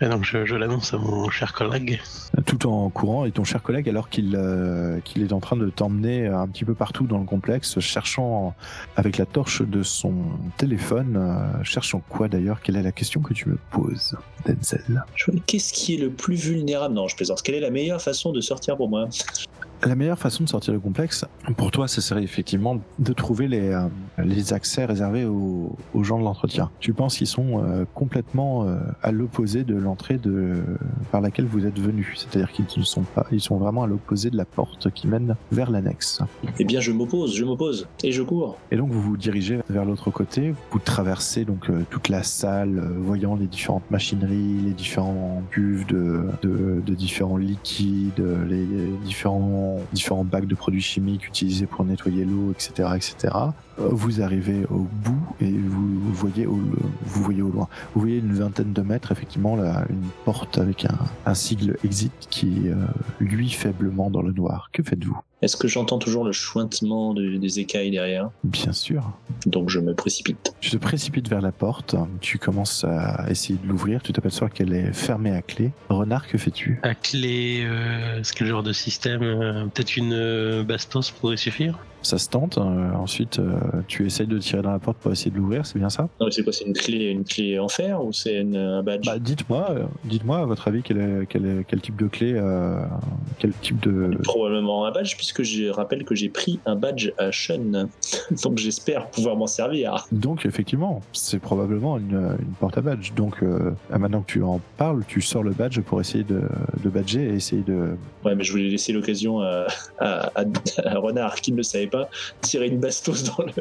Et 0.00 0.08
donc, 0.08 0.24
je, 0.24 0.44
je 0.44 0.56
l'annonce 0.56 0.92
à 0.92 0.98
mon 0.98 1.30
cher 1.30 1.52
collègue. 1.52 2.00
Tout 2.44 2.66
en 2.66 2.90
courant, 2.90 3.24
et 3.24 3.30
ton 3.30 3.44
cher 3.44 3.62
collègue, 3.62 3.88
alors 3.88 4.08
qu'il 4.08 4.34
euh, 4.34 4.98
qu'il 5.04 5.22
est 5.22 5.32
en 5.32 5.38
train 5.38 5.54
de 5.54 5.70
t'emmener 5.70 6.26
un 6.26 6.48
petit 6.48 6.64
peu 6.64 6.74
partout 6.74 7.06
dans 7.06 7.18
le 7.18 7.24
complexe, 7.24 7.78
cherchant 7.78 8.56
avec 8.96 9.16
la 9.16 9.26
torche 9.26 9.62
de 9.62 9.84
son 9.84 10.12
téléphone, 10.56 11.14
euh, 11.16 11.62
cherchant 11.62 12.02
quoi 12.08 12.26
d'ailleurs? 12.26 12.60
Quelle 12.62 12.74
est 12.76 12.82
la 12.82 12.90
question 12.90 13.20
que 13.20 13.32
tu 13.32 13.48
me 13.48 13.58
poses, 13.70 14.16
Denzel? 14.44 15.04
Qu'est-ce 15.46 15.72
qui 15.72 15.94
est 15.94 15.98
le 15.98 16.10
plus 16.10 16.34
vulnérable? 16.34 16.94
Non, 16.94 17.06
je 17.06 17.14
plaisante. 17.14 17.42
Quelle 17.42 17.54
est 17.54 17.60
la 17.60 17.70
meilleure 17.70 18.02
façon 18.02 18.32
de 18.32 18.40
sortir 18.40 18.76
pour 18.76 18.88
moi? 18.88 19.08
La 19.84 19.96
meilleure 19.96 20.18
façon 20.18 20.44
de 20.44 20.48
sortir 20.48 20.72
du 20.72 20.80
complexe, 20.80 21.24
pour 21.56 21.72
toi, 21.72 21.88
ce 21.88 22.00
serait 22.00 22.22
effectivement 22.22 22.78
de 23.00 23.12
trouver 23.12 23.48
les, 23.48 23.70
euh, 23.70 23.88
les 24.18 24.52
accès 24.52 24.84
réservés 24.84 25.24
aux, 25.24 25.74
aux 25.92 26.04
gens 26.04 26.18
de 26.20 26.24
l'entretien. 26.24 26.70
Tu 26.78 26.92
penses 26.92 27.16
qu'ils 27.16 27.26
sont 27.26 27.64
euh, 27.64 27.84
complètement 27.92 28.64
euh, 28.64 28.78
à 29.02 29.10
l'opposé 29.10 29.64
de 29.64 29.74
l'entrée 29.74 30.18
de 30.18 30.62
par 31.10 31.20
laquelle 31.20 31.46
vous 31.46 31.66
êtes 31.66 31.80
venu. 31.80 32.14
C'est-à-dire 32.16 32.52
qu'ils 32.52 32.66
ne 32.76 32.84
sont 32.84 33.02
pas, 33.02 33.26
ils 33.32 33.40
sont 33.40 33.56
vraiment 33.56 33.82
à 33.82 33.86
l'opposé 33.88 34.30
de 34.30 34.36
la 34.36 34.44
porte 34.44 34.90
qui 34.90 35.08
mène 35.08 35.34
vers 35.50 35.70
l'annexe. 35.70 36.20
Eh 36.60 36.64
bien, 36.64 36.78
je 36.78 36.92
m'oppose, 36.92 37.34
je 37.34 37.44
m'oppose. 37.44 37.88
Et 38.04 38.12
je 38.12 38.22
cours. 38.22 38.58
Et 38.70 38.76
donc 38.76 38.90
vous 38.90 39.00
vous 39.00 39.16
dirigez 39.16 39.58
vers 39.68 39.84
l'autre 39.84 40.10
côté, 40.10 40.54
vous 40.70 40.78
traversez 40.78 41.44
donc 41.44 41.68
euh, 41.70 41.82
toute 41.90 42.08
la 42.08 42.22
salle, 42.22 42.78
euh, 42.78 42.98
voyant 43.00 43.34
les 43.34 43.46
différentes 43.46 43.90
machineries, 43.90 44.60
les 44.64 44.74
différents 44.74 45.42
cuves 45.50 45.86
de, 45.86 46.26
de, 46.42 46.80
de 46.86 46.94
différents 46.94 47.36
liquides, 47.36 48.22
les, 48.48 48.64
les 48.64 48.86
différents, 49.04 49.71
différents 49.92 50.24
bacs 50.24 50.46
de 50.46 50.54
produits 50.54 50.80
chimiques 50.80 51.26
utilisés 51.26 51.66
pour 51.66 51.84
nettoyer 51.84 52.24
l'eau, 52.24 52.52
etc., 52.52 52.90
etc. 52.96 53.34
Euh, 53.78 53.88
Vous 53.90 54.22
arrivez 54.22 54.64
au 54.70 54.86
bout 55.04 55.26
et 55.40 55.50
vous 55.50 56.12
voyez 56.12 56.46
au, 56.46 56.60
vous 57.02 57.22
voyez 57.22 57.42
au 57.42 57.50
loin, 57.50 57.68
vous 57.94 58.00
voyez 58.00 58.18
une 58.18 58.34
vingtaine 58.34 58.72
de 58.72 58.82
mètres 58.82 59.12
effectivement 59.12 59.56
une 59.88 60.08
porte 60.24 60.58
avec 60.58 60.86
un, 61.26 61.34
sigle 61.34 61.76
exit 61.84 62.12
qui 62.30 62.68
euh, 62.68 62.74
lui 63.20 63.50
faiblement 63.50 64.10
dans 64.10 64.22
le 64.22 64.32
noir. 64.32 64.70
Que 64.72 64.82
faites-vous? 64.82 65.18
Est-ce 65.42 65.56
que 65.56 65.66
j'entends 65.66 65.98
toujours 65.98 66.24
le 66.24 66.30
chointement 66.32 67.14
de- 67.14 67.36
des 67.36 67.58
écailles 67.58 67.90
derrière? 67.90 68.30
Bien 68.44 68.72
sûr. 68.72 69.10
Donc 69.44 69.70
je 69.70 69.80
me 69.80 69.92
précipite. 69.94 70.54
Tu 70.60 70.70
te 70.70 70.76
précipites 70.76 71.28
vers 71.28 71.40
la 71.40 71.50
porte, 71.52 71.96
tu 72.20 72.38
commences 72.38 72.84
à 72.84 73.26
essayer 73.28 73.58
de 73.62 73.66
l'ouvrir, 73.66 74.02
tu 74.02 74.12
t'aperçois 74.12 74.48
qu'elle 74.48 74.72
est 74.72 74.92
fermée 74.92 75.32
à 75.32 75.42
clé. 75.42 75.72
Renard, 75.88 76.28
que 76.28 76.38
fais-tu? 76.38 76.78
À 76.84 76.94
clé, 76.94 77.64
euh, 77.64 78.20
c'est 78.22 78.36
quel 78.36 78.46
genre 78.46 78.62
de 78.62 78.72
système 78.72 79.22
euh, 79.22 79.64
Peut-être 79.66 79.96
une 79.96 80.12
euh, 80.12 80.62
bastos 80.62 81.10
pourrait 81.10 81.36
suffire? 81.36 81.78
Ça 82.02 82.18
se 82.18 82.28
tente, 82.28 82.58
euh, 82.58 82.90
ensuite 82.94 83.38
euh, 83.38 83.52
tu 83.86 84.04
essayes 84.06 84.26
de 84.26 84.38
tirer 84.38 84.60
dans 84.62 84.72
la 84.72 84.78
porte 84.80 84.98
pour 84.98 85.12
essayer 85.12 85.30
de 85.30 85.36
l'ouvrir, 85.36 85.64
c'est 85.64 85.78
bien 85.78 85.88
ça? 85.88 86.08
Non, 86.20 86.26
mais 86.26 86.32
c'est 86.32 86.42
quoi 86.42 86.52
C'est 86.52 86.64
une 86.64 86.72
clé, 86.72 87.06
une 87.10 87.22
clé 87.24 87.58
en 87.60 87.68
fer 87.68 88.04
ou 88.04 88.12
c'est 88.12 88.40
une- 88.40 88.56
un 88.56 88.82
badge? 88.82 89.06
Bah 89.06 89.18
dites-moi, 89.20 89.66
euh, 89.70 89.84
dites-moi 90.04 90.38
à 90.38 90.44
votre 90.44 90.66
avis 90.66 90.82
quel, 90.82 90.98
est- 90.98 91.26
quel, 91.28 91.46
est- 91.46 91.64
quel 91.66 91.80
type 91.80 91.96
de 91.96 92.08
clé, 92.08 92.32
euh, 92.34 92.74
quel 93.38 93.52
type 93.52 93.80
de... 93.80 94.16
Probablement 94.24 94.84
un 94.84 94.90
badge, 94.90 95.16
puisque 95.16 95.42
je 95.44 95.68
rappelle 95.68 96.04
que 96.04 96.14
j'ai 96.16 96.28
pris 96.28 96.58
un 96.66 96.74
badge 96.74 97.10
à 97.18 97.30
Shun. 97.30 97.88
Donc 98.42 98.58
j'espère 98.58 99.06
pouvoir 99.08 99.36
m'en 99.36 99.46
servir. 99.46 100.06
Donc 100.10 100.44
effectivement, 100.44 101.02
c'est 101.12 101.38
probablement 101.38 101.98
une, 101.98 102.36
une 102.40 102.52
porte 102.58 102.78
à 102.78 102.80
badge. 102.80 103.12
Donc 103.14 103.42
euh, 103.44 103.70
maintenant 103.96 104.22
que 104.22 104.32
tu 104.32 104.42
en 104.42 104.60
parles, 104.76 105.04
tu 105.06 105.20
sors 105.20 105.44
le 105.44 105.52
badge 105.52 105.80
pour 105.82 106.00
essayer 106.00 106.24
de, 106.24 106.42
de 106.82 106.88
badger 106.90 107.22
et 107.30 107.34
essayer 107.34 107.62
de... 107.62 107.90
Ouais, 108.24 108.34
mais 108.34 108.42
je 108.44 108.50
voulais 108.52 108.68
laisser 108.68 108.92
l'occasion 108.92 109.40
à, 109.40 109.66
à, 109.98 110.32
à- 110.34 110.44
à 110.84 110.98
Renard, 110.98 111.36
qui 111.36 111.52
ne 111.52 111.58
le 111.58 111.62
savait 111.62 111.86
pas, 111.92 112.08
tirer 112.40 112.66
une 112.66 112.80
bastos 112.80 113.22
dans 113.24 113.44
le, 113.44 113.52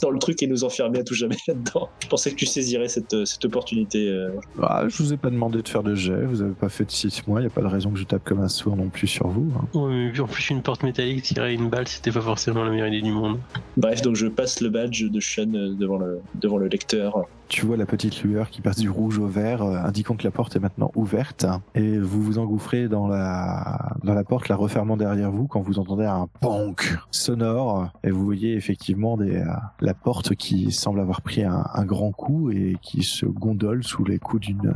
dans 0.00 0.10
le 0.10 0.18
truc 0.18 0.42
et 0.42 0.46
nous 0.46 0.64
enfermer 0.64 1.00
à 1.00 1.04
tout 1.04 1.14
jamais 1.14 1.36
là-dedans. 1.48 1.90
Je 2.02 2.08
pensais 2.08 2.30
que 2.30 2.36
tu 2.36 2.46
saisirais 2.46 2.88
cette, 2.88 3.26
cette 3.26 3.44
opportunité. 3.44 4.08
euh. 4.08 4.30
Ah, 4.62 4.84
je 4.88 4.96
vous 5.02 5.12
ai 5.12 5.16
pas 5.16 5.28
demandé 5.30 5.60
de 5.60 5.68
faire 5.68 5.82
de 5.82 5.94
jet, 5.94 6.24
vous 6.24 6.40
avez 6.42 6.52
pas 6.54 6.68
fait 6.68 6.84
de 6.84 6.90
6 6.90 7.26
mois, 7.26 7.40
il 7.40 7.44
y 7.44 7.46
a 7.46 7.50
pas 7.50 7.60
de 7.62 7.66
raison 7.66 7.90
que 7.90 7.98
je 7.98 8.04
tape 8.04 8.24
comme 8.24 8.40
un 8.40 8.48
sourd 8.48 8.76
non 8.76 8.88
plus 8.88 9.06
sur 9.08 9.28
vous. 9.28 9.50
hein. 9.58 9.78
Ouais, 9.78 10.10
mais 10.12 10.20
en 10.20 10.26
plus 10.26 10.48
une 10.50 10.62
porte 10.62 10.82
métallique 10.82 11.22
tirer 11.22 11.52
une 11.54 11.68
balle, 11.68 11.86
c'était 11.88 12.12
pas 12.12 12.20
forcément 12.20 12.64
la 12.64 12.70
meilleure 12.70 12.88
idée 12.88 13.02
du 13.02 13.12
monde. 13.12 13.38
Bref, 13.76 14.00
donc 14.02 14.16
je 14.16 14.26
passe 14.28 14.60
le 14.60 14.68
badge 14.70 15.04
de 15.04 15.20
Shun 15.20 15.54
euh, 15.54 15.74
devant 15.74 15.98
le, 15.98 16.20
devant 16.36 16.56
le 16.58 16.68
lecteur. 16.68 17.26
Tu 17.50 17.66
vois 17.66 17.76
la 17.76 17.84
petite 17.84 18.22
lueur 18.22 18.48
qui 18.48 18.60
passe 18.60 18.78
du 18.78 18.88
rouge 18.88 19.18
au 19.18 19.26
vert, 19.26 19.62
euh, 19.62 19.76
indiquant 19.82 20.14
que 20.14 20.22
la 20.22 20.30
porte 20.30 20.54
est 20.54 20.60
maintenant 20.60 20.92
ouverte. 20.94 21.46
Et 21.74 21.98
vous 21.98 22.22
vous 22.22 22.38
engouffrez 22.38 22.86
dans 22.86 23.08
la, 23.08 23.96
dans 24.04 24.14
la 24.14 24.22
porte, 24.22 24.48
la 24.48 24.54
refermant 24.54 24.96
derrière 24.96 25.32
vous 25.32 25.48
quand 25.48 25.60
vous 25.60 25.80
entendez 25.80 26.04
un 26.04 26.28
bonk 26.40 26.96
sonore. 27.10 27.90
Et 28.04 28.12
vous 28.12 28.24
voyez 28.24 28.54
effectivement 28.54 29.18
euh, 29.18 29.44
la 29.80 29.94
porte 29.94 30.36
qui 30.36 30.70
semble 30.70 31.00
avoir 31.00 31.22
pris 31.22 31.42
un, 31.42 31.64
grand 31.84 32.12
coup 32.12 32.52
et 32.52 32.76
qui 32.82 33.02
se 33.02 33.26
gondole 33.26 33.82
sous 33.82 34.04
les 34.04 34.20
coups 34.20 34.50
euh, 34.50 34.70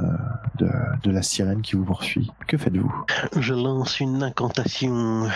de, 0.59 0.69
de 1.05 1.11
la 1.13 1.23
sirène 1.23 1.63
qui 1.63 1.77
vous 1.77 1.85
poursuit. 1.85 2.33
Que 2.49 2.57
faites-vous? 2.57 2.93
Je 3.39 3.55
lance 3.55 4.01
une 4.01 4.21
incantation. 4.25 5.29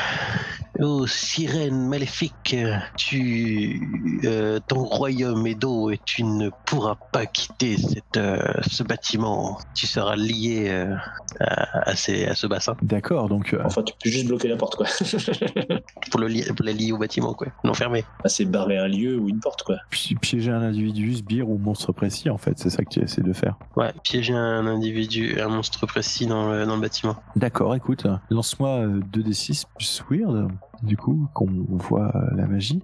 Oh, 0.81 1.07
sirène 1.07 1.89
maléfique, 1.89 2.57
tu, 2.97 4.21
ton 4.69 4.85
royaume 4.85 5.47
est 5.47 5.57
d'eau 5.57 5.91
et 5.91 5.99
tu 6.05 6.23
ne 6.23 6.51
pourras 6.67 6.95
pas 7.11 7.27
quitter 7.33 7.77
cette, 7.77 8.17
euh, 8.17 8.39
ce 8.71 8.83
bâtiment. 8.83 9.59
Tu 9.75 9.87
seras 9.87 10.17
lié 10.17 10.67
euh, 10.69 10.95
à, 11.41 11.91
à 11.91 11.97
ces- 11.97 12.27
à 12.27 12.35
ce 12.35 12.47
bassin 12.47 12.77
D'accord, 12.83 13.29
donc 13.29 13.55
euh, 13.55 13.63
Enfin, 13.65 13.83
tu 13.83 13.95
peux 14.03 14.11
juste 14.11 14.27
bloquer 14.27 14.49
la 14.49 14.57
porte, 14.57 14.77
quoi. 14.77 14.87
pour, 16.11 16.21
le 16.21 16.29
li- 16.29 16.45
pour 16.57 16.65
la 16.65 16.73
lier 16.73 16.93
au 16.93 16.99
bâtiment, 16.99 17.35
quoi. 17.35 17.49
L'enfermer. 17.65 18.05
Ah, 18.25 18.29
c'est 18.29 18.45
barrer 18.45 18.79
un 18.79 18.89
lieu 18.89 19.19
ou 19.19 19.29
une 19.29 19.41
porte, 19.41 19.63
quoi. 19.63 19.77
pi- 19.91 20.15
piéger 20.17 20.51
un 20.51 20.63
individu, 20.63 21.15
sbire 21.15 21.49
ou 21.49 21.59
monstre 21.59 21.93
précis, 21.93 22.31
en 22.31 22.39
fait, 22.39 22.59
c'est 22.59 22.71
ça 22.71 22.85
que 22.85 22.91
tu 22.91 23.01
essaies 23.01 23.23
de 23.23 23.33
faire. 23.33 23.57
Ouais, 23.77 23.93
piéger 24.03 24.35
un 24.35 24.67
individu, 24.67 25.41
un 25.41 25.49
monstre 25.49 25.87
précis 25.87 26.27
dans 26.27 26.51
le, 26.51 26.67
dans 26.67 26.75
le 26.77 26.81
bâtiment. 26.83 27.17
D'accord, 27.37 27.75
écoute, 27.75 28.07
lance-moi 28.31 28.71
euh, 28.81 29.01
2d6 29.13 29.65
plus 29.77 30.03
weird, 30.11 30.49
du 30.83 30.97
coup, 30.97 31.29
qu'on 31.35 31.49
voit 31.71 32.13
la 32.35 32.47
magie. 32.47 32.81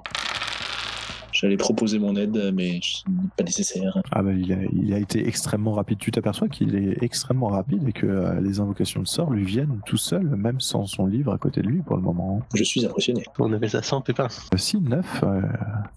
J'allais 1.34 1.56
proposer 1.56 1.98
mon 1.98 2.14
aide, 2.14 2.52
mais 2.54 2.78
ce 2.80 3.02
n'est 3.10 3.28
pas 3.36 3.42
nécessaire. 3.42 3.98
Ah 4.12 4.22
bah 4.22 4.32
il 4.32 4.52
a, 4.52 4.56
il 4.72 4.94
a 4.94 4.98
été 4.98 5.26
extrêmement 5.26 5.72
rapide. 5.72 5.98
Tu 5.98 6.12
t'aperçois 6.12 6.48
qu'il 6.48 6.76
est 6.76 7.02
extrêmement 7.02 7.48
rapide 7.48 7.86
et 7.88 7.92
que 7.92 8.06
euh, 8.06 8.40
les 8.40 8.60
invocations 8.60 9.02
de 9.02 9.06
sort 9.08 9.30
lui 9.32 9.44
viennent 9.44 9.80
tout 9.84 9.96
seul, 9.96 10.22
même 10.24 10.60
sans 10.60 10.86
son 10.86 11.06
livre 11.06 11.32
à 11.34 11.38
côté 11.38 11.60
de 11.60 11.66
lui 11.66 11.82
pour 11.82 11.96
le 11.96 12.02
moment. 12.02 12.40
Je 12.54 12.62
suis 12.62 12.86
impressionné. 12.86 13.24
On 13.40 13.52
appelle 13.52 13.70
ça 13.70 13.82
sans 13.82 14.00
pépin. 14.00 14.28
Euh, 14.54 14.56
Si, 14.56 14.80
9, 14.80 15.24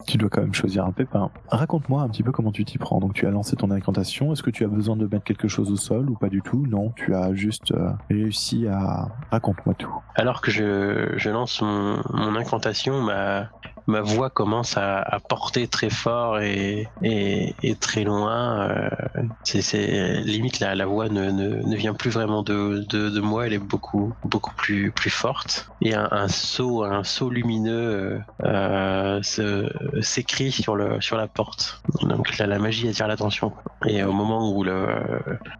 tu 0.08 0.18
dois 0.18 0.30
quand 0.30 0.42
même 0.42 0.56
choisir 0.56 0.86
un 0.86 0.92
pépin. 0.92 1.30
Raconte-moi 1.50 2.02
un 2.02 2.10
petit 2.10 2.24
peu 2.24 2.32
comment 2.32 2.52
tu 2.52 2.66
t'y 2.66 2.80
prends. 2.80 3.00
Donc 3.00 3.14
tu 3.14 3.28
as 3.28 3.32
lancé 3.32 3.56
ton 3.56 3.70
incantation, 3.70 4.34
est-ce 4.34 4.42
que 4.42 4.50
tu 4.50 4.66
as 4.66 4.68
besoin 4.68 4.96
de 4.98 5.06
mettre 5.06 5.24
quelque 5.24 5.48
chose 5.48 5.72
au 5.72 5.76
sol 5.76 6.10
ou 6.10 6.16
pas 6.16 6.30
du 6.30 6.42
tout? 6.42 6.66
Non, 6.68 6.92
tu 6.96 7.14
as 7.14 7.34
juste 7.36 7.72
euh, 7.74 7.92
réussi 8.10 8.68
à... 8.68 9.08
Raconte-moi 9.30 9.76
tout. 9.76 9.94
Alors 10.16 10.42
que 10.42 10.50
je, 10.50 11.14
je 11.16 11.30
lance 11.30 11.62
mon, 11.62 12.02
mon 12.12 12.36
incantation, 12.36 13.02
ma, 13.04 13.50
ma 13.88 14.02
voix 14.02 14.30
commence 14.30 14.78
à, 14.78 15.00
à 15.00 15.20
porter 15.20 15.68
très 15.68 15.90
fort 15.90 16.40
et, 16.40 16.88
et, 17.02 17.56
et 17.64 17.76
très 17.76 18.04
loin. 18.04 18.70
euh, 18.70 18.90
c'est, 19.44 20.22
limite 20.22 20.60
la, 20.60 20.76
la 20.76 20.86
voix 20.86 21.10
ne, 21.10 21.32
ne, 21.32 21.64
ne 21.64 21.76
vient 21.76 21.94
plus 21.94 22.10
vraiment 22.10 22.44
de, 22.44 22.86
de, 22.90 23.10
de 23.10 23.20
moi, 23.20 23.48
elle 23.48 23.54
est 23.54 23.60
beaucoup 23.60 24.14
beaucoup 24.24 24.54
plus 24.56 24.92
plus 24.92 25.10
forte. 25.10 25.70
Et 25.82 25.96
un, 25.96 26.08
un 26.12 26.28
saut 26.28 26.84
un 26.84 27.04
saut 27.04 27.30
lumineux 27.30 28.20
euh, 28.44 29.22
s'écrit 30.02 30.52
sur 30.52 30.76
le 30.76 31.02
sur 31.02 31.18
la 31.18 31.28
porte. 31.28 31.82
Donc 32.02 32.38
là, 32.38 32.48
la 32.48 32.60
magie 32.60 32.88
attire 32.88 33.08
l'attention. 33.08 33.54
Et 33.86 34.04
au 34.04 34.14
moment 34.14 34.54
où 34.54 34.64
le, 34.64 34.88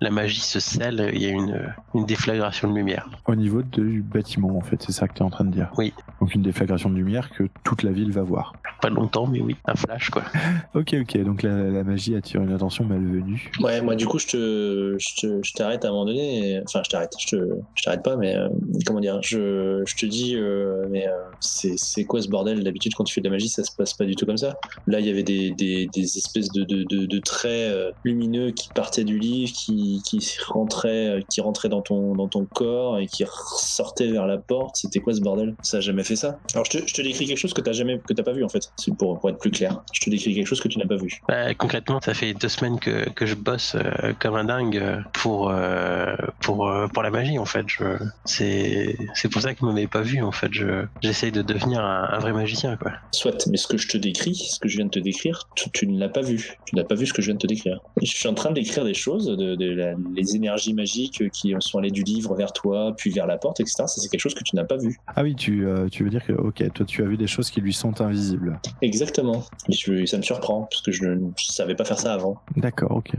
la 0.02 0.10
magie 0.10 0.42
se 0.42 0.60
scelle, 0.60 1.12
il 1.14 1.22
y 1.22 1.28
a 1.28 1.30
une, 1.30 1.74
une 1.94 2.06
déflagration 2.06 2.70
de 2.70 2.76
lumière. 2.76 3.08
Au 3.26 3.36
niveau 3.36 3.62
du 3.62 4.02
bâtiment, 4.02 4.58
en 4.58 4.62
fait, 4.62 4.82
c'est 4.82 4.92
ça 4.92 5.08
que 5.08 5.14
tu 5.14 5.20
es 5.20 5.24
en 5.24 5.30
train 5.30 5.46
de 5.46 5.52
dire? 5.52 5.72
Oui. 5.78 5.94
Donc 6.20 6.36
une 6.36 6.42
déflagration 6.42 6.90
de 6.90 6.96
lumière 6.96 7.30
que 7.30 7.44
toute 7.64 7.84
la 7.84 7.92
ville 7.92 8.12
va 8.18 8.24
voir. 8.24 8.54
Pas 8.82 8.90
longtemps, 8.90 9.26
mais 9.28 9.42
oui, 9.42 9.56
un 9.66 9.76
flash 9.76 10.10
quoi. 10.10 10.24
Ok, 10.76 10.96
ok, 11.02 11.18
donc 11.24 11.42
la, 11.44 11.70
la 11.70 11.84
magie 11.84 12.16
attire 12.16 12.42
une 12.42 12.52
attention 12.52 12.84
malvenue. 12.86 13.52
Ouais, 13.62 13.82
moi, 13.82 13.96
du 13.96 14.06
coup, 14.06 14.20
je 14.20 14.28
te, 14.28 14.96
je 15.00 15.22
te- 15.22 15.40
je 15.44 15.54
t'arrête 15.54 15.84
à 15.86 15.88
un 15.88 15.92
moment 15.92 16.06
donné. 16.06 16.52
et- 16.52 16.60
Enfin, 16.68 16.82
je 16.86 16.90
t'arrête. 16.90 17.12
Je 17.20 17.36
te, 17.36 17.44
je 17.76 17.84
t'arrête 17.84 18.04
pas, 18.04 18.16
mais 18.18 18.36
euh, 18.36 18.48
comment 18.86 19.00
dire 19.00 19.20
je, 19.24 19.82
je 19.86 19.96
te 19.96 20.06
dis, 20.06 20.36
euh, 20.36 20.88
mais 20.92 21.08
euh, 21.08 21.12
c'est, 21.40 21.74
c'est 21.78 22.06
quoi 22.06 22.22
ce 22.22 22.28
bordel? 22.30 22.64
D'habitude, 22.64 22.94
quand 22.96 23.04
tu 23.04 23.14
fais 23.14 23.22
de 23.22 23.26
la 23.26 23.32
magie, 23.32 23.50
ça 23.50 23.64
se 23.64 23.72
passe 23.76 23.94
pas 23.94 24.06
du 24.06 24.16
tout 24.16 24.26
comme 24.26 24.38
ça. 24.38 24.56
Là, 24.86 25.00
il 25.00 25.06
y 25.08 25.10
avait 25.10 25.24
des, 25.24 25.52
des, 25.52 25.88
des 25.88 26.18
espèces 26.18 26.50
de, 26.52 26.64
de, 26.64 26.84
de, 26.84 27.06
de 27.06 27.20
traits 27.20 27.74
lumineux 28.04 28.52
qui 28.52 28.70
partaient 28.74 29.04
du 29.06 29.18
livre, 29.18 29.52
qui, 29.56 30.02
qui 30.08 30.24
rentraient, 30.48 31.24
qui 31.32 31.42
rentraient 31.42 31.70
dans 31.70 31.82
ton, 31.82 32.16
dans 32.16 32.28
ton 32.28 32.46
corps 32.46 33.00
et 33.00 33.08
qui 33.08 33.24
ressortaient 33.24 34.12
vers 34.12 34.28
la 34.28 34.38
porte. 34.38 34.76
C'était 34.76 35.00
quoi 35.00 35.14
ce 35.14 35.22
bordel? 35.22 35.56
Ça 35.62 35.78
a 35.78 35.80
jamais 35.82 36.04
fait 36.04 36.16
ça? 36.16 36.40
Alors, 36.54 36.66
je 36.66 36.78
te, 36.80 36.88
je 36.88 36.94
te 36.94 37.02
décris 37.02 37.26
quelque 37.26 37.38
chose 37.38 37.54
que 37.54 37.62
t'as 37.62 37.72
jamais, 37.74 38.00
que 38.08 38.14
t'as 38.14 38.24
pas 38.24 38.34
vu 38.34 38.44
en 38.44 38.50
fait. 38.50 38.72
C'est 38.78 38.96
pour, 38.96 39.20
pour 39.20 39.30
être 39.30 39.38
plus 39.40 39.52
clair. 39.52 39.82
Je 39.94 40.02
te 40.02 40.10
décris 40.10 40.34
quelque 40.34 40.48
chose 40.48 40.62
que 40.62 40.68
tu 40.68 40.80
n'as 40.80 40.88
pas 40.88 40.96
vu. 40.98 41.22
Bah, 41.28 41.54
concrètement, 41.54 42.00
ça 42.02 42.14
fait 42.14 42.34
deux 42.34 42.50
semaines 42.50 42.80
que, 42.80 43.10
que 43.10 43.26
je 43.26 43.36
bosse 43.36 43.76
euh, 43.76 44.14
comme 44.20 44.36
un 44.36 44.46
dingue 44.46 44.78
euh, 44.78 45.00
pour, 45.14 45.50
euh, 45.52 46.16
pour, 46.42 46.68
euh, 46.68 46.88
pour 46.88 47.04
la 47.04 47.10
magie 47.12 47.38
en 47.40 47.46
fait. 47.46 47.66
Je, 47.68 47.84
c'est, 48.26 48.96
c'est 49.14 49.30
pour 49.30 49.42
ça 49.42 49.54
que 49.54 49.60
vous 49.62 49.68
m'avez 49.72 49.88
pas 49.88 50.02
vu 50.02 50.22
en 50.22 50.32
fait. 50.32 50.50
Je, 50.52 50.86
j'essaye 51.02 51.32
de 51.32 51.42
devenir 51.42 51.80
un, 51.82 52.10
un 52.12 52.20
vrai 52.20 52.34
magicien 52.34 52.76
quoi. 52.78 52.92
Soit, 53.12 53.48
mais 53.48 53.58
ce 53.58 53.68
que 53.68 53.78
je 53.78 53.88
te 53.88 53.98
décris, 53.98 54.36
ce 54.36 54.60
que 54.60 54.68
je 54.68 54.78
viens 54.78 54.86
de 54.86 54.92
te 54.92 55.00
décrire, 55.00 55.48
tu, 55.56 55.70
tu 55.72 55.88
ne 55.88 56.00
l'as 56.00 56.10
pas 56.10 56.22
vu. 56.22 56.58
Tu 56.66 56.76
n'as 56.76 56.84
pas 56.84 56.96
vu 56.96 57.06
ce 57.06 57.14
que 57.14 57.22
je 57.22 57.28
viens 57.28 57.36
de 57.36 57.40
te 57.40 57.48
décrire. 57.48 57.80
Je 58.02 58.12
suis 58.12 58.28
en 58.28 58.34
train 58.34 58.50
de 58.50 58.56
décrire 58.56 58.84
des 58.86 58.94
choses, 58.94 59.26
de, 59.28 59.56
de 59.56 59.72
la- 59.74 59.94
les 60.16 60.36
énergies 60.36 60.74
magiques 60.74 61.24
qui 61.32 61.54
sont 61.60 61.80
allées 61.80 61.92
du 61.92 62.04
livre 62.04 62.36
vers 62.36 62.54
toi, 62.54 62.94
puis 62.98 63.12
vers 63.12 63.28
la 63.28 63.38
porte, 63.38 63.60
etc. 63.60 63.76
Ça, 63.78 63.88
c'est 63.88 64.10
quelque 64.10 64.20
chose 64.22 64.34
que 64.36 64.44
tu 64.44 64.56
n'as 64.56 64.64
pas 64.66 64.78
vu. 64.78 64.98
Ah 65.16 65.24
oui, 65.24 65.36
tu, 65.36 65.66
euh, 65.66 65.88
tu 65.90 66.04
veux 66.04 66.10
dire 66.10 66.26
que, 66.26 66.34
ok, 66.34 66.64
toi 66.74 66.86
tu 66.86 67.04
as 67.04 67.06
vu 67.06 67.18
des 67.18 67.28
choses 67.28 67.50
qui 67.50 67.62
lui 67.62 67.74
sont 67.74 67.97
invisibles. 68.02 68.60
Exactement. 68.82 69.44
Et 69.70 69.74
je- 69.74 70.06
ça 70.06 70.18
me 70.18 70.22
surprend, 70.24 70.68
parce 70.70 70.82
que 70.82 70.92
je 70.92 71.06
ne 71.06 71.30
savais 71.38 71.76
pas 71.76 71.86
faire 71.86 72.00
ça 72.00 72.14
avant. 72.14 72.38
D'accord, 72.56 72.92
ok. 72.92 73.12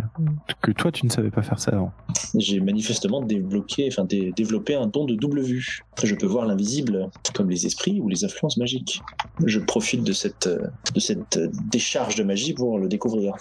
Que 0.62 0.72
toi 0.72 0.90
tu 0.92 1.06
ne 1.06 1.10
savais 1.10 1.30
pas 1.30 1.42
faire 1.42 1.58
ça 1.58 1.72
avant. 1.72 1.92
J'ai 2.36 2.60
manifestement 2.60 3.22
débloqué, 3.22 3.88
enfin, 3.90 4.04
dé- 4.04 4.32
développé 4.36 4.74
un 4.74 4.86
don 4.86 5.04
de 5.04 5.14
double 5.14 5.40
vue. 5.42 5.80
Je 6.02 6.14
peux 6.14 6.26
voir 6.26 6.46
l'invisible, 6.46 7.08
comme 7.34 7.50
les 7.50 7.66
esprits 7.66 8.00
ou 8.00 8.08
les 8.08 8.24
influences 8.24 8.56
magiques. 8.56 9.00
Je 9.44 9.58
profite 9.60 10.04
de 10.04 10.12
cette, 10.12 10.46
euh, 10.46 10.66
de 10.94 11.00
cette 11.00 11.36
euh, 11.36 11.48
décharge 11.70 12.14
de 12.16 12.22
magie 12.24 12.54
pour 12.54 12.78
le 12.78 12.88
découvrir. 12.88 13.34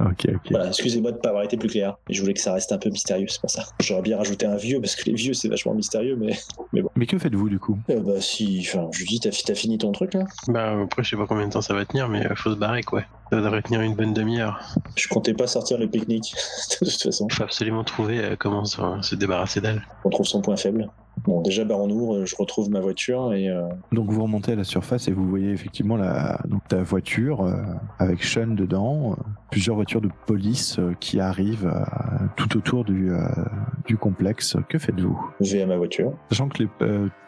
Ok, 0.00 0.26
ok. 0.28 0.40
Voilà, 0.50 0.68
excusez-moi 0.68 1.12
de 1.12 1.18
pas 1.18 1.28
avoir 1.30 1.44
été 1.44 1.56
plus 1.56 1.68
clair. 1.68 1.96
Je 2.10 2.20
voulais 2.20 2.34
que 2.34 2.40
ça 2.40 2.52
reste 2.52 2.72
un 2.72 2.78
peu 2.78 2.90
mystérieux, 2.90 3.26
c'est 3.28 3.40
pour 3.40 3.50
ça. 3.50 3.64
J'aurais 3.80 4.02
bien 4.02 4.16
rajouté 4.16 4.46
un 4.46 4.56
vieux, 4.56 4.80
parce 4.80 4.96
que 4.96 5.04
les 5.08 5.14
vieux, 5.14 5.34
c'est 5.34 5.48
vachement 5.48 5.74
mystérieux, 5.74 6.16
mais... 6.16 6.34
Mais 6.96 7.06
que 7.06 7.18
faites-vous 7.18 7.48
du 7.48 7.58
coup? 7.58 7.78
Euh, 7.90 8.00
bah 8.00 8.20
si, 8.20 8.58
enfin, 8.66 8.88
je 8.92 9.04
dis, 9.04 9.20
t'as 9.20 9.30
t'as 9.30 9.54
fini 9.54 9.78
ton 9.78 9.92
truc, 9.92 10.14
là 10.14 10.24
Bah 10.48 10.73
après, 10.82 11.02
je 11.02 11.10
sais 11.10 11.16
pas 11.16 11.26
combien 11.26 11.46
de 11.46 11.52
temps 11.52 11.62
ça 11.62 11.74
va 11.74 11.84
tenir, 11.84 12.08
mais 12.08 12.26
euh, 12.26 12.34
faut 12.34 12.50
se 12.50 12.56
barrer 12.56 12.82
quoi. 12.82 13.02
Ça 13.30 13.40
devrait 13.40 13.62
tenir 13.62 13.80
une 13.80 13.94
bonne 13.94 14.12
demi-heure. 14.12 14.60
Je 14.96 15.08
comptais 15.08 15.34
pas 15.34 15.46
sortir 15.46 15.78
le 15.78 15.88
pique-nique, 15.88 16.34
de 16.80 16.86
toute 16.86 17.02
façon. 17.02 17.28
Faut 17.30 17.42
absolument 17.42 17.84
trouver 17.84 18.18
euh, 18.18 18.36
comment 18.38 18.64
se, 18.64 18.80
se 19.02 19.14
débarrasser 19.14 19.60
d'elle. 19.60 19.82
On 20.04 20.10
trouve 20.10 20.26
son 20.26 20.40
point 20.40 20.56
faible. 20.56 20.88
Bon, 21.22 21.40
déjà, 21.40 21.64
Baron 21.64 21.88
Nour, 21.88 22.16
euh, 22.16 22.26
je 22.26 22.36
retrouve 22.36 22.70
ma 22.70 22.80
voiture 22.80 23.32
et 23.32 23.48
euh, 23.48 23.62
Donc 23.92 24.10
vous 24.10 24.22
remontez 24.22 24.52
à 24.52 24.56
la 24.56 24.64
surface 24.64 25.08
et 25.08 25.12
vous 25.12 25.26
voyez 25.28 25.52
effectivement 25.52 25.96
la, 25.96 26.40
donc 26.46 26.66
ta 26.68 26.82
voiture 26.82 27.42
euh, 27.42 27.62
avec 27.98 28.22
Sean 28.24 28.48
dedans, 28.48 29.12
euh, 29.12 29.22
plusieurs 29.54 29.76
voitures 29.76 30.00
de 30.00 30.10
police 30.26 30.80
euh, 30.80 30.94
qui 30.98 31.20
arrivent 31.20 31.72
euh, 31.72 32.26
tout 32.34 32.56
autour 32.56 32.84
du, 32.84 33.12
euh, 33.12 33.20
du 33.86 33.96
complexe. 33.96 34.56
Que 34.68 34.80
faites-vous? 34.80 35.30
Je 35.40 35.52
vais 35.52 35.62
à 35.62 35.66
ma 35.66 35.76
voiture. 35.76 36.12
Sachant 36.28 36.48
que 36.48 36.64
les, 36.64 36.68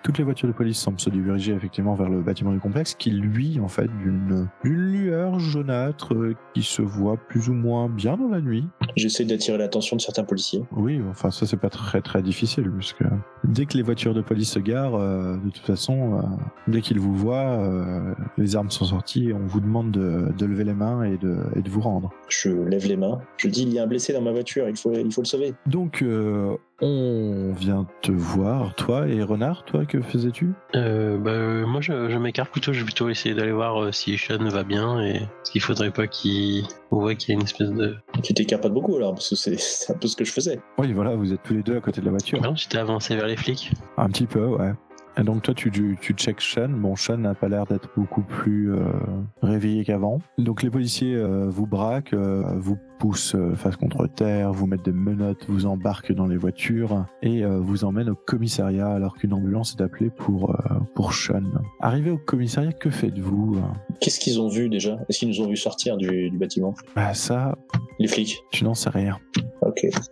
toutes 0.03 0.19
les 0.19 0.25
voitures 0.25 0.49
de 0.49 0.53
police 0.53 0.77
semblent 0.77 0.99
se 0.99 1.09
diriger 1.09 1.53
effectivement 1.53 1.95
vers 1.95 2.09
le 2.09 2.23
bâtiment 2.23 2.51
du 2.53 2.59
complexe 2.59 2.97
qui 2.97 3.13
lui 3.13 3.61
en 3.61 3.69
fait 3.69 3.89
d'une 3.99 4.49
lueur 4.65 5.39
jaunâtre 5.39 6.15
qui 6.53 6.63
se 6.65 6.83
voit 6.83 7.17
plus 7.17 7.49
ou 7.49 7.55
moins 7.55 7.89
bien 7.89 8.17
dans 8.17 8.29
la 8.29 8.41
nuit. 8.41 8.67
J'essaie 8.97 9.25
d'attirer 9.25 9.59
l'attention 9.59 9.95
de 9.95 10.01
certains 10.01 10.25
policiers. 10.25 10.65
Oui, 10.73 11.01
enfin 11.09 11.31
ça 11.31 11.47
c'est 11.47 11.57
pas 11.57 11.71
très 11.71 12.03
très 12.03 12.23
difficile 12.23 12.71
puisque 12.71 13.05
dès 13.45 13.67
que 13.67 13.77
les 13.77 13.83
voitures 13.83 14.15
de 14.15 14.21
police 14.21 14.51
se 14.51 14.59
garent, 14.59 14.95
euh, 14.95 15.37
de 15.37 15.51
toute 15.51 15.67
façon, 15.67 16.19
euh, 16.19 16.23
dès 16.69 16.81
qu'ils 16.81 16.99
vous 16.99 17.15
voient, 17.15 17.61
euh, 17.61 18.15
les 18.39 18.57
armes 18.57 18.71
sont 18.71 18.85
sorties 18.85 19.31
et 19.31 19.33
on 19.33 19.47
vous 19.47 19.61
demande 19.61 19.91
de, 19.91 20.33
de 20.37 20.47
lever 20.47 20.65
les 20.65 20.75
mains 20.75 21.03
et 21.05 21.17
de, 21.17 21.39
et 21.55 21.63
de 21.63 21.71
vous 21.71 21.81
rendre. 21.81 22.11
Je 22.29 22.49
lève 22.51 22.87
les 22.87 22.97
mains. 22.97 23.21
Je 23.37 23.49
dis, 23.49 23.63
il 23.63 23.73
y 23.73 23.79
a 23.79 23.85
un 23.85 23.87
blessé 23.87 24.13
dans 24.13 24.21
ma 24.21 24.33
voiture, 24.33 24.69
il 24.69 24.77
faut, 24.77 24.93
il 24.93 25.13
faut 25.13 25.23
le 25.23 25.27
sauver. 25.27 25.55
Donc 25.67 26.03
euh, 26.03 26.57
on 26.81 27.53
vient 27.57 27.87
te 28.03 28.13
voir, 28.13 28.75
toi 28.75 29.07
et 29.09 29.23
Renard, 29.23 29.65
toi 29.65 29.87
que 29.87 30.01
faisais-tu? 30.01 30.51
Euh, 30.75 31.17
bah, 31.19 31.31
euh, 31.31 31.67
moi, 31.67 31.81
je, 31.81 32.11
je 32.11 32.19
m'écarte 32.19 32.51
plutôt. 32.51 32.73
Je 32.73 32.81
vais 32.81 32.85
plutôt 32.85 33.09
essayer 33.09 33.35
d'aller 33.35 33.53
voir 33.53 33.81
euh, 33.81 33.93
si 33.93 34.19
Sean 34.19 34.45
va 34.49 34.65
bien 34.65 35.01
et 35.01 35.21
ce 35.45 35.53
qu'il 35.53 35.61
faudrait 35.61 35.93
pas 35.93 36.07
qu'il 36.07 36.65
on 36.91 37.01
voit 37.01 37.15
qu'il 37.15 37.31
y 37.31 37.37
a 37.37 37.41
une 37.41 37.45
espèce 37.45 37.71
de. 37.71 37.97
Tu 38.23 38.35
t'écartes 38.35 38.63
pas 38.63 38.69
de 38.69 38.75
beaucoup 38.75 38.97
alors, 38.97 39.15
parce 39.15 39.31
que 39.31 39.37
c'est 39.37 39.59
c'est 39.59 39.93
un 39.93 39.97
peu 39.97 40.09
ce 40.09 40.17
que 40.17 40.25
je 40.25 40.33
faisais. 40.33 40.61
Oui, 40.79 40.93
voilà, 40.93 41.15
vous 41.15 41.33
êtes 41.33 41.43
tous 41.45 41.55
les 41.55 41.63
deux 41.63 41.77
à 41.77 41.81
côté 41.81 42.01
de 42.01 42.07
la 42.07 42.11
voiture. 42.11 42.41
Non, 42.43 42.55
j'étais 42.57 42.79
avancé 42.79 43.15
vers 43.15 43.27
les 43.27 43.37
flics. 43.37 43.73
Un 43.97 44.09
petit 44.09 44.27
peu, 44.27 44.45
ouais. 44.45 44.73
Et 45.19 45.23
donc 45.23 45.43
toi, 45.43 45.55
tu, 45.55 45.71
tu, 45.71 45.97
tu 46.01 46.13
check 46.13 46.41
Sean. 46.41 46.69
Bon, 46.69 46.95
Sean 46.95 47.17
n'a 47.19 47.35
pas 47.35 47.49
l'air 47.49 47.65
d'être 47.65 47.89
beaucoup 47.97 48.23
plus 48.23 48.73
euh, 48.75 48.85
réveillé 49.43 49.85
qu'avant. 49.85 50.19
Donc 50.37 50.63
les 50.63 50.69
policiers 50.71 51.15
euh, 51.15 51.47
vous 51.49 51.67
braquent, 51.67 52.13
euh, 52.13 52.43
vous 52.57 52.77
poussent 52.99 53.35
euh, 53.35 53.55
face 53.55 53.77
contre 53.77 54.07
terre, 54.07 54.53
vous 54.53 54.67
mettent 54.67 54.85
des 54.85 54.93
menottes, 54.93 55.47
vous 55.49 55.65
embarquent 55.67 56.13
dans 56.13 56.27
les 56.27 56.37
voitures 56.37 57.07
et 57.23 57.45
euh, 57.45 57.59
vous 57.59 57.85
emmènent 57.85 58.11
au 58.11 58.15
commissariat 58.15 58.89
alors 58.89 59.15
qu'une 59.17 59.33
ambulance 59.33 59.75
est 59.79 59.83
appelée 59.83 60.11
pour, 60.11 60.51
euh, 60.51 60.55
pour 60.95 61.15
Sean. 61.15 61.43
Arrivé 61.81 62.11
au 62.11 62.19
commissariat, 62.19 62.73
que 62.73 62.91
faites-vous 62.91 63.59
Qu'est-ce 64.01 64.21
qu'ils 64.21 64.39
ont 64.41 64.49
vu 64.49 64.69
déjà? 64.69 64.99
Est-ce 65.09 65.21
qu'ils 65.21 65.29
nous 65.29 65.41
ont 65.41 65.49
vu 65.49 65.57
sortir 65.57 65.97
du, 65.97 66.29
du 66.31 66.37
bâtiment? 66.39 66.75
Bah 66.95 67.15
ça, 67.15 67.57
Les 67.99 68.09
flics 68.09 68.37
tu 68.53 68.65
n'en 68.65 68.75
sais 68.75 68.91
rien. 68.91 69.19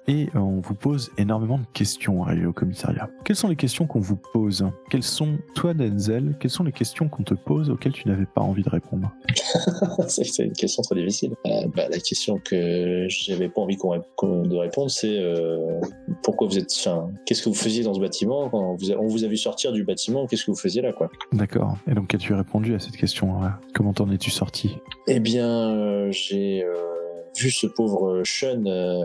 Et 0.09 0.29
euh, 0.35 0.39
on 0.39 0.61
vous 0.61 0.75
pose 0.75 1.11
énormément 1.19 1.59
de 1.59 1.65
questions 1.73 2.25
arrivé 2.25 2.47
au 2.47 2.53
commissariat. 2.53 3.09
Quelles 3.25 3.37
sont 3.37 3.49
les 3.49 3.57
questions 3.57 3.87
qu'on 3.87 4.01
vous 4.01 4.17
pose? 4.17 4.67
Quelles 4.91 5.03
sont, 5.03 5.39
toi 5.55 5.75
Denzel, 5.75 6.37
quelles 6.41 6.51
sont 6.51 6.65
les 6.65 6.73
questions 6.73 7.09
qu'on 7.09 7.23
te 7.23 7.35
pose 7.35 7.71
auxquelles 7.71 7.93
tu 7.93 8.09
n'avais 8.09 8.27
pas 8.27 8.41
envie 8.41 8.63
de 8.63 8.71
répondre? 8.71 9.13
C'est 10.09 10.45
une 10.45 10.53
question 10.53 10.83
très 10.83 10.97
difficile. 10.97 11.33
Euh, 11.47 11.67
bah, 11.75 11.85
la 11.91 11.99
question 11.99 12.39
que 12.45 13.07
j'avais 13.09 13.49
pas 13.49 13.61
envie 13.61 13.77
qu'on 13.77 14.43
de 14.43 14.57
répondre, 14.57 14.91
c'est 14.91 15.19
euh, 15.19 15.81
pourquoi 16.23 16.49
vous 16.49 16.59
êtes. 16.59 16.73
Enfin, 16.79 17.09
qu'est-ce 17.27 17.43
que 17.43 17.49
vous 17.49 17.55
faisiez 17.55 17.83
dans 17.85 17.95
ce 17.95 18.01
bâtiment? 18.01 18.49
Quand 18.51 18.75
vous 18.75 18.93
a- 18.93 18.97
on 18.97 19.07
vous 19.07 19.25
a 19.25 19.29
vu 19.29 19.37
sortir 19.37 19.73
du 19.73 19.85
bâtiment 19.85 20.27
Qu'est-ce 20.27 20.45
que 20.45 20.51
vous 20.51 20.57
faisiez 20.57 20.83
là, 20.83 20.93
quoi? 20.93 21.11
D'accord. 21.33 21.77
Et 21.91 21.95
donc 21.95 22.09
qu'as-tu 22.09 22.35
répondu 22.35 22.75
à 22.75 22.79
cette 22.79 22.97
question 22.97 23.41
Comment 23.75 23.93
t'en 23.93 24.11
es-tu 24.11 24.31
sorti? 24.31 24.77
Eh 25.07 25.21
bien, 25.21 25.71
euh, 25.71 26.09
j'ai 26.11 26.65
vu 27.37 27.51
ce 27.51 27.67
pauvre 27.67 28.23
Sean 28.25 28.65
euh, 28.67 29.05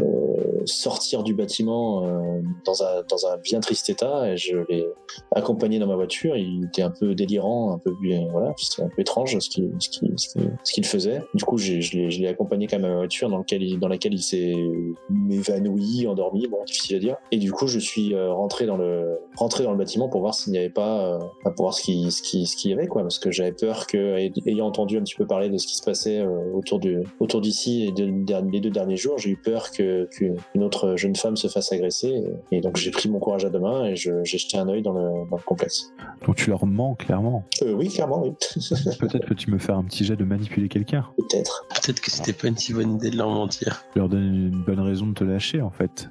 euh, 0.00 0.62
sortir 0.64 1.22
du 1.22 1.34
bâtiment 1.34 2.04
euh, 2.04 2.40
dans, 2.64 2.82
un, 2.82 3.02
dans 3.08 3.26
un 3.26 3.36
bien 3.38 3.60
triste 3.60 3.88
état 3.90 4.30
et 4.30 4.36
je 4.36 4.58
l'ai 4.68 4.86
accompagné 5.34 5.78
dans 5.78 5.86
ma 5.86 5.96
voiture. 5.96 6.36
Il 6.36 6.66
était 6.66 6.82
un 6.82 6.90
peu 6.90 7.14
délirant, 7.14 7.74
un 7.74 7.78
peu 7.78 7.94
voilà, 8.30 8.52
c'était 8.56 8.82
un 8.82 8.88
peu 8.88 9.00
étrange 9.00 9.38
ce 9.38 9.48
qu'il 9.48 9.74
ce 9.80 10.88
faisait. 10.88 11.22
Du 11.34 11.44
coup, 11.44 11.58
je 11.58 12.18
l'ai 12.18 12.28
accompagné 12.28 12.66
quand 12.66 12.78
même 12.78 12.90
à 12.90 12.94
ma 12.94 12.98
voiture 12.98 13.28
dans, 13.28 13.38
lequel 13.38 13.78
dans 13.78 13.88
laquelle 13.88 14.14
il 14.14 14.22
s'est 14.22 14.54
évanoui, 15.30 16.06
endormi, 16.06 16.46
bon, 16.48 16.64
difficile 16.64 16.96
à 16.96 16.98
dire. 16.98 17.16
Et 17.32 17.38
du 17.38 17.52
coup, 17.52 17.66
je 17.66 17.78
suis 17.78 18.14
euh, 18.14 18.32
rentré 18.32 18.66
dans 18.66 18.76
le 18.76 19.18
rentré 19.36 19.64
dans 19.64 19.72
le 19.72 19.78
bâtiment 19.78 20.08
pour 20.08 20.20
voir 20.20 20.34
s'il 20.34 20.52
n'y 20.52 20.58
avait 20.58 20.70
pas, 20.70 21.14
euh, 21.14 21.18
pour 21.56 21.66
voir 21.66 21.74
ce 21.74 21.82
qui 21.82 22.10
ce 22.10 22.22
qui 22.22 22.46
ce 22.46 22.56
qu'il 22.56 22.70
y 22.70 22.74
avait 22.74 22.86
quoi, 22.86 23.02
parce 23.02 23.18
que 23.18 23.30
j'avais 23.30 23.52
peur 23.52 23.86
que 23.86 24.16
ayant 24.46 24.66
entendu 24.66 24.98
un 24.98 25.02
petit 25.02 25.14
peu 25.14 25.26
parler 25.26 25.48
de 25.48 25.58
ce 25.58 25.66
qui 25.66 25.76
se 25.76 25.82
passait 25.82 26.20
euh, 26.20 26.52
autour 26.54 26.78
du 26.78 27.02
autour 27.20 27.40
d'ici 27.40 27.53
et 27.62 27.92
de, 27.92 28.06
de- 28.06 28.50
les 28.50 28.60
deux 28.60 28.70
derniers 28.70 28.96
jours, 28.96 29.18
j'ai 29.18 29.30
eu 29.30 29.36
peur 29.36 29.70
que 29.70 30.08
qu'une 30.12 30.62
autre 30.62 30.96
jeune 30.96 31.16
femme 31.16 31.36
se 31.36 31.48
fasse 31.48 31.72
agresser. 31.72 32.22
Et, 32.50 32.56
et 32.58 32.60
donc 32.60 32.76
j'ai 32.76 32.90
pris 32.90 33.08
mon 33.08 33.18
courage 33.18 33.44
à 33.44 33.50
deux 33.50 33.58
mains 33.60 33.84
et 33.86 33.96
j'ai 33.96 34.12
jeté 34.24 34.56
un 34.58 34.68
œil 34.68 34.82
dans 34.82 34.92
le, 34.92 35.28
dans 35.30 35.36
le 35.36 35.42
complexe. 35.42 35.92
Donc 36.26 36.36
tu 36.36 36.50
leur 36.50 36.66
mens 36.66 36.94
clairement. 36.94 37.44
Euh, 37.62 37.72
oui, 37.72 37.88
clairement, 37.88 38.22
oui. 38.22 38.32
Peut-être 38.98 39.26
peux-tu 39.26 39.50
me 39.50 39.58
faire 39.58 39.76
un 39.76 39.84
petit 39.84 40.04
jet 40.04 40.16
de 40.16 40.24
manipuler 40.24 40.68
quelqu'un 40.68 41.06
Peut-être. 41.16 41.66
Peut-être 41.70 42.00
que 42.00 42.10
c'était 42.10 42.32
pas 42.32 42.48
une 42.48 42.56
si 42.56 42.72
bonne 42.72 42.94
idée 42.96 43.10
de 43.10 43.16
leur 43.16 43.30
mentir. 43.30 43.84
Leur 43.94 44.08
donner 44.08 44.26
une 44.26 44.62
bonne 44.64 44.80
raison 44.80 45.06
de 45.06 45.14
te 45.14 45.24
lâcher 45.24 45.60
en 45.60 45.70
fait. 45.70 46.08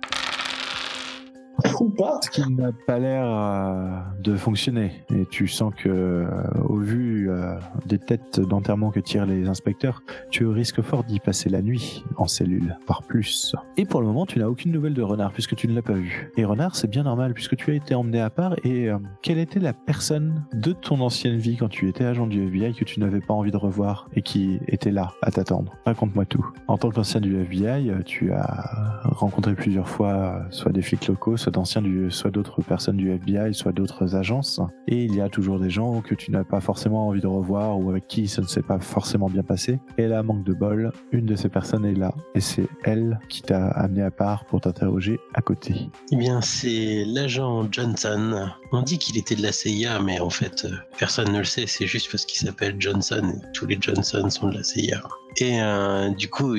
Ou 1.79 1.89
pas. 1.89 2.19
Ce 2.21 2.29
qui 2.29 2.51
n'a 2.51 2.71
pas 2.87 2.99
l'air 2.99 3.25
euh, 3.25 3.99
de 4.21 4.35
fonctionner. 4.35 4.91
Et 5.13 5.25
tu 5.29 5.47
sens 5.47 5.73
que, 5.75 5.89
euh, 5.89 6.25
au 6.67 6.77
vu 6.77 7.29
euh, 7.29 7.55
des 7.85 7.99
têtes 7.99 8.39
d'enterrement 8.39 8.91
que 8.91 8.99
tirent 8.99 9.25
les 9.25 9.47
inspecteurs, 9.47 10.01
tu 10.29 10.45
risques 10.47 10.81
fort 10.81 11.03
d'y 11.03 11.19
passer 11.19 11.49
la 11.49 11.61
nuit 11.61 12.03
en 12.17 12.27
cellule, 12.27 12.77
par 12.85 13.03
plus. 13.03 13.55
Et 13.77 13.85
pour 13.85 14.01
le 14.01 14.07
moment, 14.07 14.25
tu 14.25 14.39
n'as 14.39 14.47
aucune 14.47 14.71
nouvelle 14.71 14.93
de 14.93 15.01
Renard 15.01 15.31
puisque 15.31 15.55
tu 15.55 15.67
ne 15.67 15.73
l'as 15.73 15.81
pas 15.81 15.93
vu. 15.93 16.31
Et 16.37 16.45
Renard, 16.45 16.75
c'est 16.75 16.89
bien 16.89 17.03
normal 17.03 17.33
puisque 17.33 17.55
tu 17.55 17.71
as 17.71 17.75
été 17.75 17.95
emmené 17.95 18.19
à 18.19 18.29
part. 18.29 18.55
Et 18.63 18.89
quelle 19.21 19.37
était 19.37 19.59
la 19.59 19.73
personne 19.73 20.45
de 20.53 20.71
ton 20.73 20.99
ancienne 20.99 21.37
vie 21.37 21.57
quand 21.57 21.69
tu 21.69 21.87
étais 21.89 22.05
agent 22.05 22.27
du 22.27 22.43
FBI 22.45 22.73
que 22.73 22.83
tu 22.83 22.99
n'avais 22.99 23.21
pas 23.21 23.33
envie 23.33 23.51
de 23.51 23.57
revoir 23.57 24.09
et 24.13 24.21
qui 24.21 24.59
était 24.67 24.91
là 24.91 25.13
à 25.21 25.31
t'attendre? 25.31 25.73
Raconte-moi 25.85 26.25
tout. 26.25 26.45
En 26.67 26.77
tant 26.77 26.89
qu'ancien 26.89 27.21
du 27.21 27.39
FBI, 27.41 27.91
tu 28.05 28.31
as 28.31 29.01
rencontré 29.03 29.55
plusieurs 29.55 29.87
fois 29.87 30.43
soit 30.49 30.71
des 30.71 30.81
flics 30.81 31.07
locaux, 31.07 31.37
soit 31.37 31.52
d'anciens 31.53 31.81
soit 32.09 32.31
d'autres 32.31 32.61
personnes 32.61 32.97
du 32.97 33.11
FBI, 33.11 33.53
soit 33.53 33.71
d'autres 33.71 34.15
agences. 34.15 34.59
Et 34.87 35.03
il 35.03 35.15
y 35.15 35.21
a 35.21 35.29
toujours 35.29 35.59
des 35.59 35.69
gens 35.69 36.01
que 36.01 36.15
tu 36.15 36.31
n'as 36.31 36.43
pas 36.43 36.59
forcément 36.59 37.07
envie 37.07 37.21
de 37.21 37.27
revoir 37.27 37.79
ou 37.79 37.89
avec 37.89 38.07
qui 38.07 38.27
ça 38.27 38.41
ne 38.41 38.47
s'est 38.47 38.61
pas 38.61 38.79
forcément 38.79 39.29
bien 39.29 39.43
passé. 39.43 39.79
Et 39.97 40.07
là, 40.07 40.23
manque 40.23 40.43
de 40.43 40.53
bol, 40.53 40.91
une 41.11 41.25
de 41.25 41.35
ces 41.35 41.49
personnes 41.49 41.85
est 41.85 41.93
là. 41.93 42.13
Et 42.35 42.41
c'est 42.41 42.67
elle 42.83 43.19
qui 43.29 43.41
t'a 43.41 43.67
amené 43.69 44.01
à 44.01 44.11
part 44.11 44.45
pour 44.45 44.61
t'interroger 44.61 45.19
à 45.33 45.41
côté. 45.41 45.89
Eh 46.11 46.15
bien, 46.15 46.41
c'est 46.41 47.05
l'agent 47.05 47.67
Johnson. 47.71 48.49
On 48.71 48.81
dit 48.81 48.97
qu'il 48.97 49.17
était 49.17 49.35
de 49.35 49.43
la 49.43 49.51
CIA, 49.51 49.99
mais 50.01 50.19
en 50.19 50.29
fait, 50.29 50.65
euh, 50.65 50.75
personne 50.97 51.31
ne 51.31 51.39
le 51.39 51.43
sait. 51.43 51.65
C'est 51.67 51.87
juste 51.87 52.11
parce 52.11 52.25
qu'il 52.25 52.45
s'appelle 52.45 52.75
Johnson. 52.79 53.33
et 53.35 53.51
Tous 53.53 53.65
les 53.65 53.77
Johnson 53.79 54.29
sont 54.29 54.49
de 54.49 54.55
la 54.55 54.63
CIA. 54.63 55.01
Et 55.37 55.61
euh, 55.61 56.09
du 56.09 56.29
coup, 56.29 56.55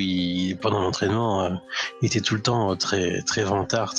pendant 0.61 0.81
l'entraînement, 0.81 1.45
euh, 1.45 1.51
il 2.03 2.07
était 2.07 2.21
tout 2.21 2.35
le 2.35 2.43
temps 2.43 2.73
euh, 2.73 2.75
très 2.75 3.23
très 3.23 3.45
vantard, 3.45 3.95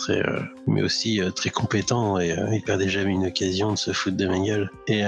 mais 0.67 0.81
aussi 0.81 1.21
très 1.35 1.49
compétent 1.49 2.19
et 2.19 2.35
il 2.51 2.61
perdait 2.61 2.89
jamais 2.89 3.13
une 3.13 3.27
occasion 3.27 3.71
de 3.71 3.77
se 3.77 3.91
foutre 3.91 4.17
de 4.17 4.27
ma 4.27 4.39
gueule. 4.39 4.71
Et 4.87 5.03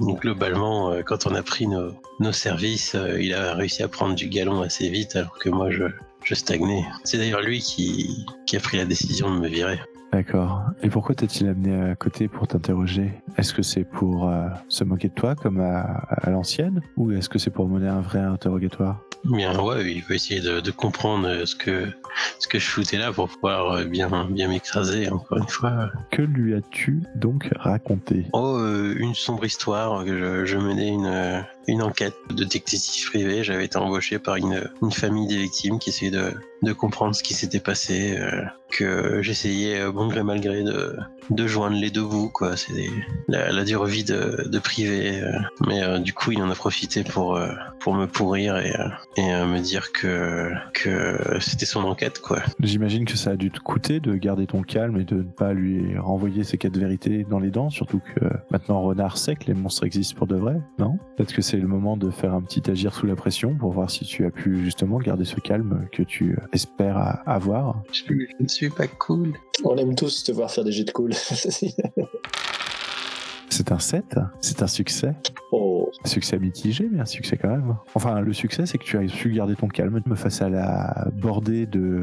globalement, 0.00 1.02
quand 1.04 1.26
on 1.26 1.34
a 1.34 1.42
pris 1.42 1.66
nos, 1.66 2.32
services, 2.32 2.96
il 3.18 3.34
a 3.34 3.54
réussi 3.54 3.82
à 3.82 3.88
prendre 3.88 4.14
du 4.14 4.28
galon 4.28 4.62
assez 4.62 4.88
vite, 4.88 5.16
alors 5.16 5.38
que 5.38 5.48
moi, 5.48 5.70
je, 5.70 6.34
stagnais. 6.34 6.84
C'est 7.04 7.18
d'ailleurs 7.18 7.42
lui 7.42 7.60
qui 7.60 8.56
a 8.56 8.60
pris 8.60 8.76
la 8.76 8.84
décision 8.84 9.34
de 9.34 9.40
me 9.40 9.48
virer. 9.48 9.78
D'accord. 10.14 10.62
Et 10.80 10.90
pourquoi 10.90 11.16
t'a-t-il 11.16 11.48
amené 11.48 11.90
à 11.90 11.96
côté 11.96 12.28
pour 12.28 12.46
t'interroger? 12.46 13.20
Est-ce 13.36 13.52
que 13.52 13.62
c'est 13.62 13.82
pour 13.82 14.28
euh, 14.28 14.46
se 14.68 14.84
moquer 14.84 15.08
de 15.08 15.14
toi 15.14 15.34
comme 15.34 15.58
à, 15.58 15.80
à 15.80 16.30
l'ancienne? 16.30 16.82
Ou 16.96 17.10
est-ce 17.10 17.28
que 17.28 17.40
c'est 17.40 17.50
pour 17.50 17.68
mener 17.68 17.88
un 17.88 18.00
vrai 18.00 18.20
interrogatoire? 18.20 19.00
Bien, 19.24 19.58
ouais, 19.58 19.90
il 19.90 20.02
veut 20.02 20.14
essayer 20.16 20.40
de, 20.40 20.60
de 20.60 20.70
comprendre 20.70 21.26
euh, 21.28 21.46
ce 21.46 21.54
que 21.56 21.86
ce 22.38 22.46
que 22.46 22.58
je 22.58 22.66
foutais 22.68 22.98
là 22.98 23.12
pour 23.12 23.28
pouvoir 23.28 23.72
euh, 23.72 23.84
bien 23.84 24.08
bien 24.30 24.48
m'écraser 24.48 25.08
encore 25.08 25.38
une 25.38 25.48
fois. 25.48 25.90
Que 26.10 26.22
lui 26.22 26.54
as-tu 26.54 27.02
donc 27.16 27.48
raconté? 27.56 28.26
Oh, 28.34 28.56
euh, 28.58 28.94
une 28.98 29.14
sombre 29.14 29.44
histoire 29.44 30.06
je, 30.06 30.44
je 30.44 30.58
menais 30.58 30.88
une 30.88 31.44
une 31.66 31.80
enquête 31.82 32.14
de 32.30 32.44
détective 32.44 33.06
privé. 33.10 33.42
J'avais 33.42 33.64
été 33.64 33.78
embauché 33.78 34.18
par 34.18 34.36
une 34.36 34.70
une 34.82 34.92
famille 34.92 35.26
des 35.26 35.38
victimes 35.38 35.78
qui 35.78 35.88
essayait 35.90 36.10
de 36.10 36.32
de 36.62 36.72
comprendre 36.72 37.14
ce 37.14 37.22
qui 37.22 37.34
s'était 37.34 37.60
passé. 37.60 38.16
euh, 38.18 38.42
que 38.70 39.22
j'essayais 39.22 39.88
bon 39.92 40.08
gré 40.08 40.24
mal 40.24 40.40
gré 40.40 40.64
de 40.64 40.96
de 41.30 41.46
joindre 41.46 41.76
les 41.76 41.90
deux 41.90 42.04
bouts 42.04 42.28
quoi. 42.30 42.56
C'est 42.56 42.72
des- 42.74 42.90
la, 43.28 43.52
la 43.52 43.64
dure 43.64 43.84
vie 43.86 44.04
de 44.04 44.48
de 44.48 44.58
privé. 44.58 45.20
euh. 45.22 45.38
mais 45.66 45.82
euh, 45.82 45.98
du 45.98 46.12
coup, 46.12 46.32
il 46.32 46.42
en 46.42 46.50
a 46.50 46.54
profité 46.54 47.04
pour 47.04 47.36
euh, 47.36 47.48
pour 47.80 47.94
me 47.94 48.06
pourrir 48.06 48.56
et, 48.58 48.72
et 49.16 49.32
euh, 49.34 49.46
me 49.46 49.60
dire 49.60 49.92
que, 49.92 50.50
que 50.72 51.38
c'était 51.40 51.66
son 51.66 51.84
enquête, 51.84 52.20
quoi. 52.20 52.40
J'imagine 52.60 53.04
que 53.04 53.16
ça 53.16 53.30
a 53.30 53.36
dû 53.36 53.50
te 53.50 53.60
coûter 53.60 54.00
de 54.00 54.14
garder 54.14 54.46
ton 54.46 54.62
calme 54.62 54.98
et 55.00 55.04
de 55.04 55.16
ne 55.16 55.22
pas 55.22 55.52
lui 55.52 55.96
renvoyer 55.98 56.44
ses 56.44 56.58
quatre 56.58 56.76
vérités 56.76 57.24
dans 57.28 57.38
les 57.38 57.50
dents, 57.50 57.70
surtout 57.70 58.00
que 58.14 58.24
maintenant 58.50 58.82
Renard 58.82 59.18
sait 59.18 59.34
que 59.36 59.44
les 59.46 59.54
monstres 59.54 59.84
existent 59.84 60.16
pour 60.16 60.26
de 60.26 60.36
vrai, 60.36 60.56
non? 60.78 60.98
Peut-être 61.16 61.32
que 61.32 61.42
c'est 61.42 61.56
le 61.58 61.66
moment 61.68 61.96
de 61.96 62.10
faire 62.10 62.34
un 62.34 62.42
petit 62.42 62.70
agir 62.70 62.94
sous 62.94 63.06
la 63.06 63.16
pression 63.16 63.54
pour 63.54 63.72
voir 63.72 63.90
si 63.90 64.04
tu 64.04 64.24
as 64.26 64.30
pu 64.30 64.64
justement 64.64 64.98
garder 64.98 65.24
ce 65.24 65.36
calme 65.40 65.86
que 65.92 66.02
tu 66.02 66.36
espères 66.52 67.18
avoir. 67.26 67.82
Je 67.92 68.02
ne 68.40 68.48
suis 68.48 68.70
pas 68.70 68.86
cool. 68.86 69.34
On 69.64 69.76
aime 69.76 69.94
tous 69.94 70.24
te 70.24 70.32
voir 70.32 70.50
faire 70.50 70.64
des 70.64 70.72
jets 70.72 70.84
de 70.84 70.90
cool. 70.90 71.12
C'est 73.50 73.70
un 73.70 73.78
7, 73.78 74.16
c'est 74.40 74.62
un 74.62 74.66
succès. 74.66 75.12
Succès 76.04 76.38
mitigé, 76.38 76.88
mais 76.90 77.00
un 77.00 77.06
succès 77.06 77.36
quand 77.36 77.48
même. 77.48 77.76
Enfin, 77.94 78.20
le 78.20 78.32
succès, 78.32 78.66
c'est 78.66 78.78
que 78.78 78.84
tu 78.84 78.98
as 78.98 79.08
su 79.08 79.32
garder 79.32 79.54
ton 79.54 79.68
calme 79.68 80.00
face 80.14 80.42
à 80.42 80.48
la 80.48 81.08
bordée 81.14 81.66
de 81.66 82.02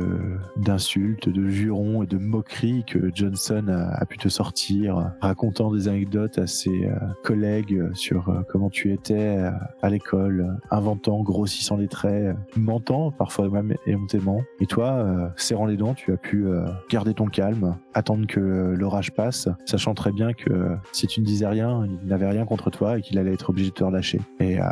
d'insultes, 0.57 1.29
de 1.29 1.47
jurons 1.47 2.03
et 2.03 2.07
de 2.07 2.17
moqueries 2.17 2.83
que 2.85 3.11
Johnson 3.13 3.67
a, 3.67 4.05
pu 4.05 4.17
te 4.17 4.29
sortir, 4.29 5.11
racontant 5.21 5.71
des 5.71 5.87
anecdotes 5.87 6.37
à 6.37 6.47
ses 6.47 6.85
euh, 6.85 6.95
collègues 7.23 7.93
sur 7.93 8.29
euh, 8.29 8.41
comment 8.49 8.69
tu 8.69 8.91
étais 8.93 9.37
euh, 9.37 9.51
à 9.81 9.89
l'école, 9.89 10.57
inventant, 10.69 11.21
grossissant 11.21 11.77
les 11.77 11.87
traits, 11.87 12.35
mentant, 12.55 13.11
parfois 13.11 13.49
même 13.49 13.75
éhontément. 13.85 14.41
Et 14.59 14.65
toi, 14.65 15.31
serrant 15.35 15.65
les 15.65 15.77
dents, 15.77 15.93
tu 15.93 16.11
as 16.13 16.17
pu 16.17 16.45
garder 16.89 17.13
ton 17.13 17.25
calme, 17.25 17.77
attendre 17.93 18.27
que 18.27 18.39
l'orage 18.39 19.11
passe, 19.11 19.47
sachant 19.65 19.93
très 19.93 20.11
bien 20.11 20.33
que 20.33 20.75
si 20.91 21.07
tu 21.07 21.21
ne 21.21 21.25
disais 21.25 21.47
rien, 21.47 21.85
il 21.85 22.07
n'avait 22.07 22.29
rien 22.29 22.45
contre 22.45 22.69
toi 22.69 22.97
et 22.97 23.01
qu'il 23.01 23.17
allait 23.17 23.33
être 23.33 23.49
obligé 23.49 23.69
de 23.69 23.75
relâcher. 23.83 24.19
Et 24.39 24.59
euh, 24.59 24.63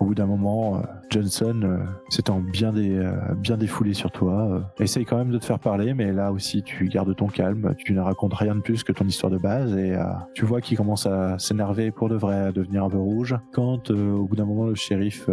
au 0.00 0.06
bout 0.06 0.14
d'un 0.14 0.26
moment, 0.26 0.76
euh, 0.76 0.80
Johnson, 1.10 1.60
euh, 1.64 1.78
s'étant 2.08 2.40
bien, 2.40 2.74
euh, 2.76 3.34
bien 3.36 3.56
défoulé 3.56 3.94
sur 3.94 4.10
toi, 4.10 4.62
essaye 4.78 5.04
quand 5.04 5.16
même 5.16 5.30
de 5.30 5.38
te 5.38 5.44
faire 5.44 5.58
parler, 5.58 5.94
mais 5.94 6.12
là 6.12 6.32
aussi 6.32 6.62
tu 6.62 6.86
gardes 6.86 7.14
ton 7.16 7.26
calme, 7.26 7.74
tu 7.78 7.92
ne 7.92 8.00
racontes 8.00 8.34
rien 8.34 8.54
de 8.54 8.60
plus 8.60 8.84
que 8.84 8.92
ton 8.92 9.06
histoire 9.06 9.30
de 9.30 9.38
base 9.38 9.76
et 9.76 9.96
tu 10.34 10.44
vois 10.44 10.60
qu'il 10.60 10.76
commence 10.76 11.06
à 11.06 11.38
s'énerver 11.38 11.90
pour 11.90 12.08
de 12.08 12.16
vrai, 12.16 12.36
à 12.36 12.52
devenir 12.52 12.84
un 12.84 12.90
peu 12.90 12.98
rouge. 12.98 13.36
Quand 13.52 13.90
au 13.90 14.24
bout 14.24 14.36
d'un 14.36 14.44
moment 14.44 14.66
le 14.66 14.74
shérif 14.74 15.28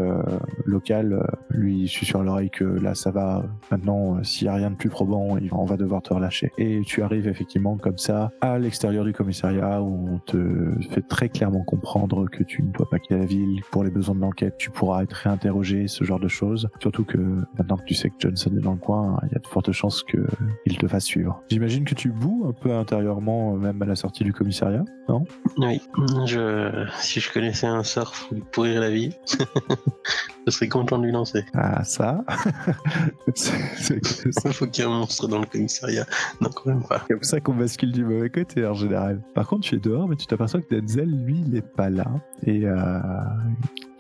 local 0.66 1.26
lui 1.50 1.88
susurre 1.88 2.24
l'oreille 2.24 2.50
que 2.50 2.64
là 2.64 2.96
ça 2.96 3.12
va, 3.12 3.44
maintenant 3.72 4.24
s'il 4.24 4.48
n'y 4.48 4.54
a 4.54 4.56
rien 4.56 4.72
de 4.72 4.76
plus 4.76 4.90
probant, 4.90 5.38
on 5.52 5.66
va 5.66 5.78
devoir 5.78 6.02
te 6.02 6.14
relâcher. 6.14 6.52
Et 6.58 6.82
tu 6.86 7.02
arrives 7.02 7.28
effectivement 7.28 7.78
comme 7.78 7.98
ça 7.98 8.32
à 8.42 8.58
l'extérieur 8.58 9.04
du 9.04 9.14
commissariat 9.14 9.82
où 9.82 10.16
on 10.16 10.20
te 10.20 10.72
fait 10.92 11.08
très 11.08 11.30
clairement 11.30 11.64
comprendre 11.64 12.30
que 12.30 12.44
tu 12.44 12.64
ne 12.64 12.72
dois 12.72 12.90
pas 12.90 13.00
quitter 13.08 13.18
la 13.20 13.26
ville 13.26 13.62
pour 13.72 13.84
les 13.84 13.90
besoins 13.92 14.16
de 14.16 14.22
l'enquête, 14.22 14.56
tu 14.58 14.70
pourras 14.72 15.04
être 15.04 15.14
réinterrogé, 15.14 15.88
ce 15.88 16.04
genre 16.04 16.20
de 16.20 16.28
choses. 16.28 16.68
Surtout 16.82 17.04
que 17.06 17.18
maintenant 17.58 17.78
que 17.78 17.84
tu 17.86 17.94
sais 17.94 18.10
que 18.10 18.16
Johnson 18.20 18.52
est 18.58 18.62
dans 18.62 18.72
le 18.74 18.78
coin, 18.78 19.20
il 19.24 19.34
y 19.34 19.36
a 19.36 19.40
de 19.40 19.48
fortes 19.48 19.72
chances 19.72 20.04
qu'il 20.04 20.78
te 20.78 20.88
fasse 20.88 21.06
suivre. 21.06 21.42
J'imagine 21.50 21.86
que 21.86 21.96
tu 21.96 22.10
boues 22.10 22.46
un 22.50 22.54
peu 22.54 22.74
intérieurement, 22.74 23.54
euh, 23.56 23.58
même 23.58 23.82
à 23.82 23.86
la 23.86 23.96
sortie 23.96 24.24
du 24.24 24.34
commissariat, 24.34 24.84
non? 25.10 25.24
Oui, 25.58 25.82
je, 26.26 26.86
si 27.00 27.20
je 27.20 27.32
connaissais 27.32 27.68
un 27.68 27.84
sort 27.84 28.14
pour 28.30 28.38
pourrir 28.52 28.82
la 28.82 28.90
vie, 28.90 29.14
je 30.48 30.52
serais 30.52 30.68
content 30.70 30.98
de 31.00 31.06
lui 31.06 31.12
lancer. 31.12 31.46
Ah 31.54 31.84
ça, 31.84 32.24
c'est 33.36 33.54
c'est- 33.78 34.06
c'est 34.06 34.46
Il 34.46 34.54
faut 34.54 34.68
qu'il 34.68 34.84
y 34.84 34.88
ait 34.88 34.90
un 34.90 34.94
monstre 35.00 35.28
dans 35.28 35.40
le 35.40 35.46
commissariat. 35.46 36.06
Non, 36.42 36.50
quand 36.54 36.68
même 36.70 36.84
pas. 36.84 37.00
comme 37.08 37.24
ça 37.24 37.40
qu'on 37.40 37.54
bascule 37.56 37.92
du 37.92 38.04
mauvais 38.06 38.30
côté 38.30 38.66
en 38.66 38.74
général. 38.74 39.22
Par 39.34 39.48
contre, 39.48 39.68
tu 39.68 39.76
es 39.76 39.80
dehors, 39.80 40.08
mais 40.08 40.16
tu 40.16 40.26
t'aperçois 40.28 40.62
que 40.62 40.76
Denzel, 40.76 41.10
lui, 41.10 41.36
il 41.46 41.52
n'est 41.52 41.62
pas 41.62 41.90
là. 41.90 42.06
Et 42.46 42.66
euh, 42.68 42.95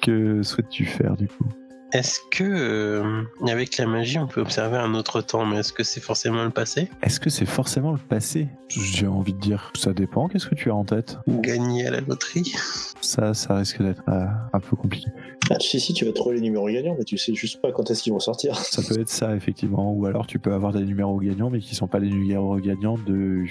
que 0.02 0.43
souhaites-tu 0.43 0.86
faire 0.86 1.16
du 1.16 1.28
coup? 1.28 1.48
Est-ce 1.96 2.20
que, 2.30 2.43
euh, 2.43 3.24
avec 3.48 3.78
la 3.78 3.88
magie, 3.88 4.20
on 4.20 4.28
peut 4.28 4.41
observer 4.41 4.76
un 4.76 4.93
autre 4.96 5.22
temps, 5.22 5.46
mais 5.46 5.60
est-ce 5.60 5.72
que 5.72 5.84
c'est 5.84 6.02
forcément 6.02 6.43
le 6.43 6.50
passé? 6.50 6.89
Est-ce 7.02 7.22
que 7.22 7.30
c'est 7.30 7.46
forcément 7.46 7.93
le 7.93 7.98
passé? 7.98 8.50
J'ai 8.68 9.08
envie 9.08 9.32
de 9.32 9.39
dire, 9.39 9.72
ça 9.76 9.93
dépend. 9.93 10.28
Qu'est-ce 10.28 10.48
que 10.48 10.56
tu 10.56 10.70
as 10.70 10.76
en 10.76 10.84
tête? 10.84 11.18
Gagner 11.26 11.88
à 11.88 11.91
la 11.91 12.02
loterie? 12.02 12.54
Ça, 13.00 13.34
ça 13.34 13.56
risque 13.56 13.82
d'être 13.82 14.04
euh, 14.10 14.26
un 14.52 14.60
peu 14.60 14.76
compliqué. 14.76 15.08
ah, 15.50 15.56
si, 15.62 15.80
si, 15.80 15.93
tu 15.93 16.04
vas 16.04 16.12
trouver 16.12 16.36
les 16.36 16.41
numéros 16.41 16.68
gagnants, 16.68 16.96
mais 16.98 17.06
tu 17.06 17.18
sais 17.18 17.34
juste 17.34 17.62
pas 17.62 17.72
quand 17.72 17.89
est-ce 17.89 18.04
qu'ils 18.04 18.12
vont 18.12 18.20
sortir. 18.20 18.58
Ça 18.60 18.82
peut 18.82 19.00
être 19.00 19.08
ça, 19.08 19.34
effectivement. 19.34 19.93
Ou 19.93 20.06
alors 20.06 20.28
tu 20.28 20.38
peux 20.38 20.54
avoir 20.54 20.74
des 20.74 20.84
numéros 20.84 21.18
gagnants, 21.20 21.50
mais 21.50 21.60
qui 21.60 21.76
sont 21.76 21.88
pas 21.88 22.00
les 22.00 22.10
numéros 22.10 22.58
gagnants 22.58 22.98
de. 22.98 23.46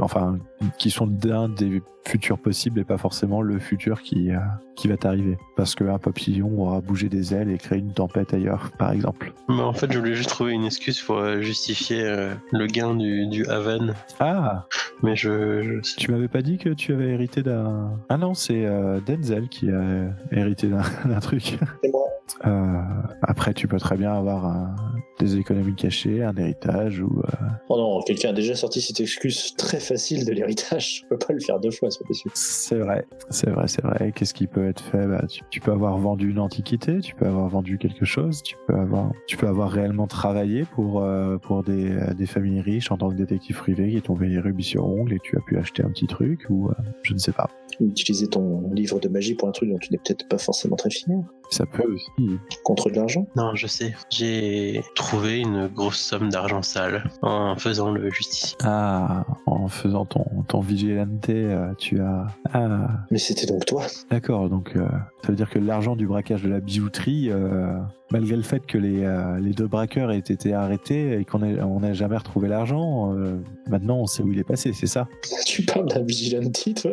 Enfin, 0.00 0.40
qui 0.78 0.90
sont 0.90 1.06
d'un 1.06 1.48
des 1.48 1.80
futurs 2.06 2.38
possibles 2.38 2.80
et 2.80 2.84
pas 2.84 2.98
forcément 2.98 3.40
le 3.42 3.58
futur 3.58 4.02
qui, 4.02 4.30
euh, 4.30 4.38
qui 4.76 4.88
va 4.88 4.96
t'arriver. 4.96 5.38
Parce 5.56 5.74
qu'un 5.74 5.98
papillon 5.98 6.50
aura 6.60 6.80
bougé 6.80 7.08
des 7.08 7.34
ailes 7.34 7.50
et 7.50 7.58
créé 7.58 7.78
une 7.78 7.83
tempête 7.92 8.32
ailleurs, 8.34 8.70
par 8.78 8.92
exemple. 8.92 9.32
Mais 9.48 9.60
en 9.62 9.72
fait, 9.72 9.92
je 9.92 9.98
voulais 9.98 10.14
juste 10.14 10.30
trouver 10.30 10.52
une 10.52 10.64
excuse 10.64 11.00
pour 11.00 11.18
euh, 11.18 11.40
justifier 11.40 12.02
euh, 12.02 12.32
le 12.52 12.66
gain 12.66 12.94
du, 12.94 13.26
du 13.26 13.46
Haven. 13.46 13.94
Ah 14.20 14.66
Mais 15.02 15.16
je, 15.16 15.62
je- 15.82 15.96
Tu 15.96 16.10
m'avais 16.10 16.28
pas 16.28 16.42
dit 16.42 16.58
que 16.58 16.70
tu 16.70 16.92
avais 16.92 17.08
hérité 17.10 17.42
d'un. 17.42 17.90
Ah 18.08 18.16
non, 18.16 18.34
c'est 18.34 18.64
euh, 18.64 19.00
Denzel 19.06 19.48
qui 19.48 19.70
a 19.70 20.06
hérité 20.32 20.68
d'un 20.68 21.20
truc. 21.20 21.58
Et 21.82 21.90
moi, 21.90 22.03
Euh, 22.46 22.80
après, 23.22 23.54
tu 23.54 23.68
peux 23.68 23.78
très 23.78 23.96
bien 23.96 24.12
avoir 24.12 24.44
un- 24.46 24.74
des 25.20 25.36
économies 25.36 25.76
cachées, 25.76 26.22
un 26.24 26.34
héritage 26.36 27.00
ou. 27.00 27.20
euh, 27.20 27.46
oh 27.68 27.76
non, 27.78 28.02
quelqu'un 28.02 28.30
a 28.30 28.32
déjà 28.32 28.54
sorti 28.56 28.80
cette 28.80 28.98
excuse 29.00 29.54
très 29.56 29.78
facile 29.78 30.24
de 30.26 30.32
l'héritage. 30.32 31.00
Je 31.04 31.08
peux 31.08 31.18
pas 31.18 31.32
le 31.32 31.40
faire 31.40 31.60
deux 31.60 31.70
fois, 31.70 31.90
c'est 31.90 32.04
possible. 32.06 32.32
C'est 32.34 32.78
vrai, 32.78 33.06
c'est 33.30 33.50
vrai, 33.50 33.68
c'est 33.68 33.82
vrai. 33.82 34.12
Qu'est-ce 34.14 34.34
qui 34.34 34.46
peut 34.48 34.66
être 34.66 34.82
fait? 34.82 35.06
Bah, 35.06 35.24
tu, 35.28 35.42
tu 35.50 35.60
peux 35.60 35.70
avoir 35.72 35.96
vendu 35.98 36.30
une 36.30 36.40
antiquité, 36.40 36.98
tu 37.00 37.14
peux 37.14 37.26
avoir 37.26 37.48
vendu 37.48 37.78
quelque 37.78 38.04
chose, 38.04 38.42
tu 38.42 38.56
peux 38.66 38.74
avoir, 38.74 39.12
tu 39.28 39.36
peux 39.36 39.46
avoir 39.46 39.70
réellement 39.70 40.06
travaillé 40.08 40.64
pour 40.64 41.02
euh, 41.02 41.38
pour 41.38 41.62
des, 41.62 41.92
euh, 41.92 42.12
des 42.14 42.26
familles 42.26 42.60
riches 42.60 42.90
en 42.90 42.98
tant 42.98 43.08
que 43.10 43.14
détective 43.14 43.56
privé 43.56 43.90
qui 43.92 44.02
t'ont 44.02 44.16
payé 44.16 44.40
rubis 44.40 44.64
sur 44.64 44.84
ongle 44.86 45.12
et 45.14 45.18
tu 45.22 45.36
as 45.36 45.40
pu 45.40 45.56
acheter 45.56 45.84
un 45.84 45.90
petit 45.90 46.06
truc 46.08 46.46
ou 46.50 46.68
euh, 46.68 46.74
je 47.02 47.14
ne 47.14 47.18
sais 47.18 47.32
pas. 47.32 47.48
Utiliser 47.80 48.26
ton 48.28 48.70
livre 48.72 48.98
de 49.00 49.08
magie 49.08 49.34
pour 49.34 49.48
un 49.48 49.52
truc 49.52 49.70
dont 49.70 49.78
tu 49.78 49.92
n'es 49.92 49.98
peut-être 49.98 50.28
pas 50.28 50.38
forcément 50.38 50.76
très 50.76 50.90
fier. 50.90 51.16
Ça 51.50 51.66
peut 51.66 51.84
aussi. 51.92 52.38
Contre 52.64 52.90
de 52.90 52.96
l'argent? 52.96 53.26
Non, 53.36 53.54
je 53.54 53.66
sais. 53.66 53.94
J'ai 54.10 54.82
trouvé 54.96 55.38
une 55.40 55.68
grosse 55.68 55.98
somme 56.00 56.28
d'argent 56.30 56.62
sale 56.62 57.10
en 57.22 57.54
faisant 57.56 57.90
le 57.92 58.10
justicier. 58.10 58.56
Ah, 58.64 59.24
en 59.46 59.68
faisant 59.68 60.04
ton 60.04 60.24
ton 60.48 60.60
vigilante, 60.60 61.28
euh, 61.28 61.72
tu 61.78 62.00
as. 62.00 62.26
Ah, 62.52 62.88
Mais 63.10 63.18
c'était 63.18 63.46
donc 63.46 63.64
toi. 63.66 63.82
d'accord. 64.10 64.48
Donc 64.48 64.72
euh, 64.76 64.86
ça 65.22 65.28
veut 65.28 65.36
dire 65.36 65.48
que 65.50 65.58
l'argent 65.58 65.96
du 65.96 66.06
braquage 66.06 66.42
de 66.42 66.48
la 66.48 66.60
bijouterie. 66.60 67.30
euh, 67.30 67.78
Malgré 68.10 68.36
le 68.36 68.42
fait 68.42 68.64
que 68.64 68.78
les, 68.78 69.02
euh, 69.02 69.40
les 69.40 69.52
deux 69.52 69.66
braqueurs 69.66 70.12
aient 70.12 70.18
été 70.18 70.52
arrêtés 70.54 71.18
et 71.18 71.24
qu'on 71.24 71.42
ait- 71.42 71.60
on 71.62 71.80
n'a 71.80 71.94
jamais 71.94 72.16
retrouvé 72.16 72.46
l'argent, 72.48 73.12
euh, 73.14 73.38
maintenant 73.68 73.96
on 73.96 74.06
sait 74.06 74.22
où 74.22 74.30
il 74.30 74.38
est 74.38 74.44
passé, 74.44 74.72
c'est 74.72 74.86
ça? 74.86 75.08
Tu 75.46 75.62
parles 75.64 75.86
d'un 75.88 76.02
vigilante, 76.02 76.52
toi 76.80 76.92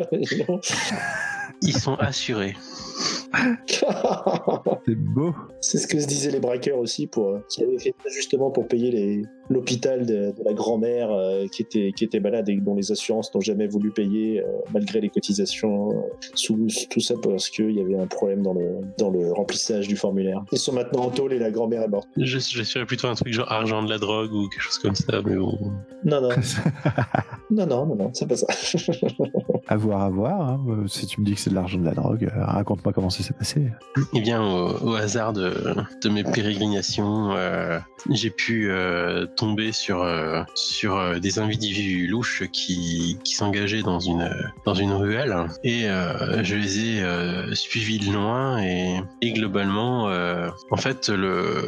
Ils 1.62 1.76
sont 1.76 1.94
assurés. 1.96 2.56
C'est 4.86 4.94
beau 4.94 5.34
C'est 5.60 5.78
ce 5.78 5.86
que 5.86 5.98
se 6.00 6.06
disaient 6.06 6.30
les 6.30 6.40
braqueurs 6.40 6.78
aussi, 6.78 7.06
pour, 7.06 7.28
euh, 7.28 7.38
qui 7.48 7.62
avaient 7.62 7.78
fait 7.78 7.94
ça 8.02 8.08
justement 8.10 8.50
pour 8.50 8.68
payer 8.68 9.24
l'hôpital 9.52 10.06
de, 10.06 10.32
de 10.36 10.44
la 10.44 10.52
grand-mère 10.52 11.10
euh, 11.10 11.46
qui, 11.46 11.62
était, 11.62 11.92
qui 11.92 12.04
était 12.04 12.20
malade 12.20 12.48
et 12.48 12.56
dont 12.56 12.74
les 12.74 12.90
assurances 12.92 13.32
n'ont 13.34 13.40
jamais 13.40 13.66
voulu 13.66 13.90
payer 13.90 14.40
euh, 14.40 14.46
malgré 14.72 15.00
les 15.00 15.08
cotisations, 15.08 15.90
euh, 15.90 16.00
sous, 16.34 16.66
tout 16.90 17.00
ça 17.00 17.14
parce 17.22 17.50
qu'il 17.50 17.72
y 17.72 17.80
avait 17.80 17.98
un 17.98 18.06
problème 18.06 18.42
dans 18.42 18.54
le, 18.54 18.80
dans 18.98 19.10
le 19.10 19.32
remplissage 19.32 19.88
du 19.88 19.96
formulaire. 19.96 20.42
Ils 20.52 20.58
sont 20.58 20.72
maintenant 20.72 21.02
en 21.02 21.10
tôle 21.10 21.32
et 21.32 21.38
la 21.38 21.50
grand-mère 21.50 21.82
est 21.82 21.88
morte. 21.88 22.08
Je, 22.16 22.38
je 22.38 22.62
serais 22.62 22.86
plutôt 22.86 23.08
un 23.08 23.14
truc 23.14 23.32
genre 23.32 23.50
argent 23.50 23.82
de 23.82 23.90
la 23.90 23.98
drogue 23.98 24.32
ou 24.32 24.48
quelque 24.48 24.62
chose 24.62 24.78
comme 24.78 24.94
ça, 24.94 25.20
mais 25.24 25.36
bon. 25.36 25.58
Non, 26.04 26.20
non, 26.20 26.30
non, 27.50 27.66
non, 27.66 27.86
non, 27.86 27.96
non, 27.96 28.10
c'est 28.12 28.26
pas 28.26 28.36
ça. 28.36 28.46
À 29.68 29.76
voir, 29.76 30.02
à 30.02 30.10
voir. 30.10 30.40
hein. 30.40 30.60
Euh, 30.68 30.88
Si 30.88 31.06
tu 31.06 31.20
me 31.20 31.26
dis 31.26 31.34
que 31.34 31.40
c'est 31.40 31.50
de 31.50 31.54
l'argent 31.54 31.78
de 31.78 31.84
la 31.84 31.92
drogue, 31.94 32.24
euh, 32.24 32.44
raconte-moi 32.44 32.92
comment 32.92 33.10
ça 33.10 33.22
s'est 33.22 33.32
passé. 33.32 33.70
Eh 34.12 34.20
bien, 34.20 34.42
au, 34.42 34.94
hasard 34.94 35.32
de, 35.32 35.54
mes 36.08 36.24
pérégrinations, 36.24 37.32
euh, 37.32 37.78
j'ai 38.10 38.30
pu 38.30 38.70
tomber 39.36 39.72
sur, 39.72 40.06
sur 40.54 41.20
des 41.20 41.38
individus 41.38 42.06
louches 42.08 42.44
qui, 42.52 43.18
s'engageaient 43.24 43.82
dans 43.82 44.00
une, 44.00 44.30
dans 44.66 44.74
une 44.74 44.92
ruelle 44.92 45.34
et 45.64 45.82
je 45.82 46.54
les 46.54 46.78
ai 46.80 47.54
suivis 47.54 47.98
de 47.98 48.12
loin 48.12 48.58
et, 48.62 49.02
globalement, 49.32 50.10
en 50.70 50.76
fait, 50.76 51.08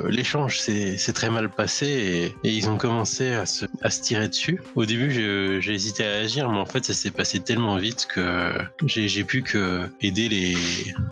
l'échange 0.08 0.58
s'est 0.58 1.12
très 1.14 1.30
mal 1.30 1.48
passé 1.50 2.34
et, 2.44 2.50
ils 2.50 2.68
ont 2.68 2.76
commencé 2.76 3.32
à 3.32 3.46
se, 3.46 3.66
à 3.82 3.90
se 3.90 4.02
tirer 4.02 4.28
dessus. 4.28 4.60
Au 4.74 4.84
début, 4.84 5.10
j'ai 5.10 5.72
hésité 5.72 6.04
à 6.04 6.14
agir, 6.16 6.50
mais 6.50 6.58
en 6.58 6.66
fait, 6.66 6.84
ça 6.84 6.94
s'est 6.94 7.10
passé 7.10 7.40
tellement 7.40 7.76
vite 7.76 7.83
vite 7.84 8.06
que 8.06 8.50
j'ai 8.86 9.24
pu 9.24 9.42
que 9.42 9.88
aider 10.00 10.28
les, 10.28 10.56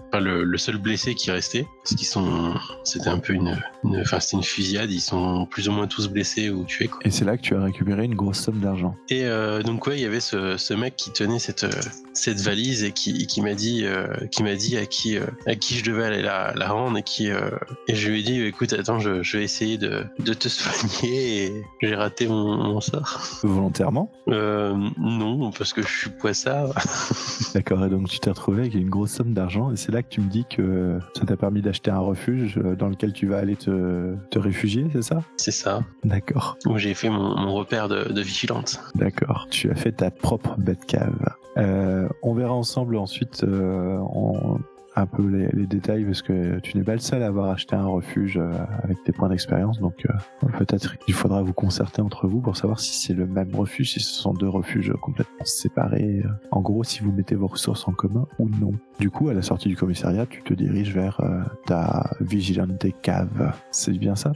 enfin, 0.09 0.21
le, 0.21 0.43
le 0.43 0.59
seul 0.59 0.79
blessé 0.79 1.15
qui 1.15 1.31
restait, 1.31 1.67
parce 1.85 1.95
qu'ils 1.95 2.07
sont, 2.07 2.55
c'était 2.85 3.09
un 3.09 3.19
peu 3.19 3.35
une, 3.35 3.61
enfin 4.01 4.21
c'était 4.21 4.39
une 4.39 4.43
fusillade, 4.43 4.91
ils 4.91 5.01
sont 5.01 5.47
plus 5.47 5.69
ou 5.69 5.73
moins 5.73 5.87
tous 5.87 6.09
blessés 6.09 6.49
ou 6.51 6.65
tués 6.65 6.89
quoi. 6.89 7.01
Et 7.05 7.11
c'est 7.11 7.25
là 7.25 7.37
que 7.37 7.43
tu 7.43 7.55
as 7.55 7.63
récupéré 7.63 8.05
une 8.05 8.15
grosse 8.15 8.39
somme 8.41 8.61
d'argent. 8.61 8.97
Et 9.11 9.25
euh, 9.25 9.63
donc 9.63 9.87
ouais, 9.87 9.99
il 9.99 10.03
y 10.03 10.07
avait 10.07 10.21
ce, 10.21 10.57
ce 10.57 10.73
mec 10.75 10.97
qui 10.97 11.13
tenait 11.13 11.39
cette 11.39 11.65
euh, 11.65 11.71
cette 12.15 12.41
valise 12.41 12.85
et 12.85 12.93
qui, 12.93 13.27
qui 13.27 13.41
m'a 13.43 13.55
dit 13.55 13.85
euh, 13.85 14.07
qui 14.31 14.43
m'a 14.43 14.55
dit 14.55 14.77
à 14.77 14.87
qui 14.87 15.17
euh, 15.17 15.27
à 15.47 15.55
qui 15.55 15.77
je 15.77 15.85
devais 15.85 16.05
aller 16.05 16.23
la, 16.23 16.53
la 16.55 16.69
rendre 16.69 16.97
et 16.99 17.03
qui 17.03 17.29
et 17.29 17.95
je 17.95 18.09
lui 18.09 18.21
ai 18.21 18.23
dit 18.23 18.43
écoute 18.43 18.73
attends 18.73 18.99
je, 18.99 19.23
je 19.23 19.37
vais 19.37 19.45
essayer 19.45 19.79
de, 19.79 20.05
de 20.19 20.35
te 20.35 20.49
soigner 20.49 21.45
et 21.45 21.53
j'ai 21.83 21.95
raté 21.95 22.27
mon, 22.27 22.57
mon 22.57 22.81
sort. 22.81 23.21
Volontairement? 23.43 24.11
Non 24.27 25.51
parce 25.51 25.73
que 25.73 25.83
je 25.83 25.89
suis 25.89 26.11
poissard. 26.11 26.62
D'accord, 27.55 27.85
et 27.85 27.89
donc 27.91 28.09
tu 28.09 28.19
t'es 28.19 28.31
retrouvé 28.31 28.61
avec 28.63 28.75
une 28.75 28.89
grosse 28.89 29.11
somme 29.13 29.33
d'argent, 29.35 29.71
et 29.73 29.77
c'est 29.77 29.93
là 29.93 30.03
que 30.03 30.09
tu 30.09 30.21
me 30.21 30.29
dis 30.29 30.45
que 30.49 30.99
ça 31.15 31.25
t'a 31.27 31.37
permis 31.37 31.61
d'acheter 31.63 31.91
un 31.91 31.99
refuge 31.99 32.59
euh, 32.59 32.75
dans 32.77 32.89
lequel 32.89 33.13
tu 33.13 33.27
vas 33.27 33.39
aller 33.39 33.57
te, 33.57 34.15
te 34.31 34.39
réfugier, 34.39 34.87
c'est 34.93 35.03
ça? 35.03 35.23
C'est 35.37 35.51
ça 35.51 35.83
D'accord, 36.05 36.57
où 36.67 36.79
j'ai 36.79 36.95
fait 36.95 37.09
mon, 37.11 37.37
mon 37.39 37.55
repère 37.55 37.89
de, 37.89 38.13
de 38.13 38.21
vigilante. 38.23 38.81
d'accord. 38.95 39.47
Tu 39.51 39.71
as 39.71 39.75
fait 39.75 39.93
ta 39.93 40.11
propre 40.11 40.55
bête 40.59 40.85
cave. 40.87 41.15
Euh, 41.59 42.09
on 42.23 42.33
verra 42.35 42.53
ensemble 42.55 42.97
ensuite 42.97 43.45
euh, 43.45 43.99
en- 43.99 44.59
un 44.95 45.07
peu 45.07 45.27
les, 45.27 45.49
les 45.53 45.67
détails, 45.67 46.05
parce 46.05 46.21
que 46.23 46.59
tu 46.61 46.77
n'es 46.77 46.85
pas 46.85 46.93
le 46.93 46.99
seul 46.99 47.23
à 47.23 47.27
avoir 47.27 47.51
acheté 47.51 47.75
un 47.77 47.87
refuge 47.87 48.37
euh, 48.37 48.53
avec 48.83 49.03
tes 49.05 49.13
points 49.13 49.29
d'expérience, 49.29 49.81
donc 49.81 50.07
euh, 50.09 50.49
peut-être 50.59 50.99
qu'il 50.99 51.15
faudra 51.15 51.43
vous 51.43 51.53
concerter 51.55 52.03
entre 52.03 52.27
vous 52.27 52.41
pour 52.41 52.57
savoir 52.57 52.79
si 52.79 52.95
c'est 53.07 53.15
le 53.15 53.27
même 53.27 53.55
refuge, 53.55 53.93
si 53.93 54.01
ce 54.01 54.13
sont 54.13 54.35
deux 54.35 54.49
refuges 54.49 54.93
complètement 55.01 55.45
séparés. 55.45 56.23
euh, 56.25 56.29
En 56.51 56.61
gros, 56.61 56.85
si 56.85 57.03
vous 57.03 57.11
mettez 57.13 57.35
vos 57.35 57.47
ressources 57.47 57.89
en 57.89 57.93
commun 57.93 58.27
ou 58.39 58.49
non. 58.61 58.73
Du 59.01 59.11
coup, 59.11 59.29
à 59.29 59.35
la 59.35 59.43
sortie 59.43 59.69
du 59.69 59.77
commissariat, 59.77 60.27
tu 60.27 60.43
te 60.43 60.53
diriges 60.55 60.93
vers 60.95 61.21
ta 61.67 62.11
vigilante 62.21 62.85
cave. 63.03 63.53
C'est 63.71 63.93
bien 63.99 64.15
ça? 64.15 64.33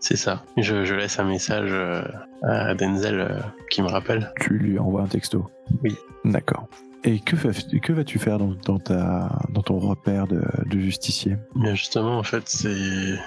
C'est 0.00 0.16
ça. 0.16 0.44
Je, 0.56 0.84
je 0.84 0.94
laisse 0.94 1.18
un 1.18 1.24
message 1.24 1.72
à 2.42 2.74
Denzel 2.74 3.42
qui 3.70 3.82
me 3.82 3.88
rappelle. 3.88 4.32
Tu 4.40 4.58
lui 4.58 4.78
envoies 4.78 5.02
un 5.02 5.06
texto? 5.06 5.48
Oui. 5.82 5.94
D'accord. 6.24 6.68
Et 7.04 7.20
que, 7.20 7.36
vas-tu 7.92 8.18
faire 8.18 8.38
dans, 8.38 8.54
dans 8.64 8.78
ta, 8.78 9.38
dans 9.50 9.62
ton 9.62 9.78
repère 9.78 10.26
de, 10.26 10.42
de 10.66 10.78
justicier? 10.78 11.36
Bien 11.54 11.74
justement, 11.74 12.18
en 12.18 12.22
fait, 12.22 12.42
c'est 12.46 13.18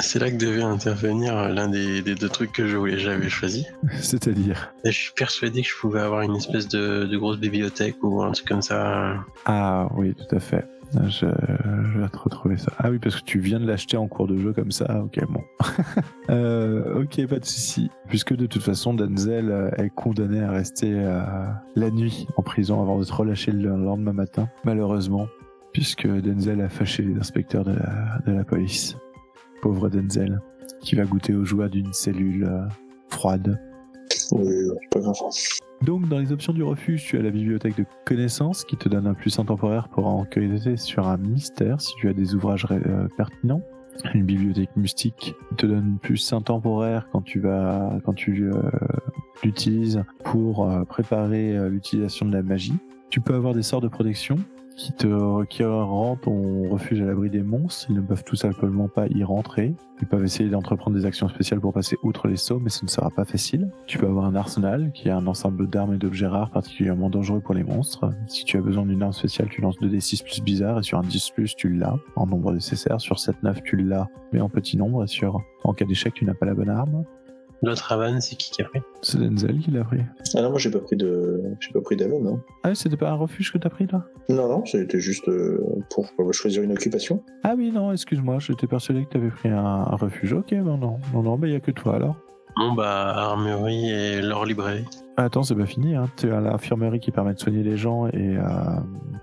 c'est 0.00 0.18
là 0.18 0.30
que 0.30 0.36
devait 0.36 0.62
intervenir 0.62 1.48
l'un 1.50 1.68
des, 1.68 2.00
des 2.00 2.14
deux 2.14 2.28
trucs 2.28 2.52
que 2.52 2.66
je 2.66 2.76
voulais, 2.76 2.98
j'avais 2.98 3.28
choisi. 3.28 3.66
C'est-à-dire? 4.00 4.72
Je 4.84 4.90
suis 4.90 5.12
persuadé 5.14 5.62
que 5.62 5.68
je 5.68 5.74
pouvais 5.78 6.00
avoir 6.00 6.22
une 6.22 6.36
espèce 6.36 6.68
de, 6.68 7.04
de 7.04 7.16
grosse 7.16 7.38
bibliothèque 7.38 7.96
ou 8.02 8.22
un 8.22 8.32
truc 8.32 8.48
comme 8.48 8.62
ça. 8.62 9.16
Ah 9.44 9.88
oui, 9.96 10.14
tout 10.14 10.34
à 10.34 10.40
fait. 10.40 10.64
Je, 10.92 11.26
je 11.96 11.98
vais 11.98 12.08
te 12.08 12.18
retrouver 12.18 12.56
ça. 12.56 12.72
Ah 12.78 12.90
oui, 12.90 12.98
parce 12.98 13.16
que 13.16 13.24
tu 13.24 13.38
viens 13.38 13.60
de 13.60 13.66
l'acheter 13.66 13.96
en 13.96 14.06
cours 14.08 14.26
de 14.26 14.36
jeu 14.36 14.52
comme 14.52 14.70
ça. 14.70 15.02
Ok, 15.02 15.20
bon. 15.28 15.42
Euh, 16.28 17.02
ok, 17.02 17.24
pas 17.28 17.38
de 17.38 17.44
souci. 17.44 17.88
Puisque 18.08 18.34
de 18.34 18.46
toute 18.46 18.62
façon, 18.62 18.94
Denzel 18.94 19.48
euh, 19.48 19.70
est 19.76 19.90
condamné 19.90 20.40
à 20.40 20.50
rester 20.50 20.92
euh, 20.92 21.22
la 21.76 21.90
nuit 21.92 22.26
en 22.36 22.42
prison 22.42 22.82
avant 22.82 22.98
d'être 22.98 23.16
relâché 23.16 23.52
le 23.52 23.68
lendemain 23.68 24.12
matin, 24.12 24.48
malheureusement, 24.64 25.28
puisque 25.72 26.08
Denzel 26.08 26.60
a 26.62 26.68
fâché 26.68 27.04
les 27.04 27.16
inspecteurs 27.16 27.64
de 27.64 27.76
la, 28.26 28.44
police. 28.44 28.96
Pauvre 29.62 29.88
Denzel, 29.88 30.40
qui 30.80 30.96
va 30.96 31.04
goûter 31.04 31.32
aux 31.32 31.44
joies 31.44 31.68
d'une 31.68 31.92
cellule 31.92 32.44
euh, 32.44 32.66
froide. 33.08 33.60
Pas. 34.90 35.02
Donc, 35.82 36.08
dans 36.08 36.18
les 36.18 36.32
options 36.32 36.52
du 36.52 36.62
refuge, 36.62 37.04
tu 37.04 37.18
as 37.18 37.22
la 37.22 37.30
bibliothèque 37.30 37.76
de 37.76 37.84
connaissances 38.04 38.64
qui 38.64 38.76
te 38.76 38.88
donne 38.88 39.06
un 39.06 39.14
plus 39.14 39.36
temporaire 39.36 39.88
pour 39.88 40.06
enquêter 40.06 40.76
sur 40.76 41.06
un 41.06 41.16
mystère 41.16 41.80
si 41.80 41.94
tu 41.96 42.08
as 42.08 42.12
des 42.12 42.34
ouvrages 42.34 42.66
euh, 42.70 43.08
pertinents. 43.16 43.62
Une 44.14 44.24
bibliothèque 44.24 44.74
mystique 44.76 45.34
te 45.56 45.66
donne 45.66 45.98
plus 46.00 46.32
temporaire 46.44 47.08
quand 47.12 47.22
tu 47.22 47.40
vas, 47.40 47.98
quand 48.04 48.12
tu 48.12 48.44
euh, 48.44 48.52
l'utilises 49.42 50.02
pour 50.24 50.70
euh, 50.70 50.84
préparer 50.84 51.70
l'utilisation 51.70 52.26
de 52.26 52.32
la 52.32 52.42
magie. 52.42 52.74
Tu 53.08 53.20
peux 53.20 53.34
avoir 53.34 53.54
des 53.54 53.62
sorts 53.62 53.80
de 53.80 53.88
protection 53.88 54.36
qui 54.76 54.92
te 54.92 55.44
qui 55.46 55.64
rend 55.64 56.16
ton 56.16 56.68
refuge 56.70 57.00
à 57.00 57.06
l'abri 57.06 57.30
des 57.30 57.42
monstres. 57.42 57.86
Ils 57.88 57.96
ne 57.96 58.02
peuvent 58.02 58.24
tout 58.24 58.36
simplement 58.36 58.88
pas 58.88 59.06
y 59.08 59.24
rentrer. 59.24 59.74
Ils 60.00 60.06
peuvent 60.06 60.24
essayer 60.24 60.50
d'entreprendre 60.50 60.96
des 60.96 61.06
actions 61.06 61.28
spéciales 61.28 61.60
pour 61.60 61.72
passer 61.72 61.96
outre 62.02 62.28
les 62.28 62.36
sauts, 62.36 62.60
mais 62.60 62.68
ce 62.68 62.84
ne 62.84 62.90
sera 62.90 63.10
pas 63.10 63.24
facile. 63.24 63.70
Tu 63.86 63.96
peux 63.96 64.06
avoir 64.06 64.26
un 64.26 64.34
arsenal, 64.34 64.92
qui 64.92 65.08
est 65.08 65.12
un 65.12 65.26
ensemble 65.26 65.68
d'armes 65.68 65.94
et 65.94 65.96
d'objets 65.96 66.26
rares 66.26 66.50
particulièrement 66.50 67.08
dangereux 67.08 67.40
pour 67.40 67.54
les 67.54 67.64
monstres. 67.64 68.10
Si 68.26 68.44
tu 68.44 68.58
as 68.58 68.60
besoin 68.60 68.84
d'une 68.84 69.02
arme 69.02 69.14
spéciale, 69.14 69.48
tu 69.48 69.62
lances 69.62 69.78
2d6 69.80 70.22
plus 70.22 70.42
bizarre, 70.42 70.80
et 70.80 70.82
sur 70.82 70.98
un 70.98 71.02
10 71.02 71.30
plus, 71.30 71.56
tu 71.56 71.70
l'as, 71.70 71.96
en 72.14 72.26
nombre 72.26 72.52
nécessaire. 72.52 73.00
Sur 73.00 73.16
7-9, 73.16 73.62
tu 73.62 73.76
l'as, 73.76 74.08
mais 74.32 74.40
en 74.40 74.50
petit 74.50 74.76
nombre, 74.76 75.04
et 75.04 75.06
sur, 75.06 75.40
en 75.64 75.72
cas 75.72 75.86
d'échec, 75.86 76.12
tu 76.12 76.26
n'as 76.26 76.34
pas 76.34 76.46
la 76.46 76.54
bonne 76.54 76.68
arme. 76.68 77.04
L'autre 77.62 77.90
Havan, 77.90 78.20
c'est 78.20 78.36
qui 78.36 78.50
qui 78.50 78.62
a 78.62 78.64
pris 78.66 78.80
C'est 79.02 79.18
Denzel 79.18 79.58
qui 79.58 79.70
l'a 79.70 79.84
pris. 79.84 80.00
Ah 80.34 80.42
non, 80.42 80.50
moi 80.50 80.58
j'ai 80.58 80.70
pas 80.70 80.78
pris 80.78 80.96
de, 80.96 81.42
j'ai 81.60 81.72
pas 81.72 81.80
pris 81.80 81.96
d'Aven, 81.96 82.22
non. 82.22 82.40
Ah, 82.64 82.74
c'était 82.74 82.96
pas 82.96 83.10
un 83.10 83.14
refuge 83.14 83.52
que 83.52 83.58
t'as 83.58 83.70
pris, 83.70 83.86
là? 83.90 84.04
Non, 84.28 84.48
non, 84.48 84.64
c'était 84.66 85.00
juste 85.00 85.28
euh, 85.28 85.58
pour 85.90 86.06
choisir 86.32 86.62
une 86.62 86.72
occupation. 86.72 87.22
Ah 87.44 87.54
oui, 87.56 87.70
non, 87.72 87.92
excuse-moi, 87.92 88.38
j'étais 88.40 88.66
persuadé 88.66 89.04
que 89.04 89.10
t'avais 89.10 89.30
pris 89.30 89.48
un, 89.48 89.56
un 89.56 89.96
refuge. 89.96 90.32
Ok, 90.34 90.52
non, 90.52 90.76
non, 90.76 90.98
non, 91.14 91.22
non, 91.22 91.36
bah 91.38 91.48
y 91.48 91.54
a 91.54 91.60
que 91.60 91.70
toi, 91.70 91.96
alors. 91.96 92.16
Bon 92.58 92.72
bah, 92.72 93.12
armurerie 93.14 93.90
et 93.90 94.22
leur 94.22 94.46
librairie. 94.46 94.86
Attends, 95.18 95.42
c'est 95.42 95.54
pas 95.54 95.66
fini. 95.66 95.94
Hein. 95.94 96.08
Tu 96.16 96.30
as 96.30 96.40
l'infirmerie 96.40 97.00
qui 97.00 97.10
permet 97.10 97.34
de 97.34 97.38
soigner 97.38 97.62
les 97.62 97.76
gens 97.76 98.06
et 98.06 98.36
euh, 98.38 98.42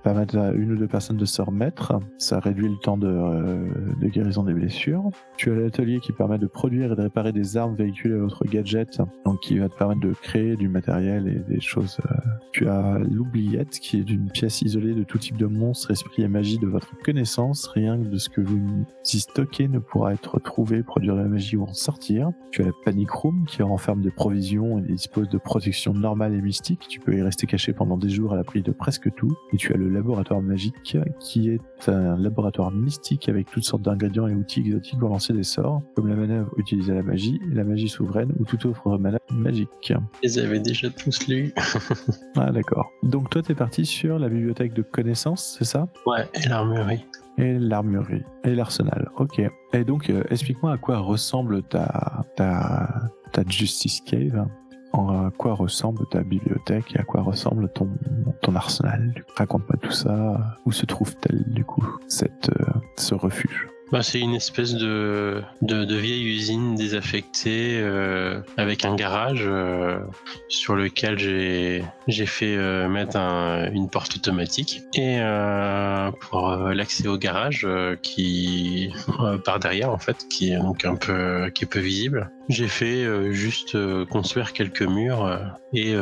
permettre 0.04 0.38
à 0.38 0.52
une 0.52 0.74
ou 0.74 0.76
deux 0.76 0.88
personnes 0.88 1.18
de 1.18 1.26
se 1.26 1.42
remettre. 1.42 2.00
Ça 2.18 2.40
réduit 2.40 2.68
le 2.68 2.78
temps 2.78 2.98
de, 2.98 3.08
euh, 3.08 3.68
de 4.02 4.08
guérison 4.08 4.44
des 4.44 4.54
blessures. 4.54 5.10
Tu 5.38 5.52
as 5.52 5.56
l'atelier 5.56 6.00
qui 6.00 6.12
permet 6.12 6.38
de 6.38 6.48
produire 6.48 6.92
et 6.92 6.96
de 6.96 7.02
réparer 7.02 7.32
des 7.32 7.58
armes, 7.58 7.76
véhicules 7.76 8.12
et 8.12 8.20
autres 8.20 8.46
gadgets, 8.46 9.02
donc 9.26 9.40
qui 9.42 9.58
va 9.58 9.70
te 9.70 9.78
permettre 9.78 10.02
de 10.02 10.14
créer 10.14 10.56
du 10.56 10.68
matériel 10.68 11.28
et 11.28 11.52
des 11.52 11.62
choses. 11.62 11.98
euh. 12.12 12.16
Tu 12.52 12.68
as 12.68 13.00
l'oubliette 13.00 13.80
qui 13.80 14.00
est 14.00 14.04
d'une 14.04 14.30
pièce 14.30 14.62
isolée 14.62 14.94
de 14.94 15.04
tout 15.04 15.18
type 15.18 15.38
de 15.38 15.48
monstres, 15.48 15.92
esprits 15.92 16.24
et 16.24 16.28
magie 16.28 16.60
de 16.60 16.68
votre 16.68 16.96
connaissance. 17.04 17.68
Rien 17.68 17.98
que 17.98 18.08
de 18.08 18.18
ce 18.18 18.30
que 18.30 18.42
vous 18.42 18.86
y 19.12 19.20
stockez 19.20 19.68
ne 19.68 19.80
pourra 19.80 20.14
être 20.14 20.40
trouvé, 20.40 20.84
produire 20.84 21.16
de 21.16 21.22
la 21.22 21.28
magie 21.28 21.56
ou 21.56 21.64
en 21.64 21.74
sortir. 21.74 22.32
Tu 22.52 22.62
as 22.62 22.66
la 22.66 22.72
panic 22.86 23.10
room 23.10 23.46
qui 23.48 23.64
renferme 23.64 24.02
des 24.02 24.12
provisions 24.12 24.78
et 24.78 24.82
dispose 24.82 25.30
de 25.30 25.38
protection 25.38 25.94
normale 25.94 26.34
et 26.34 26.42
mystique. 26.42 26.86
Tu 26.88 27.00
peux 27.00 27.16
y 27.16 27.22
rester 27.22 27.48
caché 27.48 27.74
pendant 27.74 27.98
des 27.98 28.10
jours 28.10 28.34
à 28.34 28.36
l'abri 28.36 28.62
de 28.62 28.72
presque 28.72 29.14
tout. 29.16 29.36
Et 29.54 29.58
tu 29.58 29.74
as 29.74 29.78
le 29.78 29.90
laboratoire 29.94 30.42
magique 30.42 30.98
qui 31.20 31.50
est 31.50 31.90
un 31.90 32.18
laboratoire 32.18 32.72
mystique 32.72 33.30
avec 33.30 33.50
toutes 33.50 33.64
sortes 33.64 33.84
d'ingrédients 33.84 34.28
et 34.28 34.34
outils 34.34 34.62
exotiques 34.62 35.00
pour 35.00 35.10
lancer 35.10 35.34
des 35.34 35.44
sorts, 35.44 35.82
comme 35.96 36.08
la 36.08 36.16
manœuvre 36.16 36.52
utilisée 36.58 36.92
à 36.92 36.96
la 36.96 37.04
magie, 37.04 37.40
la 37.52 37.64
magie 37.64 37.90
souveraine 37.90 38.32
ou 38.40 38.46
toute 38.46 38.66
autre 38.66 38.98
manœuvre 38.98 39.24
magique. 39.32 39.94
Ils 40.22 40.40
avaient 40.40 40.60
déjà 40.60 40.90
tous 40.90 41.28
lu. 41.28 41.54
Ah 42.36 42.52
d'accord. 42.52 42.90
Donc 43.04 43.30
toi 43.30 43.42
t'es 43.42 43.54
parti 43.54 43.86
sur 43.86 44.18
la 44.18 44.28
bibliothèque 44.28 44.74
de 44.74 44.82
connaissances, 44.82 45.56
c'est 45.58 45.66
ça? 45.66 45.88
Ouais, 46.06 46.28
et 46.34 46.48
l'armurerie. 46.50 47.06
Et 47.38 47.58
l'armurerie 47.60 48.24
et 48.44 48.56
l'arsenal. 48.56 49.10
Ok. 49.18 49.42
Et 49.74 49.84
donc 49.84 50.10
euh, 50.10 50.24
explique-moi 50.30 50.74
à 50.74 50.78
quoi 50.78 50.98
ressemble 50.98 51.64
ta 51.64 52.26
ta 52.36 53.12
ta 53.32 53.44
justice 53.48 54.02
cave. 54.02 54.48
En 54.94 55.26
à 55.26 55.32
quoi 55.32 55.56
ressemble 55.56 56.06
ta 56.12 56.22
bibliothèque 56.22 56.96
et 56.96 57.00
à 57.00 57.04
quoi 57.04 57.22
ressemble 57.22 57.70
ton 57.74 57.90
ton 58.42 58.56
arsenal? 58.56 59.26
Raconte-moi 59.36 59.78
tout 59.82 59.92
ça. 59.92 60.56
Où 60.66 60.72
se 60.72 60.86
trouve-t-elle 60.86 61.44
du 61.48 61.66
coup 61.66 61.86
cette 62.08 62.50
euh, 62.50 62.80
ce 62.96 63.16
refuge? 63.16 63.73
Bah, 63.94 64.02
c'est 64.02 64.20
une 64.20 64.34
espèce 64.34 64.74
de, 64.74 65.44
de, 65.62 65.86
de 65.86 65.96
vieille 65.96 66.26
usine 66.28 66.74
désaffectée 66.74 67.78
euh, 67.80 68.42
avec 68.58 68.86
un 68.86 68.96
garage 68.96 69.44
euh, 69.46 70.00
sur 70.50 70.76
lequel 70.76 71.20
j'ai 71.20 72.26
fait 72.26 72.56
euh, 72.58 72.90
mettre 72.90 73.18
un- 73.18 73.72
une 73.72 73.92
porte 73.92 74.16
automatique 74.16 74.82
et 74.96 75.20
pour 76.22 76.50
l'accès 76.74 77.08
au 77.08 77.18
garage 77.20 77.68
qui 78.02 78.92
par 79.46 79.60
derrière 79.60 79.92
en 79.92 80.00
fait 80.00 80.26
qui 80.28 80.52
est 80.54 80.58
donc 80.58 80.86
un 80.86 80.96
peu 80.96 81.52
qui 81.54 81.66
est 81.66 81.68
peu 81.68 81.80
visible. 81.80 82.32
J'ai 82.50 82.68
fait 82.68 83.32
juste 83.32 83.78
construire 84.08 84.52
quelques 84.54 84.82
murs 84.82 85.40
et 85.74 85.94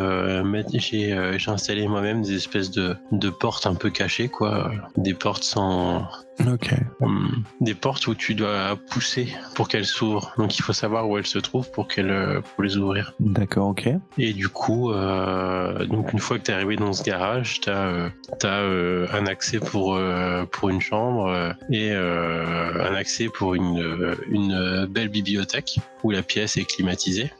mettre- 0.45 0.69
j'ai 0.73 1.35
j'ai 1.37 1.51
installé 1.51 1.87
moi-même 1.89 2.21
des 2.21 2.35
espèces 2.35 2.71
de, 2.71 2.95
de 3.11 3.29
portes 3.29 3.67
un 3.67 3.75
peu 3.75 3.89
cachées 3.89 4.29
quoi, 4.29 4.71
des 4.95 5.13
portes 5.13 5.43
sans 5.43 6.07
Ok. 6.51 6.71
Hum, 7.01 7.43
des, 7.59 7.75
portes 7.81 8.07
où 8.07 8.15
tu 8.15 8.35
dois 8.35 8.77
pousser 8.89 9.35
pour 9.55 9.67
qu'elles 9.67 9.85
s'ouvrent. 9.85 10.33
Donc 10.37 10.57
il 10.57 10.61
faut 10.61 10.73
savoir 10.73 11.09
où 11.09 11.17
elles 11.17 11.25
se 11.25 11.39
trouvent 11.39 11.69
pour 11.71 11.87
qu'elles 11.87 12.11
euh, 12.11 12.41
pour 12.41 12.63
les 12.63 12.77
ouvrir. 12.77 13.13
D'accord, 13.19 13.69
ok. 13.69 13.89
Et 14.17 14.33
du 14.33 14.49
coup, 14.49 14.91
euh, 14.91 15.85
donc 15.85 16.13
une 16.13 16.19
fois 16.19 16.37
que 16.37 16.43
tu 16.43 16.51
es 16.51 16.53
arrivé 16.53 16.75
dans 16.75 16.93
ce 16.93 17.03
garage, 17.03 17.59
tu 17.61 17.69
as, 17.69 18.11
un 18.43 19.25
accès 19.25 19.59
pour, 19.59 19.95
euh, 19.95 20.45
pour 20.51 20.69
une 20.69 20.81
chambre 20.81 21.27
euh, 21.27 21.51
et 21.69 21.91
euh, 21.91 22.89
un 22.89 22.95
accès 22.95 23.27
pour 23.33 23.55
une, 23.55 24.15
une 24.29 24.85
belle 24.85 25.09
bibliothèque 25.09 25.79
où 26.03 26.11
la 26.11 26.23
pièce 26.23 26.57
est 26.57 26.65
climatisée, 26.65 27.31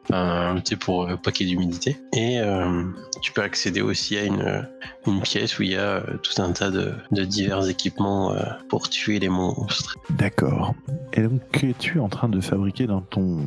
sais, 0.66 0.76
pour 0.76 1.04
euh, 1.04 1.16
paquet 1.16 1.46
d'humidité. 1.46 1.98
Et 2.14 2.40
euh, 2.40 2.84
tu 3.22 3.32
peux 3.32 3.42
accéder 3.42 3.82
aussi 3.82 4.18
à 4.18 4.24
une, 4.24 4.68
une 5.08 5.22
pièce 5.22 5.58
où 5.60 5.64
il 5.64 5.72
y 5.72 5.76
a 5.76 5.98
euh, 5.98 6.02
tout 6.22 6.42
un 6.42 6.52
tas 6.52 6.70
de, 6.70 6.94
de 7.12 7.24
divers 7.24 7.68
équipements 7.68 8.34
euh, 8.34 8.42
pour 8.70 8.90
tuer 8.90 9.20
les 9.20 9.30
monstres. 9.30 9.98
D'accord. 10.22 10.76
Et 11.14 11.24
donc, 11.24 11.42
qu'es-tu 11.52 12.00
en 12.00 12.08
train 12.08 12.30
de 12.30 12.40
fabriquer 12.40 12.86
dans 12.86 13.02
ton, 13.02 13.40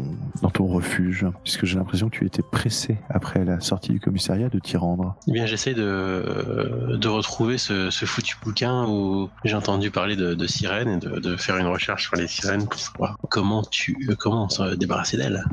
dans 0.43 0.51
ton 0.51 0.66
refuge? 0.66 1.25
Puisque 1.45 1.66
j'ai 1.66 1.79
l'impression 1.79 2.09
que 2.11 2.16
tu 2.18 2.27
étais 2.27 2.43
pressé, 2.43 2.99
après 3.09 3.45
la 3.45 3.61
sortie 3.61 3.93
du 3.93 4.01
commissariat, 4.01 4.49
de 4.49 4.59
t'y 4.59 4.77
rendre. 4.77 5.14
Eh 5.29 5.33
bien, 5.33 5.47
j'essaie 5.47 5.72
de, 5.72 6.99
de 7.01 7.09
retrouver 7.09 7.59
ce, 7.59 7.91
ce 7.91 8.07
foutu 8.07 8.37
bouquin 8.43 8.87
où 8.89 9.31
j'ai 9.45 9.55
entendu 9.55 9.93
parler 9.93 10.16
de, 10.16 10.35
de 10.35 10.47
sirènes 10.49 10.89
et 10.89 10.99
de, 10.99 11.20
de 11.20 11.37
faire 11.37 11.57
une 11.59 11.68
recherche 11.68 12.09
sur 12.09 12.16
les 12.16 12.27
sirènes 12.27 12.66
pour 12.66 12.81
savoir 12.81 13.18
comment 13.31 13.62
tu 13.62 13.97
comment 14.18 14.49
se 14.49 14.75
débarrasser 14.75 15.16
d'elles. 15.16 15.45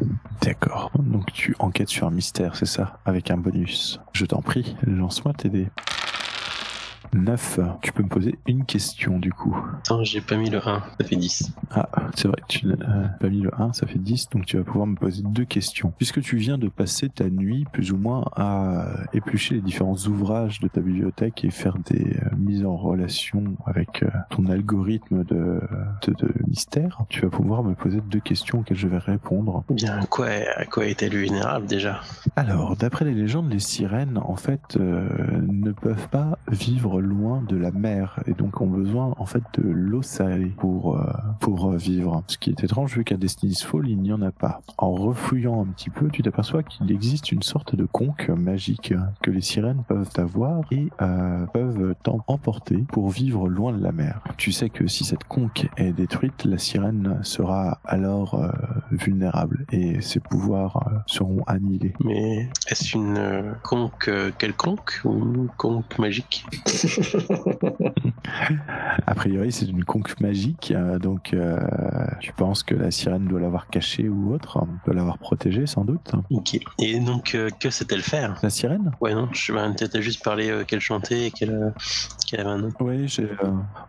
D'accord. 0.42 0.92
Donc, 0.98 1.32
tu 1.34 1.56
enquêtes 1.60 1.90
sur 1.90 2.08
un 2.08 2.12
mystère, 2.12 2.56
c'est 2.56 2.66
ça? 2.66 3.00
Avec 3.06 3.30
un 3.30 3.38
bonus. 3.38 4.00
Je 4.14 4.26
t'en 4.26 4.42
prie, 4.42 4.76
lance-moi 4.88 5.34
tes 5.34 5.50
dés. 5.50 5.68
9. 7.14 7.60
Tu 7.82 7.92
peux 7.92 8.04
me 8.04 8.10
poser 8.10 8.38
une 8.48 8.66
question, 8.66 9.20
du 9.20 9.32
coup. 9.32 9.56
Attends, 9.80 10.04
j'ai 10.04 10.22
pas 10.22 10.36
mis 10.36 10.50
le 10.50 10.58
1, 10.58 10.84
ça 11.00 11.06
fait 11.06 11.16
10. 11.16 11.52
Ah, 11.72 11.90
c'est 12.16 12.28
vrai, 12.28 12.38
tu 12.48 12.68
n'as 12.68 12.74
euh, 12.74 13.08
pas 13.20 13.30
mis 13.30 13.42
le 13.42 13.52
1, 13.60 13.74
ça 13.74 13.88
fait 13.88 14.00
10, 14.00 14.30
donc 14.30 14.46
tu 14.46 14.58
vas 14.58 14.64
pouvoir 14.64 14.88
me 14.88 14.96
poser 14.96 15.22
deux 15.24 15.46
questions. 15.46 15.94
Puisque 15.98 16.22
tu 16.22 16.38
viens 16.38 16.58
de 16.58 16.68
passer 16.68 17.10
ta 17.10 17.30
nuit, 17.30 17.66
plus 17.72 17.92
ou 17.92 17.98
moins, 17.98 18.26
à 18.36 18.88
éplucher 19.14 19.56
les 19.56 19.62
différents 19.62 19.98
ouvrages 20.08 20.60
de 20.60 20.68
ta 20.68 20.82
bibliothèque 20.82 21.44
et 21.44 21.52
faire 21.52 21.78
des 21.90 22.18
euh, 22.18 22.36
mises 22.38 22.66
en 22.66 22.76
relation 22.76 23.44
avec 23.66 24.04
euh, 24.04 24.10
ton 24.30 24.46
algorithme 24.48 25.24
de, 25.24 25.62
de, 26.08 26.14
de 26.14 26.34
mystère, 26.48 27.04
tu 27.10 27.22
vas 27.22 27.30
pouvoir 27.30 27.64
me 27.64 27.74
poser 27.74 28.02
deux 28.02 28.20
questions 28.20 28.60
auxquelles 28.60 28.78
je 28.78 28.88
vais 28.88 28.98
répondre. 28.98 29.64
Bien, 29.70 29.98
à 29.98 30.06
quoi, 30.06 30.28
à 30.28 30.66
quoi 30.66 30.86
est-elle 30.86 31.16
vulnérable 31.16 31.66
déjà? 31.68 32.02
Alors, 32.36 32.76
d'après 32.76 33.06
les 33.06 33.14
légendes, 33.14 33.52
les 33.52 33.60
sirènes, 33.60 34.18
en 34.18 34.36
fait, 34.36 34.78
ne 34.78 35.72
peuvent 35.72 36.08
pas 36.10 36.38
vivre 36.50 37.01
loin 37.02 37.42
de 37.48 37.58
la 37.58 37.72
mer 37.72 38.22
et 38.26 38.34
donc 38.34 38.62
ont 38.62 38.68
besoin, 38.68 39.14
en 39.18 39.26
fait, 39.26 39.44
de 39.58 39.68
l'eau 39.68 40.02
salée 40.02 40.54
pour 40.58 40.98
euh, 40.98 41.04
pour 41.40 41.72
euh, 41.72 41.78
vivre. 41.78 42.24
Ce 42.28 42.38
qui 42.38 42.50
est 42.50 42.64
étrange 42.64 42.96
vu 42.96 43.04
qu'à 43.04 43.18
Destiny's 43.18 43.64
Fall, 43.64 43.88
il 43.88 44.02
n'y 44.02 44.14
en 44.14 44.22
a 44.22 44.32
pas. 44.32 44.62
En 44.78 44.92
refouillant 44.92 45.62
un 45.62 45.66
petit 45.66 45.90
peu, 45.90 46.10
tu 46.10 46.22
t'aperçois 46.22 46.64
qu'il 46.64 46.92
existe 46.92 47.32
une 47.32 47.42
sorte 47.42 47.76
de 47.76 47.86
conque 47.86 48.30
magique 48.30 48.94
que 49.22 49.32
les 49.32 49.42
sirènes 49.42 49.84
peuvent 49.88 50.12
avoir 50.18 50.62
et 50.72 50.90
euh, 51.02 51.46
peuvent 51.48 51.96
emporter 52.28 52.86
pour 52.92 53.10
vivre 53.10 53.48
loin 53.48 53.74
de 53.74 53.82
la 53.82 53.92
mer. 53.92 54.22
Tu 54.38 54.52
sais 54.52 54.70
que 54.70 54.88
si 54.88 55.04
cette 55.04 55.24
conque 55.26 55.68
est 55.78 55.94
détruite, 55.94 56.46
la 56.46 56.58
sirène 56.58 57.20
sera 57.24 57.80
alors 57.86 58.36
euh, 58.36 58.50
vulnérable 58.92 59.66
et 59.72 60.02
ses 60.02 60.20
pouvoirs 60.20 60.88
euh, 60.88 60.98
seront 61.08 61.44
annihilés. 61.48 61.94
Mais 62.04 62.50
est-ce 62.68 62.96
une 62.96 63.18
euh, 63.18 63.54
conque 63.64 64.08
euh, 64.08 64.32
quelconque 64.38 65.02
ou 65.04 65.18
une 65.18 65.48
conque 65.58 65.98
magique? 66.00 66.46
A 69.08 69.16
priori, 69.16 69.52
c'est 69.52 69.66
une 69.66 69.84
conque 69.84 70.20
magique, 70.20 70.74
donc 71.02 71.34
euh, 71.34 71.60
tu 72.20 72.34
penses 72.34 72.64
que 72.64 72.76
la 72.76 72.92
sirène 72.92 73.26
doit 73.26 73.40
l'avoir 73.40 73.68
cachée 73.68 74.10
ou 74.10 74.34
autre, 74.34 74.58
hein, 74.58 74.68
doit 74.86 74.94
l'avoir 74.94 75.18
protégée 75.18 75.66
sans 75.66 75.86
doute. 75.86 76.12
Ok. 76.30 76.60
Et 76.80 77.00
donc, 77.00 77.36
euh, 77.36 77.50
que 77.60 77.70
sait-elle 77.70 78.02
faire? 78.02 78.40
La 78.44 78.50
sirène? 78.50 78.92
Ouais, 79.02 79.14
non, 79.14 79.30
je 79.32 79.54
vais 79.54 79.60
peut-être 79.74 80.00
juste 80.02 80.24
parler 80.24 80.50
euh, 80.50 80.64
qu'elle 80.64 80.80
chantait 80.80 81.28
et 81.28 81.32
qu'elle 81.32 81.74
avait 82.34 82.44
un 82.44 82.58
nom. 82.58 82.70
Oui, 82.80 83.08
j'ai, 83.08 83.30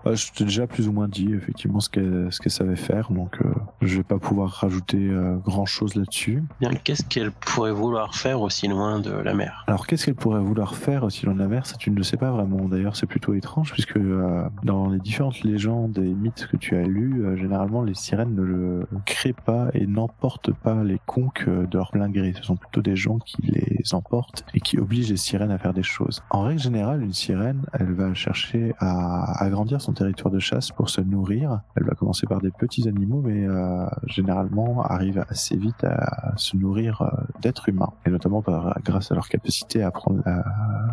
ouais, 0.05 0.17
je 0.17 0.33
t'ai 0.33 0.45
déjà 0.45 0.67
plus 0.67 0.89
ou 0.89 0.93
moins 0.93 1.09
dit 1.09 1.33
effectivement 1.35 1.81
ce 1.81 1.89
qu'elle 1.89 2.31
savait 2.31 2.77
faire, 2.77 3.11
donc 3.11 3.39
je 3.83 3.97
vais 3.97 4.03
pas 4.03 4.19
pouvoir 4.19 4.51
rajouter 4.51 5.11
grand 5.45 5.67
chose 5.67 5.95
là-dessus. 5.95 6.43
Bien, 6.61 6.71
qu'est-ce 6.73 7.05
qu'elle 7.05 7.33
pourrait 7.33 7.73
vouloir 7.73 8.15
faire 8.15 8.41
aussi 8.41 8.69
loin 8.69 9.01
de 9.01 9.11
la 9.11 9.35
mer? 9.35 9.65
Alors 9.67 9.87
qu'est-ce 9.87 10.07
qu'elle 10.07 10.15
pourrait 10.15 10.41
vouloir 10.41 10.75
faire 10.75 11.05
aussi 11.05 11.27
loin 11.27 11.35
de 11.35 11.41
la 11.41 11.49
mer? 11.49 11.67
Ça, 11.67 11.77
tu 11.77 11.91
ne 11.91 11.97
le 11.97 12.03
sais 12.03 12.17
pas 12.17 12.31
vraiment. 12.31 12.69
D'ailleurs, 12.69 12.97
c'est 12.97 13.07
plutôt 13.07 13.35
étrange 13.35 13.73
puisque 13.73 13.97
euh, 13.97 14.45
dans 14.63 14.89
les 14.89 14.99
différentes 14.99 15.43
légendes 15.43 15.99
et 15.99 16.15
mythes 16.15 16.49
que 16.51 16.57
tu 16.57 16.77
as 16.77 16.83
lus, 16.83 17.25
euh, 17.25 17.37
généralement 17.37 17.83
les 17.83 17.95
sirènes 17.95 18.35
ne 18.35 18.43
le 18.43 18.87
créent 19.07 19.33
pas 19.33 19.69
et 19.75 19.87
n'emportent 19.87 20.53
pas 20.53 20.83
les 20.85 21.01
conques 21.07 21.45
euh, 21.49 21.67
de 21.67 21.79
leur 21.79 21.91
plein 21.91 22.09
gré. 22.09 22.33
Ce 22.37 22.43
sont 22.43 22.57
plutôt 22.57 22.83
des 22.83 22.97
gens 22.97 23.19
qui 23.19 23.43
les 23.43 23.95
emportent 23.95 24.45
et 24.55 24.61
qui 24.61 24.79
obligent 24.79 25.11
les 25.11 25.17
sirènes 25.17 25.51
à 25.51 25.59
faire 25.59 25.75
des 25.75 25.83
choses. 25.83 26.23
En 26.31 26.43
règle 26.43 26.61
générale, 26.61 27.03
une 27.03 27.13
sirène, 27.13 27.63
elle 27.73 27.93
va 27.93 28.13
chercher 28.15 28.75
à 28.79 29.43
agrandir 29.43 29.81
son 29.81 29.93
territoire 29.93 30.33
de 30.33 30.39
chasse 30.39 30.71
pour 30.71 30.91
se 30.91 31.01
nourrir. 31.01 31.61
Elle 31.77 31.85
va 31.85 31.95
commencer 31.95 32.27
par 32.27 32.41
des 32.41 32.51
petits 32.51 32.89
animaux, 32.89 33.23
mais 33.25 33.47
euh, 33.47 33.72
généralement 34.07 34.83
arrive 34.83 35.25
assez 35.29 35.57
vite 35.57 35.85
à 35.85 36.33
se 36.37 36.57
nourrir 36.57 37.03
euh, 37.03 37.09
d'êtres 37.41 37.69
humains, 37.69 37.93
et 38.07 38.11
notamment 38.11 38.43
par, 38.43 38.79
grâce 38.85 39.11
à 39.13 39.15
leur 39.15 39.29
capacité 39.29 39.83
à 39.83 39.91
prendre 39.91 40.23
la 40.25 40.45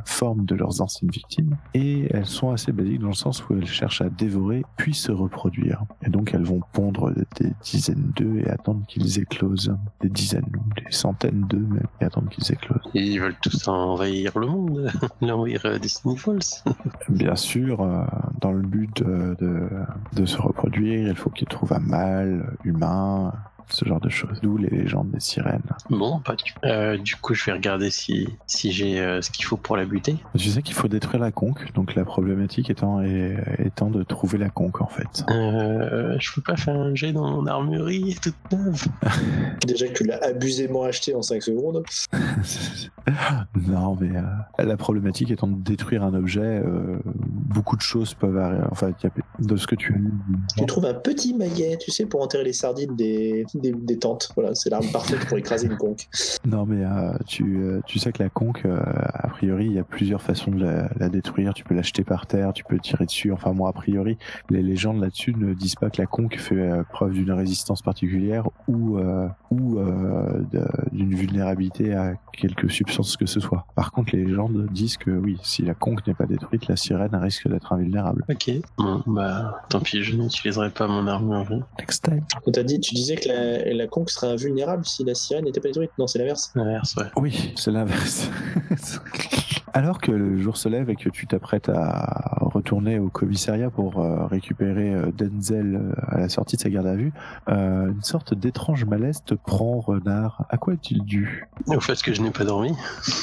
forme 0.06 0.46
de 0.46 0.56
leurs 0.56 0.82
anciennes 0.82 1.12
victimes. 1.12 1.58
Et 1.74 2.08
elles 2.14 2.26
sont 2.26 2.52
assez 2.52 2.72
basiques 2.72 3.00
dans 3.00 3.08
le 3.08 3.14
sens 3.14 3.48
où 3.48 3.54
elles 3.54 3.68
cherchent 3.68 4.02
à 4.02 4.10
dévorer 4.10 4.64
puis 4.78 4.94
se 4.94 5.12
reproduire. 5.12 5.84
Et 6.06 6.10
donc 6.10 6.34
elles 6.34 6.44
vont 6.44 6.62
pondre 6.74 7.12
des 7.40 7.54
dizaines 7.62 8.12
d'œufs 8.16 8.46
et 8.46 8.50
attendre 8.50 8.86
qu'ils 8.88 9.20
éclosent. 9.20 9.76
Des 10.02 10.10
dizaines 10.10 10.46
ou 10.56 10.74
des 10.76 10.92
centaines 10.92 11.46
d'œufs 11.50 11.68
même, 11.68 11.88
et 12.02 12.06
attendre 12.06 12.30
qu'ils 12.30 12.52
éclosent. 12.52 12.90
Et 12.94 13.04
Ils 13.04 13.20
veulent 13.20 13.38
tous 13.42 13.68
envahir 13.68 14.38
le 14.38 14.48
monde, 14.48 14.92
l'envahir 15.22 15.62
euh, 15.66 15.80
Destiny 15.80 16.18
Falls. 16.18 16.40
Bien 17.10 17.36
sûr, 17.36 17.82
euh, 17.82 18.04
dans 18.42 18.52
le 18.52 18.62
but 18.62 19.04
de, 19.04 19.36
de, 19.40 19.70
de 20.14 20.26
se 20.26 20.38
reproduire, 20.38 21.08
il 21.08 21.16
faut 21.16 21.30
qu'ils 21.30 21.48
trouvent 21.48 21.74
un 21.74 21.80
mâle 21.80 22.46
humain, 22.70 23.49
ce 23.72 23.86
genre 23.86 24.00
de 24.00 24.10
choses. 24.10 24.40
D'où 24.42 24.58
les 24.58 24.70
légendes 24.70 25.12
des 25.12 25.20
sirènes. 25.20 25.62
Bon, 25.90 26.20
pas 26.20 26.36
du. 26.36 26.54
Euh, 26.66 26.98
du 26.98 27.16
coup, 27.16 27.34
je 27.34 27.46
vais 27.46 27.52
regarder 27.54 27.90
si 27.90 28.28
si 28.48 28.72
j'ai 28.72 29.00
euh, 29.00 29.22
ce 29.22 29.32
qu'il 29.32 29.46
faut 29.46 29.58
pour 29.58 29.78
la 29.78 29.86
buter. 29.86 30.18
Tu 30.38 30.50
sais 30.50 30.62
qu'il 30.62 30.74
faut 30.76 30.88
détruire 30.88 31.22
la 31.22 31.32
conque, 31.32 31.72
donc 31.74 31.96
la 31.96 32.06
problématique 32.06 32.70
étant, 32.70 33.02
est- 33.02 33.38
étant 33.66 33.90
de 33.90 34.04
trouver 34.04 34.38
la 34.38 34.50
conque 34.50 34.82
en 34.82 34.88
fait. 34.88 35.24
Euh, 35.30 36.16
je 36.20 36.32
peux 36.34 36.42
pas 36.42 36.56
faire 36.58 36.76
un 36.76 36.94
jet 36.96 37.12
dans 37.14 37.30
mon 37.30 37.46
armurerie 37.48 38.16
toute 38.22 38.36
neuve. 38.52 38.86
Déjà 39.68 39.88
que 39.88 39.94
tu 39.94 40.04
l'as 40.04 40.20
abusément 40.24 40.84
acheté 40.84 41.14
en 41.16 41.22
5 41.22 41.42
secondes. 41.42 41.84
non, 43.68 43.98
mais 44.00 44.16
euh, 44.16 44.64
la 44.64 44.78
problématique 44.78 45.32
étant 45.32 45.48
de 45.48 45.62
détruire 45.62 46.04
un 46.04 46.14
objet, 46.14 46.42
euh, 46.42 47.00
beaucoup 47.06 47.76
de 47.76 47.82
choses 47.82 48.14
peuvent 48.14 48.38
arriver. 48.38 48.64
Enfin, 48.72 48.90
il 48.90 49.04
y 49.04 49.08
a- 49.08 49.46
de 49.46 49.56
ce 49.58 49.68
que 49.68 49.76
tu 49.76 49.94
as 49.94 49.98
lu. 49.98 50.12
Tu 50.58 50.66
trouves 50.66 50.86
un 50.86 50.94
petit 50.94 51.34
maillet, 51.34 51.78
tu 51.80 51.92
sais, 51.92 52.06
pour 52.06 52.22
enterrer 52.22 52.44
les 52.44 52.54
sardines 52.54 52.96
des, 52.96 53.46
des, 53.60 53.72
des 53.72 53.98
tentes. 53.98 54.30
Voilà, 54.36 54.56
c'est 54.56 54.70
l'arme 54.70 54.88
parfaite 54.92 55.26
pour 55.28 55.38
écraser 55.38 55.68
une 55.68 55.78
conque. 55.78 56.08
Non, 56.46 56.66
mais 56.66 56.84
euh, 56.84 57.12
tu, 57.28 57.60
euh, 57.60 57.82
tu 57.86 58.00
sais 58.00 58.12
que 58.12 58.22
la 58.24 58.30
conque, 58.30 58.64
euh, 58.66 58.80
a 59.14 59.28
priori, 59.30 59.66
il 59.66 59.74
y 59.74 59.80
a 59.80 59.84
plusieurs 59.84 60.22
façons 60.22 60.52
de 60.52 60.64
la, 60.64 60.90
la 60.98 61.10
détruire. 61.10 61.54
Tu 61.54 61.64
peux 61.64 61.76
l'acheter 61.76 62.04
par 62.04 62.28
terre, 62.28 62.54
tu 62.54 62.64
peux 62.64 62.80
tirer 62.80 63.06
dessus. 63.06 63.32
Enfin, 63.32 63.54
moi, 63.54 63.70
a 63.70 63.74
priori, 63.74 64.18
les 64.50 64.62
légendes 64.62 65.02
là-dessus 65.02 65.34
ne 65.38 65.54
disent 65.54 65.76
pas 65.76 65.90
que 65.90 66.02
la 66.02 66.08
conque 66.08 66.38
fait 66.38 66.56
euh, 66.56 66.84
preuve 66.92 67.14
d'une 67.14 67.32
résistance 67.32 67.82
particulière 67.82 68.48
ou, 68.68 68.98
euh, 68.98 69.28
ou 69.52 69.80
euh, 69.80 70.44
d'une 70.92 71.16
vulnérabilité 71.16 71.94
à 71.94 72.14
quelque 72.34 72.68
substance 72.68 73.18
que 73.18 73.26
ce 73.26 73.40
soit. 73.40 73.66
Par 73.76 73.92
contre, 73.92 74.16
les 74.16 74.26
légendes 74.26 74.68
disent 74.72 74.98
que 74.98 75.12
oui, 75.12 75.38
si 75.44 75.64
la 75.64 75.74
conque 75.74 76.06
n'est 76.08 76.14
pas 76.14 76.26
détruite, 76.26 76.68
la 76.68 76.76
sirène 76.76 77.16
risque 77.16 77.48
d'être 77.48 77.74
invulnérable. 77.74 78.26
Ok. 78.30 78.52
Bon, 78.78 79.04
bah, 79.08 79.62
tant 79.70 79.80
pis, 79.80 80.04
je 80.04 80.16
n'utiliserai 80.16 80.70
pas 80.70 80.88
mon 80.88 81.08
armurerie. 81.08 81.62
Next 81.80 82.04
time. 82.04 82.24
T'a 82.52 82.64
dit, 82.64 82.80
tu 82.80 82.96
disais 82.96 83.16
que 83.16 83.28
la, 83.28 83.49
la 83.74 83.88
conque 83.88 84.10
serait 84.10 84.28
invulnérable 84.32 84.86
si 84.86 85.04
la 85.04 85.16
sirène 85.16 85.46
n'était 85.46 85.60
pas 85.60 85.70
détruite. 85.70 85.92
Non, 85.98 86.08
c'est 86.08 86.20
l'inverse. 86.20 86.52
L'inverse, 86.56 86.96
ouais. 86.98 87.06
Oui, 87.18 87.54
c'est 87.56 87.72
l'inverse. 87.72 88.30
Alors 89.74 90.00
que 90.00 90.12
le 90.12 90.40
jour 90.40 90.58
se 90.58 90.68
lève 90.68 90.90
et 90.90 90.96
que 90.96 91.10
tu 91.10 91.28
t'apprêtes 91.28 91.70
à 91.70 92.40
retourner 92.42 92.98
au 92.98 93.10
commissariat 93.10 93.70
pour 93.70 94.00
euh, 94.00 94.26
récupérer 94.26 94.94
euh, 94.96 95.12
Denzel 95.12 95.76
euh, 95.76 95.94
à 96.08 96.18
la 96.20 96.28
sortie 96.28 96.56
de 96.56 96.62
sa 96.62 96.70
garde 96.72 96.88
à 96.88 96.96
vue, 96.96 97.14
euh, 97.50 97.92
une 97.92 98.02
sorte 98.02 98.34
d'étrange 98.34 98.86
malaise 98.86 99.22
te 99.24 99.36
prend, 99.36 99.80
Renard. 99.80 100.46
À 100.50 100.58
quoi 100.58 100.74
est-il 100.74 101.04
dû? 101.04 101.48
Au 101.68 101.80
fait 101.80 102.02
que 102.02 102.14
je 102.14 102.22
n'ai 102.24 102.32
pas 102.32 102.46
dormi. 102.46 102.74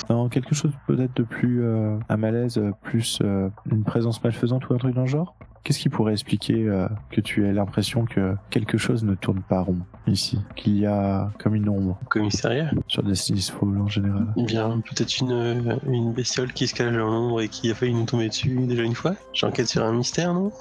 Non, 0.08 0.28
quelque 0.28 0.54
chose 0.54 0.70
peut-être 0.86 1.16
de 1.16 1.24
plus... 1.24 1.62
euh, 1.64 1.96
un 2.08 2.16
malaise 2.16 2.60
plus 2.82 3.18
euh, 3.22 3.48
une 3.70 3.82
présence 3.82 4.22
malfaisante 4.22 4.68
ou 4.68 4.74
un 4.74 4.78
truc 4.78 4.94
dans 4.94 5.02
le 5.02 5.06
genre? 5.08 5.34
Qu'est-ce 5.66 5.80
qui 5.80 5.88
pourrait 5.88 6.12
expliquer 6.12 6.68
euh, 6.68 6.86
que 7.10 7.20
tu 7.20 7.44
aies 7.44 7.52
l'impression 7.52 8.04
que 8.04 8.36
quelque 8.50 8.78
chose 8.78 9.02
ne 9.02 9.16
tourne 9.16 9.42
pas 9.42 9.62
rond 9.62 9.80
ici 10.06 10.38
Qu'il 10.54 10.78
y 10.78 10.86
a 10.86 11.32
comme 11.40 11.56
une 11.56 11.68
ombre 11.68 11.98
Commissariat 12.08 12.70
sur 12.86 13.02
Destiny's 13.02 13.50
Fall 13.50 13.76
en 13.76 13.88
général? 13.88 14.28
Eh 14.36 14.44
Bien, 14.44 14.80
peut-être 14.88 15.18
une, 15.18 15.32
euh, 15.32 15.76
une 15.88 16.12
bestiole 16.12 16.52
qui 16.52 16.68
se 16.68 16.74
cache 16.76 16.92
dans 16.92 17.10
l'ombre 17.10 17.40
et 17.40 17.48
qui 17.48 17.68
a 17.72 17.74
failli 17.74 17.94
nous 17.94 18.04
tomber 18.04 18.28
dessus 18.28 18.64
déjà 18.68 18.84
une 18.84 18.94
fois. 18.94 19.16
J'enquête 19.32 19.66
sur 19.66 19.82
un 19.82 19.90
mystère, 19.90 20.34
non? 20.34 20.52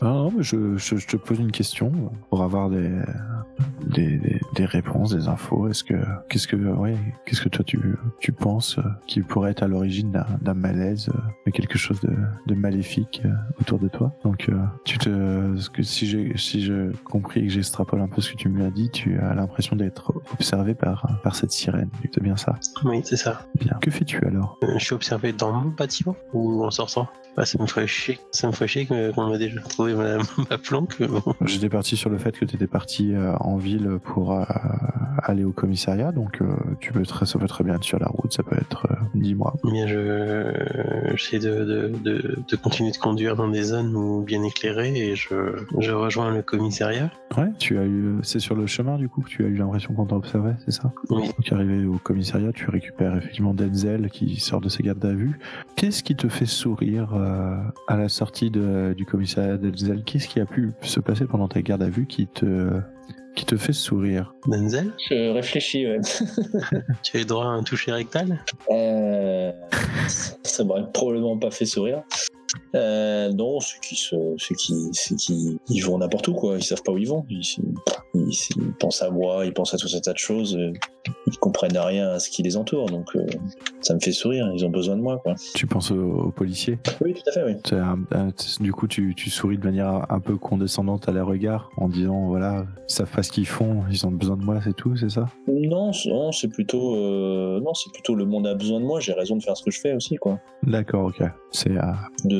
Ah 0.00 0.06
non, 0.06 0.32
mais 0.34 0.42
je, 0.42 0.78
je, 0.78 0.96
je 0.96 1.06
te 1.08 1.18
pose 1.18 1.40
une 1.40 1.52
question. 1.52 1.92
Pour 2.30 2.42
avoir 2.42 2.70
des, 2.70 2.88
des, 3.86 4.18
des, 4.18 4.40
des 4.54 4.64
réponses, 4.64 5.14
des 5.14 5.28
infos. 5.28 5.68
Est-ce 5.68 5.84
que, 5.84 5.94
qu'est-ce 6.28 6.48
que, 6.48 6.56
ouais, 6.56 6.96
qu'est-ce 7.26 7.40
que 7.42 7.48
toi 7.48 7.64
tu, 7.64 7.80
tu 8.20 8.32
penses 8.32 8.78
euh, 8.78 8.82
qui 9.06 9.20
pourrait 9.20 9.50
être 9.52 9.62
à 9.62 9.68
l'origine 9.68 10.10
d'un, 10.40 10.54
malaise, 10.54 11.08
euh, 11.14 11.18
de 11.46 11.50
quelque 11.50 11.78
chose 11.78 12.00
de, 12.00 12.12
de 12.46 12.54
maléfique 12.54 13.22
euh, 13.24 13.30
autour 13.60 13.78
de 13.78 13.88
toi? 13.88 14.12
Donc, 14.24 14.48
euh, 14.48 14.54
tu 14.84 14.98
te, 14.98 15.56
ce 15.56 15.70
que 15.70 15.82
si 15.82 16.06
j'ai, 16.06 16.36
si 16.36 16.62
je 16.64 16.92
compris 17.04 17.40
et 17.40 17.46
que 17.46 17.52
j'extrapole 17.52 18.00
un 18.00 18.08
peu 18.08 18.20
ce 18.20 18.32
que 18.32 18.36
tu 18.36 18.48
me 18.48 18.64
as 18.64 18.70
dit, 18.70 18.90
tu 18.90 19.18
as 19.18 19.34
l'impression 19.34 19.76
d'être 19.76 20.12
observé 20.32 20.74
par, 20.74 21.20
par 21.22 21.34
cette 21.36 21.52
sirène. 21.52 21.90
C'est 22.12 22.22
bien 22.22 22.36
ça 22.36 22.54
Oui, 22.84 23.00
c'est 23.04 23.16
ça. 23.16 23.46
Bien. 23.60 23.76
Que 23.80 23.90
fais-tu 23.90 24.24
alors? 24.26 24.58
Euh, 24.64 24.78
je 24.78 24.84
suis 24.84 24.94
observé 24.94 25.32
dans 25.32 25.52
mon 25.52 25.70
bâtiment 25.70 26.16
ou 26.32 26.64
en 26.64 26.70
sortant? 26.70 27.08
Bah, 27.36 27.44
Ça 27.44 27.60
me 27.60 27.66
ferait 27.66 27.88
chier. 27.88 28.20
Ça 28.30 28.46
me 28.46 28.52
ferait 28.52 28.68
chier 28.68 28.86
qu'on 28.86 29.28
m'a 29.28 29.38
déjà 29.38 29.60
trouvé 29.62 29.94
ma, 29.94 30.18
ma 30.50 30.58
planque. 30.58 30.96
J'étais 31.44 31.68
parti 31.68 31.96
sur 31.96 32.08
le 32.10 32.18
fait 32.18 32.38
que 32.38 32.44
tu 32.44 32.54
étais 32.54 32.68
parti 32.68 33.12
euh, 33.14 33.34
en 33.44 33.56
ville 33.56 33.98
pour 34.02 34.32
euh, 34.32 34.44
aller 35.22 35.44
au 35.44 35.52
commissariat, 35.52 36.12
donc 36.12 36.40
euh, 36.42 36.46
tu 36.80 36.92
peux 36.92 37.02
très, 37.04 37.26
ça 37.26 37.38
peut 37.38 37.46
très 37.46 37.64
bien 37.64 37.74
être 37.76 37.84
sur 37.84 37.98
la 37.98 38.06
route, 38.08 38.32
ça 38.32 38.42
peut 38.42 38.56
être, 38.56 38.86
euh, 38.90 38.94
dis-moi. 39.14 39.54
Bien, 39.64 39.86
je 39.86 41.12
j'essaie 41.14 41.38
de, 41.38 41.64
de, 41.64 41.92
de, 42.02 42.38
de 42.48 42.56
continuer 42.56 42.90
de 42.90 42.96
conduire 42.96 43.36
dans 43.36 43.48
des 43.48 43.62
zones 43.62 43.94
où 43.94 44.22
bien 44.22 44.42
éclairées 44.42 44.96
et 44.96 45.14
je, 45.16 45.34
je 45.78 45.92
rejoins 45.92 46.30
le 46.34 46.42
commissariat. 46.42 47.10
Ouais, 47.36 47.50
tu 47.58 47.78
as 47.78 47.84
eu, 47.84 48.18
c'est 48.22 48.38
sur 48.40 48.54
le 48.54 48.66
chemin 48.66 48.96
du 48.98 49.08
coup 49.08 49.22
que 49.22 49.28
tu 49.28 49.44
as 49.44 49.48
eu 49.48 49.56
l'impression 49.56 49.94
qu'on 49.94 50.06
t'observait, 50.06 50.56
c'est 50.64 50.72
ça? 50.72 50.92
Oui. 51.10 51.22
Donc 51.26 51.52
arrivé 51.52 51.84
au 51.86 51.98
commissariat, 51.98 52.52
tu 52.52 52.68
récupères 52.70 53.16
effectivement 53.16 53.54
Denzel 53.54 54.10
qui 54.10 54.40
sort 54.40 54.60
de 54.60 54.68
ses 54.68 54.82
gardes 54.82 55.04
à 55.04 55.12
vue. 55.12 55.38
Qu'est-ce 55.76 56.02
qui 56.02 56.16
te 56.16 56.28
fait 56.28 56.46
sourire 56.46 57.14
euh, 57.14 57.56
à 57.88 57.96
la 57.96 58.08
sortie 58.08 58.50
de- 58.50 58.94
du 58.96 59.04
commissariat 59.04 59.56
Denzel? 59.56 60.02
Qu'est-ce 60.04 60.28
qui 60.28 60.40
a 60.40 60.46
pu 60.46 60.72
se 60.82 61.00
passer 61.00 61.24
pendant 61.26 61.48
ta 61.48 61.62
garde 61.62 61.82
à 61.82 61.88
vue 61.88 62.06
qui 62.06 62.26
te 62.26 62.70
qui 63.34 63.44
te 63.44 63.56
fait 63.56 63.72
sourire 63.72 64.32
Denzel, 64.46 64.92
Je 65.10 65.30
réfléchis, 65.32 65.86
ouais. 65.86 66.00
tu 67.02 67.16
as 67.16 67.20
eu 67.20 67.24
droit 67.24 67.46
à 67.46 67.48
un 67.48 67.62
toucher 67.62 67.92
rectal? 67.92 68.38
Euh, 68.70 69.52
ça 70.08 70.64
m'aurait 70.64 70.90
probablement 70.92 71.38
pas 71.38 71.50
fait 71.50 71.66
sourire. 71.66 72.02
Euh, 72.74 73.32
non, 73.32 73.60
ceux 73.60 73.78
qui, 73.80 73.94
se, 73.96 74.16
ceux 74.38 74.54
qui, 74.54 74.74
ceux 74.92 75.16
qui 75.16 75.58
ils 75.68 75.80
vont 75.80 75.98
n'importe 75.98 76.28
où, 76.28 76.34
quoi. 76.34 76.56
Ils 76.56 76.64
savent 76.64 76.82
pas 76.82 76.92
où 76.92 76.98
ils 76.98 77.08
vont. 77.08 77.24
Ils, 77.30 77.40
ils- 78.14 78.30
ils 78.56 78.72
pensent 78.78 79.02
à 79.02 79.10
moi, 79.10 79.44
ils 79.44 79.52
pensent 79.52 79.74
à 79.74 79.76
tout 79.76 79.88
un 79.94 80.00
tas 80.00 80.12
de 80.12 80.18
choses. 80.18 80.56
euh, 80.56 80.72
Ils 81.26 81.38
comprennent 81.38 81.76
rien 81.76 82.08
à 82.10 82.18
ce 82.18 82.30
qui 82.30 82.42
les 82.42 82.56
entoure. 82.56 82.86
Donc, 82.86 83.08
euh, 83.16 83.26
ça 83.80 83.94
me 83.94 84.00
fait 84.00 84.12
sourire. 84.12 84.50
Ils 84.54 84.64
ont 84.64 84.70
besoin 84.70 84.96
de 84.96 85.02
moi, 85.02 85.18
quoi. 85.18 85.34
Tu 85.54 85.66
penses 85.66 85.90
aux, 85.90 85.96
aux 86.26 86.30
policiers? 86.30 86.78
Oui, 87.00 87.12
tout 87.14 87.22
à 87.28 87.32
fait, 87.32 87.44
oui. 87.44 87.54
C'est 87.66 87.76
un- 87.76 87.98
un- 88.12 88.30
du 88.60 88.72
coup, 88.72 88.86
tu, 88.88 89.14
tu 89.16 89.30
souris 89.30 89.58
de 89.58 89.64
manière 89.64 90.06
un 90.10 90.20
peu 90.20 90.36
condescendante 90.36 91.08
à 91.08 91.12
leur 91.12 91.26
regard 91.26 91.70
en 91.76 91.88
disant 91.88 92.26
voilà, 92.28 92.64
ils 92.88 92.92
savent 92.94 93.10
pas 93.10 93.22
ce 93.22 93.30
qu'ils 93.32 93.46
font, 93.46 93.82
ils 93.90 94.06
ont 94.06 94.10
besoin 94.10 94.36
de 94.36 94.44
moi, 94.44 94.60
c'est 94.64 94.74
tout, 94.74 94.96
c'est 94.96 95.10
ça? 95.10 95.26
Non, 95.48 95.92
c'est- 95.92 96.08
non, 96.10 96.32
c'est 96.32 96.48
plutôt, 96.48 96.94
euh, 96.96 97.60
non, 97.60 97.74
c'est 97.74 97.92
plutôt 97.92 98.14
le 98.14 98.24
monde 98.24 98.46
a 98.46 98.54
besoin 98.54 98.80
de 98.80 98.84
moi. 98.86 99.00
J'ai 99.00 99.12
raison 99.12 99.36
de 99.36 99.42
faire 99.42 99.56
ce 99.56 99.62
que 99.64 99.70
je 99.70 99.80
fais 99.80 99.92
aussi, 99.94 100.16
quoi. 100.16 100.38
D'accord, 100.62 101.06
ok. 101.06 101.22
C'est 101.50 101.76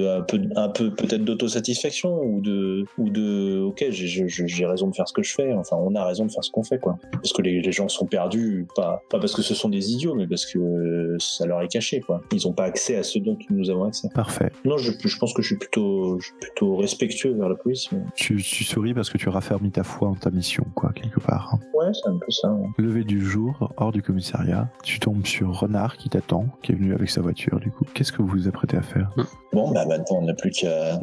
de 0.05 0.09
un 0.09 0.22
peu, 0.22 0.40
un 0.57 0.68
peu 0.68 0.90
peut-être 0.94 1.24
d'autosatisfaction 1.24 2.20
ou 2.22 2.40
de, 2.40 2.84
ou 2.98 3.11
de, 3.11 3.61
ok, 3.62 3.86
j'ai- 3.90 4.66
raison 4.66 4.88
de 4.88 4.94
faire 4.94 5.09
ce 5.09 5.12
que 5.12 5.22
je 5.22 5.34
fais. 5.34 5.52
Enfin, 5.55 5.76
on 5.78 5.94
a 5.94 6.05
raison 6.05 6.26
de 6.26 6.30
faire 6.32 6.42
ce 6.44 6.50
qu'on 6.50 6.62
fait, 6.62 6.78
quoi. 6.78 6.98
Parce 7.12 7.32
que 7.32 7.42
les, 7.42 7.61
les 7.61 7.72
gens 7.72 7.88
sont 7.88 8.07
perdus, 8.07 8.66
pas, 8.74 9.02
pas 9.11 9.18
parce 9.18 9.34
que 9.34 9.42
ce 9.42 9.55
sont 9.55 9.68
des 9.68 9.92
idiots, 9.92 10.14
mais 10.14 10.26
parce 10.26 10.46
que 10.46 11.16
ça 11.18 11.46
leur 11.46 11.61
est 11.62 11.68
caché, 11.68 12.00
quoi. 12.00 12.22
Ils 12.32 12.46
n'ont 12.46 12.52
pas 12.52 12.64
accès 12.64 12.96
à 12.96 13.02
ce 13.02 13.18
dont 13.18 13.36
nous 13.50 13.70
avons 13.70 13.84
accès. 13.84 14.09
parfait. 14.14 14.50
Non, 14.64 14.76
je, 14.78 14.92
je 15.05 15.18
pense 15.18 15.32
que 15.34 15.42
je 15.42 15.48
suis 15.48 15.57
plutôt, 15.59 16.18
je 16.20 16.26
suis 16.26 16.34
plutôt 16.40 16.76
respectueux 16.76 17.32
vers 17.34 17.48
la 17.48 17.57
police. 17.57 17.90
mais- 17.92 18.00
Tu, 18.16 18.36
tu 18.36 18.64
souris 18.64 18.94
parce 18.94 19.11
que 19.11 19.18
tu 19.18 19.28
raffermis 19.28 19.70
ta 19.70 19.84
foi 19.84 20.09
en 20.09 20.14
ta 20.14 20.30
mission, 20.30 20.64
quoi, 20.74 20.92
quelque 20.92 21.20
part. 21.20 21.57
Ouais, 21.74 21.86
c'est 21.92 22.09
un 22.09 22.18
peu 22.18 22.30
ça. 22.30 22.50
ouais. 22.52 22.68
Levé 22.78 23.05
du 23.05 23.20
jour, 23.24 23.72
hors 23.76 23.92
du 23.92 24.02
commissariat, 24.02 24.68
tu 24.82 24.98
tombes 25.00 25.26
sur 25.26 25.59
Renard 25.61 25.96
qui 25.96 26.09
t'attend, 26.09 26.46
qui 26.62 26.72
est 26.72 26.74
venu 26.74 26.94
avec 26.94 27.11
sa 27.11 27.20
voiture, 27.20 27.61
du 27.61 27.70
coup. 27.70 27.84
Qu'est-ce 27.94 28.12
que 28.12 28.22
vous 28.22 28.28
vous 28.28 28.48
apprêtez 28.48 28.76
à 28.76 28.82
faire? 28.82 29.11
Bon, 29.52 29.70
bah 29.72 29.84
maintenant, 29.87 30.18
on 30.18 30.22
n'a 30.22 30.35
plus 30.35 30.51
qu'à, 30.51 30.99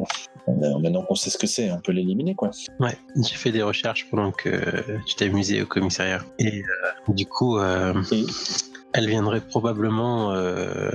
maintenant 0.46 1.02
qu'on 1.02 1.14
sait 1.14 1.30
ce 1.30 1.38
que 1.38 1.46
c'est, 1.46 1.70
on 1.70 1.80
peut 1.80 1.92
l'éliminer, 1.92 2.34
quoi. 2.34 2.50
Ouais, 2.80 2.96
j'ai 3.16 3.34
fait 3.34 3.52
des 3.52 3.62
recherches 3.62 4.06
pendant 4.10 4.32
que 4.32 4.50
tu 5.06 5.14
t'amusais 5.14 5.62
au 5.62 5.66
commissariat. 5.66 6.20
Et 6.38 6.62
euh, 6.62 7.12
du 7.12 7.26
coup, 7.26 7.58
euh, 7.58 7.94
Et 8.10 8.26
elle 8.94 9.08
viendrait 9.08 9.40
probablement 9.40 10.32
euh, 10.32 10.90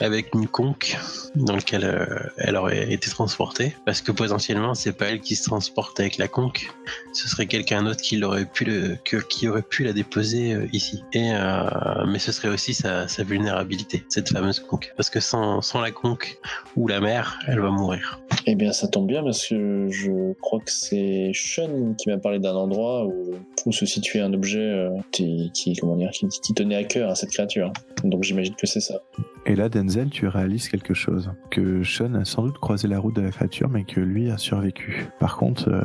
avec 0.00 0.34
une 0.34 0.48
conque 0.48 0.96
dans 1.34 1.54
laquelle 1.54 1.84
euh, 1.84 2.06
elle 2.38 2.56
aurait 2.56 2.92
été 2.92 3.10
transportée. 3.10 3.76
Parce 3.84 4.00
que 4.00 4.12
potentiellement, 4.12 4.74
c'est 4.74 4.92
pas 4.92 5.06
elle 5.06 5.20
qui 5.20 5.36
se 5.36 5.44
transporte 5.44 6.00
avec 6.00 6.18
la 6.18 6.28
conque, 6.28 6.68
ce 7.12 7.28
serait 7.28 7.46
quelqu'un 7.46 7.82
d'autre 7.84 8.00
qui 8.00 8.16
l'aurait 8.16 8.44
pu 8.44 8.66
qui 9.28 9.48
aurait 9.48 9.62
pu 9.62 9.84
la 9.84 9.92
déposer 9.92 10.52
euh, 10.54 10.66
ici. 10.72 11.02
Et 11.12 11.30
mais 12.06 12.18
ce 12.18 12.32
serait 12.32 12.48
aussi 12.48 12.74
sa, 12.74 13.08
sa 13.08 13.22
vulnérabilité, 13.22 14.04
cette 14.08 14.30
fameuse 14.30 14.60
conque. 14.60 14.92
Parce 14.96 15.10
que 15.10 15.20
sans, 15.20 15.60
sans 15.60 15.80
la 15.80 15.90
conque 15.90 16.38
ou 16.76 16.88
la 16.88 17.00
mère, 17.00 17.38
elle 17.46 17.60
va 17.60 17.70
mourir. 17.70 18.20
Eh 18.46 18.54
bien, 18.54 18.72
ça 18.72 18.88
tombe 18.88 19.06
bien 19.06 19.22
parce 19.22 19.46
que 19.46 19.88
je 19.90 20.32
crois 20.40 20.60
que 20.60 20.70
c'est 20.70 21.30
Sean 21.34 21.94
qui 21.98 22.08
m'a 22.08 22.18
parlé 22.18 22.38
d'un 22.38 22.54
endroit 22.54 23.06
où, 23.06 23.34
se 23.72 23.84
situait 23.84 24.20
un 24.20 24.32
objet 24.32 24.88
qui, 25.10 25.50
qui- 25.52 25.74
comment 25.74 25.96
dire, 25.96 26.10
qui, 26.12 26.28
qui 26.28 26.54
tenait 26.54 26.76
à 26.76 26.84
cœur 26.84 26.95
à 27.02 27.14
cette 27.14 27.30
créature. 27.30 27.72
Donc 28.04 28.22
j'imagine 28.22 28.54
que 28.54 28.66
c'est 28.66 28.80
ça. 28.80 29.00
Et 29.46 29.54
là, 29.54 29.68
Denzel, 29.68 30.10
tu 30.10 30.26
réalises 30.26 30.68
quelque 30.68 30.94
chose. 30.94 31.30
Que 31.50 31.82
Sean 31.84 32.14
a 32.14 32.24
sans 32.24 32.42
doute 32.42 32.58
croisé 32.58 32.88
la 32.88 32.98
route 32.98 33.14
de 33.14 33.22
la 33.22 33.30
créature, 33.30 33.68
mais 33.68 33.84
que 33.84 34.00
lui 34.00 34.30
a 34.30 34.38
survécu. 34.38 35.06
Par 35.20 35.36
contre, 35.36 35.68
euh, 35.68 35.82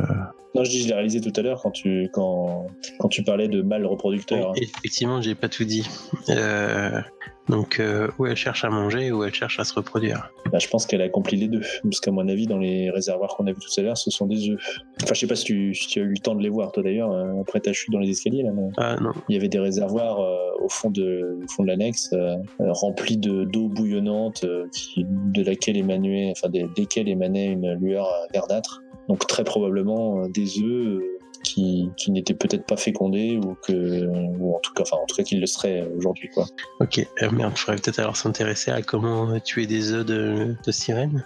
Non, 0.53 0.63
je 0.65 0.69
dis, 0.69 0.81
je 0.81 0.87
l'ai 0.87 0.93
réalisé 0.93 1.21
tout 1.21 1.31
à 1.35 1.41
l'heure 1.41 1.61
quand 1.61 1.71
tu, 1.71 2.09
quand, 2.11 2.67
quand 2.99 3.07
tu 3.07 3.23
parlais 3.23 3.47
de 3.47 3.61
mâle 3.61 3.85
reproducteur. 3.85 4.51
Oui, 4.51 4.69
Effectivement, 4.77 5.21
j'ai 5.21 5.35
pas 5.35 5.47
tout 5.47 5.63
dit. 5.63 5.87
Euh, 6.29 6.99
donc, 7.47 7.79
euh, 7.79 8.09
où 8.19 8.25
elle 8.25 8.35
cherche 8.35 8.65
à 8.65 8.69
manger, 8.69 9.11
où 9.11 9.23
elle 9.23 9.33
cherche 9.33 9.59
à 9.59 9.63
se 9.63 9.73
reproduire. 9.73 10.29
Bah, 10.51 10.59
je 10.59 10.67
pense 10.67 10.85
qu'elle 10.85 11.01
a 11.01 11.05
accompli 11.05 11.37
les 11.37 11.47
deux. 11.47 11.61
Parce 11.83 12.01
qu'à 12.01 12.11
mon 12.11 12.27
avis, 12.27 12.47
dans 12.47 12.57
les 12.57 12.89
réservoirs 12.89 13.35
qu'on 13.35 13.47
a 13.47 13.51
vus 13.51 13.59
tout 13.59 13.79
à 13.79 13.83
l'heure, 13.83 13.97
ce 13.97 14.11
sont 14.11 14.25
des 14.25 14.49
œufs. 14.49 14.59
Enfin, 15.03 15.13
je 15.13 15.19
sais 15.21 15.27
pas 15.27 15.35
si 15.35 15.45
tu, 15.45 15.73
si 15.73 15.87
tu 15.87 15.99
as 15.99 16.03
eu 16.03 16.09
le 16.09 16.17
temps 16.17 16.35
de 16.35 16.43
les 16.43 16.49
voir, 16.49 16.73
toi 16.73 16.83
d'ailleurs, 16.83 17.11
euh, 17.11 17.41
après 17.41 17.61
ta 17.61 17.71
chute 17.71 17.91
dans 17.91 17.99
les 17.99 18.09
escaliers. 18.09 18.43
Là, 18.43 18.51
mais 18.53 18.69
Ah 18.77 18.97
non, 19.01 19.11
il 19.29 19.35
y 19.35 19.37
avait 19.37 19.49
des 19.49 19.59
réservoirs 19.59 20.19
euh, 20.19 20.37
au 20.61 20.69
fond 20.69 20.91
de, 20.91 21.39
au 21.43 21.47
fond 21.47 21.63
de 21.63 21.67
l'annexe 21.67 22.13
remplis 22.59 23.17
de 23.17 23.45
d'eau 23.45 23.67
bouillonnante 23.69 24.45
qui, 24.71 25.05
de 25.07 25.43
laquelle 25.43 25.77
émanait, 25.77 26.31
enfin 26.31 26.49
des, 26.49 26.67
desquelles 26.75 27.07
émanait 27.07 27.51
une 27.51 27.73
lueur 27.73 28.07
verdâtre. 28.33 28.81
Donc 29.07 29.27
très 29.27 29.43
probablement 29.43 30.23
euh, 30.23 30.27
des 30.27 30.59
œufs 30.59 31.01
euh, 31.01 31.19
qui, 31.43 31.89
qui 31.97 32.11
n'étaient 32.11 32.35
peut-être 32.35 32.65
pas 32.65 32.77
fécondés 32.77 33.37
ou 33.37 33.55
que, 33.65 34.05
ou 34.37 34.55
en 34.55 34.59
tout 34.59 34.73
cas, 34.73 34.83
enfin 34.83 34.97
en 35.01 35.05
tout 35.05 35.15
cas 35.15 35.23
qu'ils 35.23 35.39
le 35.39 35.47
seraient 35.47 35.89
aujourd'hui 35.97 36.29
quoi. 36.33 36.45
ok. 36.79 36.99
Euh, 37.21 37.31
merde, 37.31 37.53
il 37.55 37.59
faudrait 37.59 37.81
peut-être 37.81 37.99
alors 37.99 38.15
s'intéresser 38.15 38.71
à 38.71 38.81
comment 38.81 39.39
tuer 39.39 39.65
des 39.65 39.91
œufs 39.91 40.05
de, 40.05 40.55
de 40.65 40.71
sirène. 40.71 41.23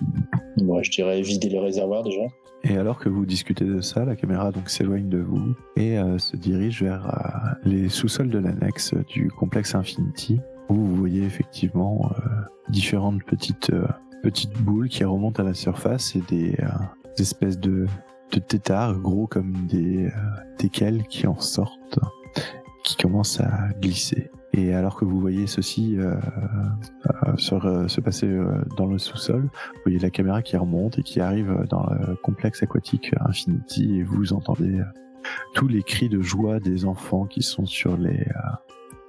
Moi, 0.62 0.82
je 0.84 0.92
dirais 0.92 1.22
vider 1.22 1.50
les 1.50 1.60
réservoirs 1.60 2.04
déjà. 2.04 2.22
Et 2.64 2.78
alors 2.78 2.98
que 2.98 3.10
vous 3.10 3.28
discutez 3.28 3.66
de 3.66 3.80
ça, 3.82 4.06
la 4.06 4.16
caméra 4.16 4.52
donc 4.52 4.70
s'éloigne 4.72 5.08
de 5.08 5.20
vous 5.20 5.54
et 5.76 6.00
euh, 6.00 6.18
se 6.18 6.36
dirige 6.36 6.82
vers 6.82 7.06
euh, 7.06 7.70
les 7.70 7.90
sous-sols 7.90 8.30
de 8.32 8.40
l'annexe 8.40 8.96
du 9.08 9.30
complexe 9.30 9.76
Infinity, 9.76 10.40
où 10.70 10.74
vous 10.74 10.96
voyez 10.96 11.24
effectivement 11.24 12.12
euh, 12.18 12.30
différentes 12.70 13.24
petites 13.26 13.70
euh, 13.70 13.86
petites 14.24 14.54
boules 14.54 14.90
qui 14.90 15.04
remontent 15.04 15.44
à 15.44 15.46
la 15.46 15.54
surface 15.54 16.16
et 16.16 16.24
des, 16.28 16.56
euh, 16.60 16.68
des 17.04 17.05
espèces 17.22 17.60
de, 17.60 17.88
de 18.32 18.40
têtards 18.40 19.00
gros 19.00 19.28
comme 19.28 19.68
des 19.68 20.08
euh, 20.08 20.12
des 20.60 20.70
qui 20.70 21.28
en 21.28 21.40
sortent, 21.40 22.00
qui 22.84 22.96
commencent 22.98 23.40
à 23.40 23.70
glisser. 23.82 24.32
Et 24.54 24.74
alors 24.74 24.96
que 24.96 25.04
vous 25.04 25.20
voyez 25.20 25.48
ceci 25.48 25.98
euh, 25.98 26.16
euh, 26.16 27.36
se, 27.38 27.56
re- 27.56 27.88
se 27.90 28.00
passer 28.00 28.28
euh, 28.28 28.64
dans 28.78 28.86
le 28.86 28.98
sous-sol, 28.98 29.42
vous 29.42 29.82
voyez 29.84 30.00
la 30.00 30.10
caméra 30.10 30.42
qui 30.42 30.56
remonte 30.56 30.98
et 30.98 31.04
qui 31.04 31.20
arrive 31.20 31.66
dans 31.70 31.86
le 31.90 32.16
complexe 32.16 32.64
aquatique 32.64 33.12
Infinity 33.20 34.00
et 34.00 34.04
vous 34.04 34.32
entendez 34.32 34.80
euh, 34.80 34.86
tous 35.56 35.68
les 35.68 35.84
cris 35.84 36.08
de 36.08 36.22
joie 36.22 36.60
des 36.62 36.86
enfants 36.86 37.26
qui 37.26 37.42
sont 37.42 37.66
sur 37.66 37.98
les 37.98 38.22
euh, 38.22 38.50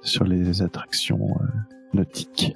sur 0.01 0.25
les 0.25 0.61
attractions 0.61 1.37
nautiques. 1.93 2.55